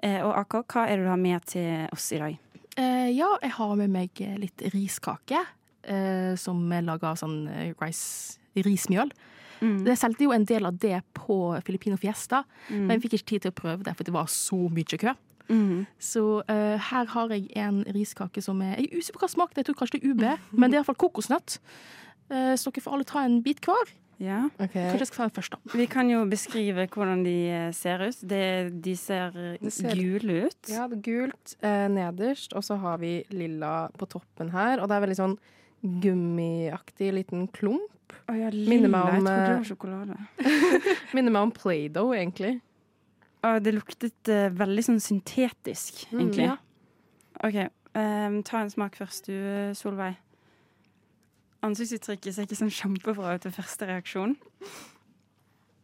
Eh, 0.01 0.21
og 0.25 0.33
AK, 0.43 0.61
hva 0.65 0.87
er 0.89 0.97
det 0.97 1.05
du 1.05 1.11
har 1.13 1.21
med 1.21 1.49
til 1.51 1.89
oss 1.93 2.09
i 2.17 2.21
dag? 2.23 2.39
Eh, 2.81 3.11
ja, 3.13 3.29
jeg 3.43 3.53
har 3.59 3.75
med 3.77 3.93
meg 3.93 4.23
litt 4.41 4.65
riskake, 4.73 5.43
eh, 5.85 6.33
som 6.41 6.63
er 6.73 6.87
laga 6.87 7.13
av 7.13 7.21
sånn 7.21 7.43
rice, 7.81 8.41
rismjøl. 8.57 9.13
Mm. 9.61 9.85
Det 9.85 9.97
solgte 9.99 10.25
jo 10.25 10.33
en 10.33 10.45
del 10.49 10.67
av 10.67 10.79
det 10.81 11.03
på 11.15 11.37
Filipino 11.67 11.97
Fiesta, 12.01 12.45
Mm. 12.71 12.87
men 12.87 12.95
jeg 12.97 13.03
fikk 13.07 13.19
ikke 13.19 13.29
tid 13.35 13.43
til 13.43 13.51
å 13.53 13.59
prøve 13.61 13.83
det, 13.85 13.97
for 13.97 14.05
det 14.05 14.13
var 14.15 14.27
så 14.27 14.57
mye 14.71 14.99
kø. 14.99 15.15
Mm. 15.51 15.87
Så 15.99 16.23
uh, 16.49 16.77
her 16.79 17.05
har 17.11 17.29
jeg 17.35 17.49
en 17.59 17.81
riskake 17.85 18.41
som 18.43 18.61
er 18.63 18.77
Jeg 18.79 18.93
er 18.93 18.99
usikker 19.01 19.19
på 19.19 19.25
hva 19.27 19.31
smak 19.33 19.51
det 19.55 19.59
er, 19.59 19.65
jeg 19.65 19.75
tror 19.75 19.81
kanskje 19.81 19.99
det 19.99 20.05
er 20.05 20.13
UB, 20.15 20.39
men 20.59 20.71
det 20.71 20.77
er 20.77 20.81
iallfall 20.85 21.01
kokosnøtt. 21.03 21.59
Uh, 22.31 22.55
så 22.55 22.71
dere 22.71 22.85
får 22.85 22.95
alle 22.95 23.05
ta 23.11 23.25
en 23.27 23.41
bit 23.43 23.61
hver. 23.67 23.91
Ja. 24.21 24.43
Okay. 24.61 24.85
Kanskje 24.93 25.01
jeg 25.01 25.09
skal 25.09 25.17
ta 25.17 25.27
den 25.31 25.37
først, 25.41 25.55
da. 25.57 25.59
Vi 25.81 25.87
kan 25.89 26.11
jo 26.13 26.19
beskrive 26.29 26.85
hvordan 26.93 27.23
de 27.25 27.35
eh, 27.49 27.71
ser 27.73 28.03
ut. 28.05 28.19
Det, 28.29 28.43
de 28.85 28.93
ser, 29.01 29.31
Det 29.57 29.73
ser- 29.73 29.97
gule 29.97 30.43
ut. 30.45 30.59
Ja, 30.69 30.85
det 30.93 30.99
er 30.99 31.05
gult 31.07 31.55
eh, 31.65 31.87
nederst, 31.89 32.53
og 32.53 32.63
så 32.63 32.77
har 32.83 32.99
vi 33.01 33.25
lilla 33.33 33.89
på 33.97 34.07
toppen 34.13 34.51
her. 34.53 34.79
Og 34.83 34.89
det 34.93 34.99
er 34.99 35.07
veldig 35.07 35.17
sånn 35.17 35.39
gummiaktig 35.81 37.13
liten 37.15 37.47
klump. 37.55 38.15
Å 38.29 38.35
ja, 38.35 38.51
Minner 38.53 38.91
meg 38.91 39.07
om, 39.07 39.15
Jeg 39.15 39.23
trodde 39.23 39.37
det 39.37 39.51
eh, 39.51 39.59
var 39.59 39.69
sjokolade. 39.69 40.17
Minner 41.17 41.35
meg 41.35 41.47
om 41.47 41.53
Play-Doh, 41.55 42.11
egentlig. 42.17 42.57
Å, 43.47 43.55
det 43.63 43.73
luktet 43.77 44.33
uh, 44.33 44.49
veldig 44.53 44.87
sånn 44.89 45.01
syntetisk, 45.03 46.05
Mm, 46.13 46.33
ja. 46.37 46.57
OK, 47.41 47.57
um, 47.97 48.43
ta 48.45 48.61
en 48.61 48.73
smak 48.73 48.99
først 49.01 49.31
du, 49.31 49.33
eh, 49.33 49.71
Solveig. 49.79 50.19
Ansiktsuttrykket 51.65 52.35
ser 52.35 52.49
ikke 52.49 52.59
sånn 52.59 52.73
kjempebra 52.73 53.35
ut 53.37 53.47
ved 53.47 53.55
første 53.57 53.89
reaksjon. 53.89 54.35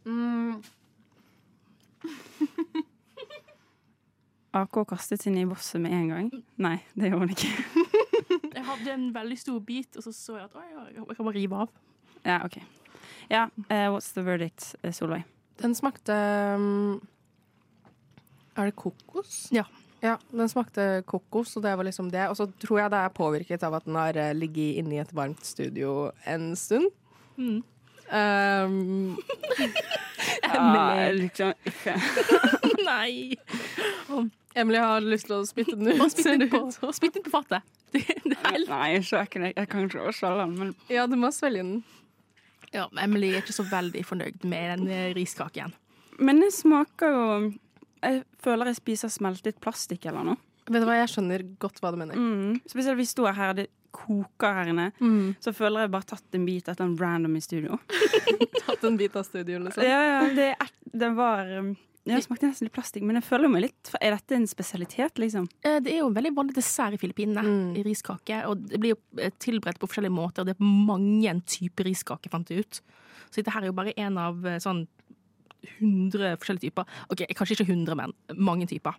Mm. 0.09 0.61
AK 4.57 4.85
kastet 4.89 5.23
sin 5.23 5.37
i 5.37 5.45
bosset 5.49 5.81
med 5.85 5.93
en 5.93 6.09
gang. 6.13 6.31
Nei, 6.57 6.79
det 6.97 7.11
gjorde 7.13 7.27
hun 7.27 7.35
ikke. 7.37 7.86
Jeg 8.67 8.73
hadde 8.73 8.95
en 8.97 9.11
veldig 9.15 9.37
stor 9.39 9.59
bit, 9.63 9.97
og 9.97 10.03
så 10.03 10.13
så 10.13 10.41
jeg 10.41 10.49
at 10.49 10.57
oi, 10.59 10.65
jeg 10.91 11.17
kan 11.17 11.29
bare 11.29 11.37
rive 11.37 11.59
av. 11.63 11.69
Ja, 12.27 12.41
OK. 12.43 12.57
Ja, 13.31 13.45
uh, 13.71 13.87
what's 13.95 14.09
the 14.17 14.25
verdict, 14.27 14.73
eh, 14.83 14.91
Solveig? 14.95 15.23
Den 15.63 15.75
smakte 15.75 16.15
um, 16.59 16.99
Er 18.57 18.67
det 18.67 18.75
kokos? 18.77 19.47
Ja. 19.55 19.63
Ja, 20.03 20.17
den 20.35 20.51
smakte 20.51 21.05
kokos, 21.07 21.55
og 21.57 21.63
det 21.63 21.77
var 21.79 21.87
liksom 21.87 22.11
det. 22.11 22.27
Og 22.29 22.37
så 22.37 22.49
tror 22.59 22.83
jeg 22.83 22.91
det 22.91 23.05
er 23.05 23.15
påvirket 23.15 23.63
av 23.63 23.79
at 23.79 23.87
den 23.87 23.95
har 23.99 24.19
eh, 24.19 24.35
ligget 24.35 24.83
inne 24.83 24.99
i 24.99 25.01
et 25.05 25.15
varmt 25.15 25.47
studio 25.47 26.11
en 26.27 26.55
stund. 26.59 26.91
Mm. 27.39 27.63
Um, 28.07 29.17
Ja, 30.55 31.11
liksom 31.11 31.53
ikke. 31.67 31.97
Nei! 32.87 33.35
Emily 34.57 34.79
har 34.81 35.03
lyst 35.05 35.29
til 35.29 35.37
å 35.37 35.47
spytte 35.49 35.75
den 35.77 35.91
ut. 35.91 36.05
Spytt 36.13 36.39
den 36.39 36.47
på, 36.53 36.63
spytt 36.99 37.19
den 37.19 37.27
på 37.27 37.33
fatet. 37.35 37.67
Er 38.37 38.53
helt 38.53 38.71
Nei, 38.71 38.89
jeg 38.95 39.05
er 39.13 39.29
ikke. 39.29 39.53
Jeg 39.53 39.69
kan 39.73 39.87
ikke 39.87 40.13
svelge 40.15 40.45
den, 40.45 40.57
men 40.61 40.75
Ja, 40.93 41.07
du 41.11 41.17
må 41.19 41.31
svelge 41.35 41.63
den. 41.63 41.77
Ja, 42.75 42.89
men 42.93 43.05
Emily 43.05 43.31
er 43.33 43.45
ikke 43.45 43.57
så 43.57 43.65
veldig 43.67 44.03
fornøyd 44.07 44.45
med 44.49 44.73
den 44.75 44.91
eh, 44.93 45.13
riskaken. 45.17 45.75
Men 46.19 46.41
det 46.41 46.53
smaker 46.57 47.13
jo 47.13 47.25
Jeg 48.03 48.23
føler 48.43 48.71
jeg 48.71 48.79
spiser 48.81 49.13
smeltet 49.13 49.59
plastikk 49.63 50.07
eller 50.09 50.27
noe. 50.33 50.43
Vet 50.67 50.83
du 50.83 50.89
hva, 50.89 50.99
jeg 50.99 51.13
skjønner 51.13 51.45
godt 51.63 51.79
hva 51.83 51.93
du 51.95 52.01
mener. 52.01 52.19
Mm. 52.19 52.57
Spesielt 52.67 52.99
hvis 52.99 53.13
vi 53.13 53.15
står 53.15 53.37
her, 53.37 53.53
det 53.55 53.69
koker 53.97 54.59
her 54.59 54.71
inne. 54.73 54.91
Mm. 55.01 55.37
Så 55.41 55.53
føler 55.57 55.85
jeg 55.87 55.93
bare 55.95 56.09
tatt 56.11 56.37
en 56.37 56.47
bit 56.47 56.69
etter 56.69 56.85
en 56.85 56.97
random 57.01 57.37
i 57.39 57.43
studio. 57.45 57.79
Tatt 58.67 58.85
en 58.85 58.99
bit 58.99 59.15
av 59.17 59.25
studio, 59.25 59.61
liksom. 59.63 59.87
Ja, 59.87 60.01
ja, 60.05 60.19
det, 60.37 60.51
er, 60.59 60.73
det 60.93 61.11
var 61.17 61.49
um, 61.63 61.71
ja, 62.07 62.17
Det 62.21 62.25
smakte 62.25 62.47
nesten 62.47 62.69
litt 62.69 62.73
plastikk, 62.77 63.03
men 63.03 63.17
jeg 63.19 63.25
føler 63.27 63.51
meg 63.51 63.63
litt 63.67 63.91
Er 64.01 64.15
dette 64.15 64.37
en 64.37 64.47
spesialitet, 64.47 65.19
liksom? 65.19 65.49
Eh, 65.65 65.81
Det 65.81 65.93
er 65.93 65.99
jo 66.05 66.11
veldig 66.15 66.35
vanlig 66.37 66.55
dessert 66.55 66.95
i 66.95 67.01
Filippinene, 67.03 67.43
Mm. 67.43 67.77
i 67.77 67.83
riskake. 67.83 68.45
Og 68.47 68.67
det 68.69 68.79
blir 68.81 68.95
jo 68.95 68.99
eh, 69.19 69.31
tilberedt 69.39 69.79
på 69.81 69.89
forskjellige 69.91 70.15
måter. 70.15 70.45
Det 70.47 70.55
er 70.57 70.63
mange 70.65 71.35
typer 71.47 71.85
riskake, 71.85 72.31
fant 72.31 72.49
jeg 72.49 72.61
ut. 72.61 72.81
Så 73.31 73.43
dette 73.43 73.51
her 73.53 73.63
er 73.63 73.67
jo 73.67 73.73
bare 73.73 73.93
en 73.99 74.17
av 74.19 74.47
eh, 74.47 74.59
sånn 74.63 74.87
100 75.81 76.37
forskjellige 76.39 76.71
typer. 76.71 76.87
Ok, 77.11 77.25
kanskje 77.35 77.57
ikke 77.59 77.67
100, 77.73 77.97
men 77.99 78.13
mange 78.39 78.67
typer. 78.71 78.95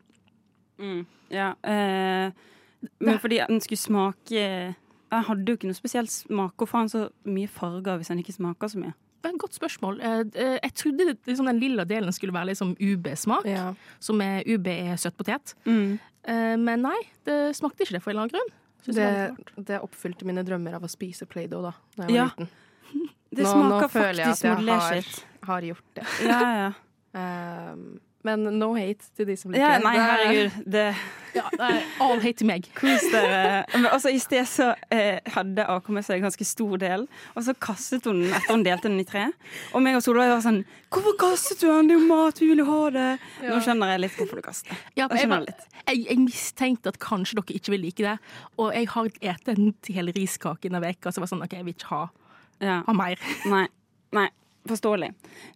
Ja. 1.31 1.53
Eh, 1.63 2.31
men 3.01 3.17
fordi 3.19 3.39
den 3.47 3.59
skulle 3.61 3.79
smake 3.81 4.75
Jeg 5.09 5.23
hadde 5.23 5.45
jo 5.47 5.55
ikke 5.55 5.69
noe 5.69 5.77
spesielt 5.79 6.11
smak. 6.11 6.53
Hvorfor 6.59 6.77
har 6.77 6.83
den 6.85 6.89
så 6.91 7.09
mye 7.25 7.47
farger 7.49 7.97
hvis 7.97 8.09
den 8.11 8.19
ikke 8.19 8.35
smaker 8.35 8.67
så 8.67 8.77
mye? 8.83 8.93
Godt 9.37 9.53
spørsmål. 9.57 9.99
Eh, 10.01 10.19
eh, 10.35 10.59
Jeg 10.63 10.73
trodde 10.73 11.17
liksom, 11.25 11.45
den 11.45 11.59
lilla 11.59 11.83
delen 11.85 12.11
skulle 12.13 12.33
være 12.33 12.47
liksom 12.53 12.75
UB-smak, 12.79 13.45
Ja. 13.45 13.73
som 13.99 14.21
er 14.21 14.43
UB 14.47 14.67
er 14.67 14.95
søt 14.97 15.17
potet. 15.17 15.53
Mm. 15.65 15.99
Men 16.59 16.81
nei, 16.81 16.97
det 17.23 17.55
smakte 17.55 17.83
ikke 17.85 17.93
det 17.95 18.01
for 18.03 18.11
en 18.11 18.17
eller 18.17 18.27
annen 18.27 18.35
grunn. 18.35 18.53
Det 18.87 18.95
Det, 18.95 19.65
det 19.65 19.81
oppfylte 19.81 20.25
mine 20.25 20.43
drømmer 20.43 20.75
av 20.75 20.83
å 20.83 20.89
spise 20.91 21.25
Play-Doh 21.25 21.61
da 21.61 21.71
da 21.95 22.03
jeg 22.03 22.07
var 22.07 22.15
Ja. 22.15 22.25
liten. 22.35 22.47
Det 23.33 23.43
Nå- 23.43 23.51
smaker 23.53 23.81
nå 23.81 23.89
føler 23.91 24.17
jeg 24.23 24.27
at 24.29 24.41
jeg 24.41 24.55
har, 24.67 25.03
Har 25.43 25.61
gjort 25.61 25.83
det. 25.95 26.05
Ja, 26.23 26.71
ja. 27.13 27.71
Um, 27.73 27.99
men 28.27 28.43
no 28.59 28.73
hate 28.75 29.07
til 29.17 29.29
de 29.29 29.35
som 29.39 29.53
liker 29.53 29.63
ja, 29.63 29.77
nei, 29.83 29.93
Det 29.95 30.01
er- 30.03 30.11
herregud. 30.11 30.59
Det 30.75 30.87
Ja, 31.37 31.43
nei, 31.59 31.83
all 32.01 32.19
hate 32.23 32.39
til 32.41 32.47
meg. 32.49 32.65
Kos 32.73 33.03
dere. 33.13 33.63
Men 33.75 33.85
altså, 33.91 34.09
I 34.09 34.17
sted 34.17 34.47
så 34.49 34.71
eh, 34.89 35.19
hadde 35.35 35.65
AK 35.69 35.89
med 35.93 36.05
seg 36.07 36.17
en 36.17 36.25
ganske 36.25 36.47
stor 36.49 36.79
del, 36.81 37.03
og 37.35 37.43
så 37.45 37.53
kastet 37.61 38.07
hun 38.09 38.23
den 38.23 38.33
etter 38.33 38.55
hun 38.55 38.63
delte 38.65 38.89
den 38.89 38.99
i 39.03 39.05
tre. 39.05 39.27
Og 39.77 39.83
meg 39.85 39.99
og 39.99 40.01
Solveig 40.05 40.31
var 40.31 40.41
sånn 40.41 40.63
'Hvorfor 40.89 41.13
kastet 41.21 41.61
du 41.61 41.67
den? 41.67 41.87
Det 41.91 41.95
er 41.95 41.99
jo 41.99 42.07
mat, 42.07 42.39
vi 42.41 42.47
vil 42.47 42.63
jo 42.63 42.65
ha 42.65 42.89
det.' 42.89 43.19
Nå 43.43 43.59
skjønner 43.61 43.91
jeg 43.93 43.99
litt 43.99 44.17
hvorfor 44.17 44.35
du 44.35 44.41
kastet. 44.41 44.73
Ja, 44.95 45.07
Jeg 45.11 45.29
jeg, 45.29 45.45
jeg, 45.87 46.05
jeg 46.09 46.17
mistenkte 46.17 46.87
at 46.87 46.97
kanskje 46.99 47.35
dere 47.37 47.53
ikke 47.59 47.69
vil 47.75 47.81
like 47.85 48.01
det. 48.03 48.17
Og 48.57 48.73
jeg 48.73 48.87
har 48.87 49.09
spist 49.09 49.49
en 49.49 49.73
hel 49.93 50.11
riskake 50.17 50.65
en 50.71 50.81
uke, 50.83 51.11
så 51.11 51.19
var 51.21 51.27
var 51.27 51.37
sånn 51.37 51.43
OK, 51.43 51.53
jeg 51.53 51.65
vil 51.65 51.73
ikke 51.75 51.91
ha, 51.91 52.07
Ja. 52.61 52.81
ha 52.87 52.93
mer. 52.93 53.15
Nei. 53.45 53.67
Nei. 54.15 54.29
Forståelig. 54.67 55.11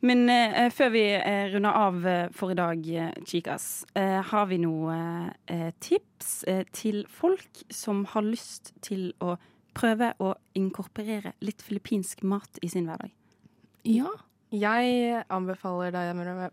Men 0.08 0.30
eh, 0.30 0.69
før 0.74 0.91
vi 0.93 1.04
eh, 1.17 1.45
runder 1.54 1.78
av 1.78 2.08
eh, 2.08 2.26
for 2.36 2.54
i 2.54 2.58
dag, 2.58 2.82
Chikas, 2.82 3.30
Chicas, 3.32 3.67
eh, 4.00 4.19
har 4.32 4.50
vi 4.50 4.60
noen 4.62 5.32
eh, 5.52 5.69
tips 5.84 6.43
eh, 6.47 6.63
til 6.71 7.04
folk 7.10 7.63
som 7.74 8.06
har 8.13 8.26
lyst 8.26 8.74
til 8.86 9.12
å 9.19 9.36
prøve 9.78 10.12
å 10.19 10.34
inkorporere 10.58 11.34
litt 11.43 11.63
filippinsk 11.63 12.24
mat 12.28 12.60
i 12.62 12.69
sin 12.71 12.89
hverdag? 12.89 13.12
Ja. 13.88 14.12
Jeg 14.52 15.21
anbefaler 15.32 15.93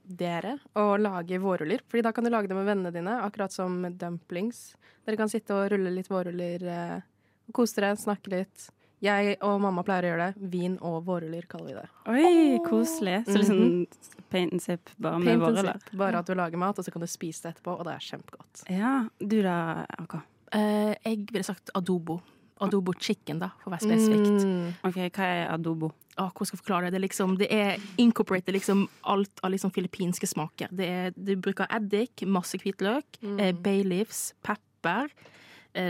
dere 0.07 0.53
å 0.79 0.92
lage 1.03 1.40
vårruller, 1.42 1.81
Fordi 1.90 2.05
da 2.07 2.12
kan 2.14 2.23
du 2.23 2.31
lage 2.31 2.47
det 2.47 2.55
med 2.55 2.68
vennene 2.68 2.92
dine, 2.94 3.16
akkurat 3.25 3.51
som 3.51 3.81
dumplings. 3.99 4.77
Dere 5.03 5.18
kan 5.18 5.29
sitte 5.29 5.57
og 5.57 5.73
rulle 5.73 5.90
litt 5.90 6.07
vårruller, 6.07 6.62
eh, 6.62 7.01
og 7.49 7.57
kose 7.59 7.81
dere, 7.81 7.97
snakke 7.99 8.31
litt. 8.31 8.68
Jeg 9.05 9.37
og 9.47 9.61
mamma 9.63 9.85
pleier 9.87 10.09
å 10.09 10.11
gjøre 10.13 10.25
det. 10.31 10.49
Vin 10.53 10.79
og 10.85 11.03
vårruller 11.07 11.45
kaller 11.51 11.69
vi 11.71 11.77
det. 11.77 11.85
Oi, 12.11 12.57
koselig. 12.67 13.21
Så 13.29 13.37
liksom 13.39 13.85
paint 14.33 14.57
and 14.57 14.65
sip 14.65 14.91
bare 14.99 15.21
med 15.21 15.31
Paint 15.31 15.45
vårruller. 15.45 15.85
Bare 16.01 16.23
at 16.23 16.27
du 16.27 16.35
lager 16.39 16.61
mat, 16.61 16.79
og 16.79 16.87
så 16.87 16.95
kan 16.95 17.05
du 17.05 17.11
spise 17.11 17.47
det 17.47 17.55
etterpå, 17.55 17.77
og 17.79 17.87
det 17.87 17.95
er 17.95 18.09
kjempegodt. 18.09 18.65
Ja, 18.75 18.97
du 19.21 19.39
da, 19.45 19.61
AK? 20.03 20.19
Eh, 20.59 20.93
jeg 21.05 21.29
ville 21.31 21.47
sagt 21.47 21.71
adobo. 21.79 22.19
Adobo 22.65 22.93
chicken, 22.99 23.39
da, 23.39 23.53
for 23.63 23.71
å 23.71 23.77
være 23.77 23.87
spesifikt. 23.87 24.43
Mm. 24.43 24.77
Ok, 24.89 25.01
hva 25.15 25.31
er 25.31 25.45
adobo? 25.55 25.93
Åh, 26.19 26.33
hvordan 26.33 26.49
skal 26.49 26.57
jeg 26.57 26.65
forklare 26.65 26.89
det? 26.89 26.97
Det 26.97 26.99
er, 26.99 27.07
liksom, 27.07 27.35
det 27.39 27.49
er 27.55 27.85
incorporated 28.03 28.57
liksom 28.57 28.89
alt 29.07 29.43
av 29.47 29.53
liksom 29.55 29.71
filippinske 29.75 30.27
smaker. 30.27 30.73
Det 30.75 30.89
er, 30.91 31.13
du 31.15 31.37
bruker 31.39 31.71
eddik, 31.71 32.27
masse 32.27 32.59
hvitløk, 32.59 33.21
eh, 33.37 33.53
bay 33.55 33.85
leaves, 33.87 34.33
pepper, 34.43 35.13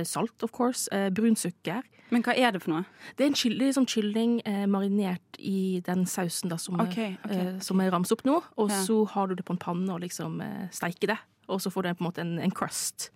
salt, 0.05 0.43
of 0.47 0.53
course, 0.53 0.89
eh, 0.93 1.09
brunsukker. 1.15 1.83
Men 2.11 2.23
hva 2.25 2.33
er 2.41 2.53
det 2.55 2.63
for 2.65 2.73
noe? 2.73 2.85
Det 3.19 3.25
er 3.27 3.31
en 3.33 3.37
kyll- 3.37 3.59
det 3.61 3.67
er 3.69 3.75
sånn 3.77 3.89
kylling 3.91 4.39
eh, 4.49 4.65
marinert 4.71 5.37
i 5.39 5.81
den 5.85 6.07
sausen 6.09 6.49
da, 6.49 6.57
som, 6.57 6.79
okay, 6.81 7.19
okay, 7.25 7.43
eh, 7.55 7.59
som 7.65 7.81
er 7.85 7.91
ramset 7.93 8.17
opp 8.17 8.25
nå. 8.25 8.39
Og 8.57 8.71
Ja. 8.73 8.79
så 8.87 9.03
har 9.13 9.29
du 9.29 9.35
det 9.35 9.45
på 9.45 9.53
en 9.57 9.61
panne 9.61 9.91
og 9.93 10.01
liksom 10.01 10.41
eh, 10.41 10.69
steiker 10.73 11.13
det. 11.13 11.19
Og 11.49 11.61
så 11.61 11.71
får 11.73 11.83
du 11.85 11.95
på 11.95 12.05
en 12.05 12.09
måte 12.11 12.23
en, 12.25 12.39
en 12.39 12.51
crust. 12.51 13.11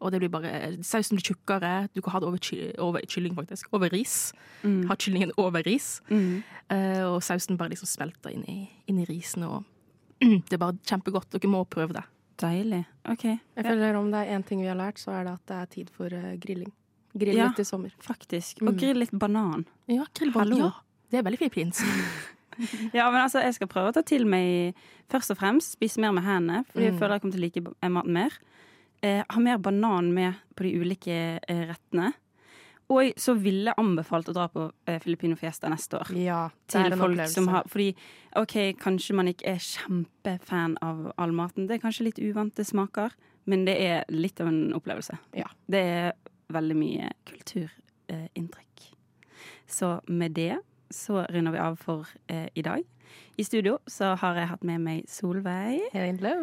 Og 0.00 0.12
det 0.12 0.20
blir 0.20 0.28
bare, 0.28 0.50
sausen 0.84 1.16
blir 1.16 1.24
tjukkere. 1.24 1.88
Du 1.94 2.02
kan 2.04 2.12
ha 2.12 2.20
det 2.20 2.28
over, 2.28 2.38
ky 2.38 2.72
over 2.78 3.00
kylling, 3.08 3.34
faktisk. 3.34 3.70
Over 3.72 3.88
ris. 3.90 4.32
Mm. 4.62 4.86
Ha 4.90 4.94
kyllingen 5.00 5.32
over 5.40 5.62
ris. 5.64 6.02
Mm. 6.10 6.42
Eh, 6.70 7.02
og 7.06 7.22
sausen 7.24 7.56
bare 7.56 7.70
liksom 7.72 7.88
smelter 7.88 8.30
inn 8.34 8.44
i, 8.46 8.68
inn 8.86 8.98
i 9.00 9.06
risen. 9.08 9.42
Og 9.48 9.64
det 10.20 10.52
er 10.52 10.60
bare 10.60 10.76
kjempegodt. 10.86 11.30
Dere 11.32 11.48
må 11.50 11.64
prøve 11.64 11.96
det. 11.96 12.04
Deilig. 12.38 12.84
OK. 13.08 13.24
Jeg 13.24 13.64
føler 13.64 13.96
om 13.96 14.10
det 14.12 14.20
er 14.26 14.36
én 14.38 14.44
ting 14.46 14.60
vi 14.60 14.68
har 14.68 14.76
lært, 14.76 14.98
så 15.00 15.12
er 15.16 15.24
det 15.24 15.32
at 15.32 15.46
det 15.46 15.56
er 15.56 15.66
tid 15.66 15.90
for 15.90 16.12
eh, 16.12 16.36
grilling. 16.42 16.72
Grill 17.16 17.36
Ja. 17.38 17.46
litt 17.48 17.60
i 17.60 17.64
sommer. 17.64 17.92
Faktisk. 18.04 18.60
Mm. 18.60 18.68
Og 18.68 18.76
grill 18.78 18.98
litt 19.00 19.10
banan. 19.16 19.64
Ja, 19.88 20.04
grill 20.14 20.32
Hallo. 20.36 20.56
Ja, 20.58 20.70
det 21.10 21.18
er 21.18 21.22
veldig 21.30 21.38
filippinsk. 21.38 21.82
Ja, 22.96 23.10
men 23.10 23.20
altså, 23.20 23.40
jeg 23.44 23.54
skal 23.54 23.68
prøve 23.68 23.90
å 23.90 23.92
ta 23.96 24.02
til 24.02 24.24
meg 24.26 24.74
først 25.12 25.30
og 25.34 25.36
fremst 25.40 25.74
spise 25.76 26.00
mer 26.00 26.12
med 26.16 26.24
hendene, 26.24 26.64
fordi 26.72 26.84
jeg 26.86 26.92
Mm. 26.94 26.98
føler 27.00 27.12
jeg 27.16 27.20
kommer 27.22 27.32
til 27.36 27.40
å 27.40 27.46
like 27.46 27.60
ba- 27.64 27.88
maten 27.90 28.12
mer. 28.12 28.30
Eh, 29.02 29.22
ha 29.28 29.40
mer 29.40 29.58
banan 29.58 30.12
med 30.14 30.34
på 30.56 30.64
de 30.64 30.70
ulike 30.80 31.16
eh, 31.48 31.66
rettene. 31.68 32.12
Og 32.92 33.16
så 33.18 33.34
ville 33.34 33.72
jeg 33.72 33.78
anbefalt 33.82 34.28
å 34.30 34.34
dra 34.36 34.46
på 34.52 34.68
eh, 34.86 35.00
Filipino 35.02 35.36
Fiesta 35.38 35.70
neste 35.72 35.98
år. 35.98 36.12
Ja, 36.20 36.42
Til 36.70 36.86
en 36.86 36.98
folk 37.00 37.22
som 37.32 37.48
har 37.50 37.66
Fordi 37.70 37.88
OK, 38.38 38.54
kanskje 38.78 39.16
man 39.18 39.30
ikke 39.30 39.56
er 39.56 39.62
kjempefan 39.62 40.76
av 40.84 41.08
all 41.18 41.34
maten. 41.34 41.66
Det 41.66 41.78
er 41.78 41.82
kanskje 41.82 42.10
litt 42.10 42.20
uvante 42.22 42.66
smaker, 42.66 43.16
men 43.50 43.64
det 43.66 43.74
er 43.82 44.06
litt 44.14 44.40
av 44.42 44.52
en 44.52 44.62
opplevelse. 44.76 45.18
Ja. 45.34 45.48
Det 45.66 45.82
er 45.82 46.12
veldig 46.54 46.78
mye 46.78 47.10
kulturinntrykk. 47.26 48.86
Så 49.66 49.96
med 50.06 50.36
det 50.38 50.60
så 50.90 51.24
runder 51.32 51.54
vi 51.54 51.62
av 51.62 51.78
for 51.80 52.08
eh, 52.28 52.48
i 52.54 52.64
dag. 52.66 52.84
I 53.36 53.44
studio 53.44 53.76
så 53.90 54.14
har 54.18 54.38
jeg 54.40 54.48
hatt 54.50 54.64
med 54.64 54.80
meg 54.80 55.08
Solveig 55.12 55.90
Hello. 55.92 56.34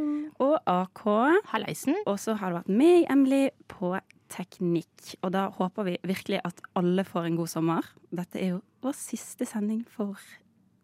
og 0.43 0.59
AK. 0.69 1.03
Halleisen. 1.49 1.97
Og 2.05 2.19
så 2.21 2.35
har 2.37 2.51
det 2.53 2.61
vært 2.61 2.73
meg, 2.81 3.07
Emily, 3.11 3.47
på 3.71 3.95
teknikk. 4.33 5.15
Og 5.21 5.33
da 5.33 5.47
håper 5.53 5.89
vi 5.89 5.97
virkelig 6.05 6.41
at 6.45 6.61
alle 6.77 7.05
får 7.05 7.29
en 7.29 7.37
god 7.41 7.51
sommer. 7.51 7.91
Dette 8.13 8.41
er 8.41 8.55
jo 8.55 8.63
vår 8.85 8.97
siste 8.97 9.47
sending 9.49 9.83
for 9.89 10.19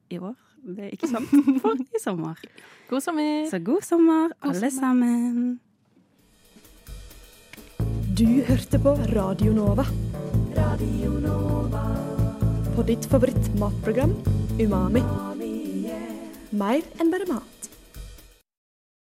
i 0.10 0.18
år. 0.18 0.38
Det 0.60 0.88
er 0.88 0.96
ikke 0.98 1.08
sant. 1.08 1.30
For 1.64 1.78
i 1.80 2.02
sommer. 2.04 2.40
God 2.90 3.02
sommer! 3.06 3.46
Så 3.48 3.60
god 3.64 3.86
sommer, 3.86 4.34
alle 4.44 4.72
sammen. 4.76 5.60
Du 8.20 8.26
hørte 8.50 8.82
på 8.84 8.98
Radio 9.16 9.54
Nova. 9.56 9.86
Radio 10.58 11.16
Nova. 11.24 11.89
På 12.80 12.84
ditt 12.88 13.06
favoritt-matprogram 13.12 14.14
Umami. 14.56 15.02
Mer 16.56 16.86
enn 16.96 17.12
bare 17.12 17.28
mat. 17.28 17.59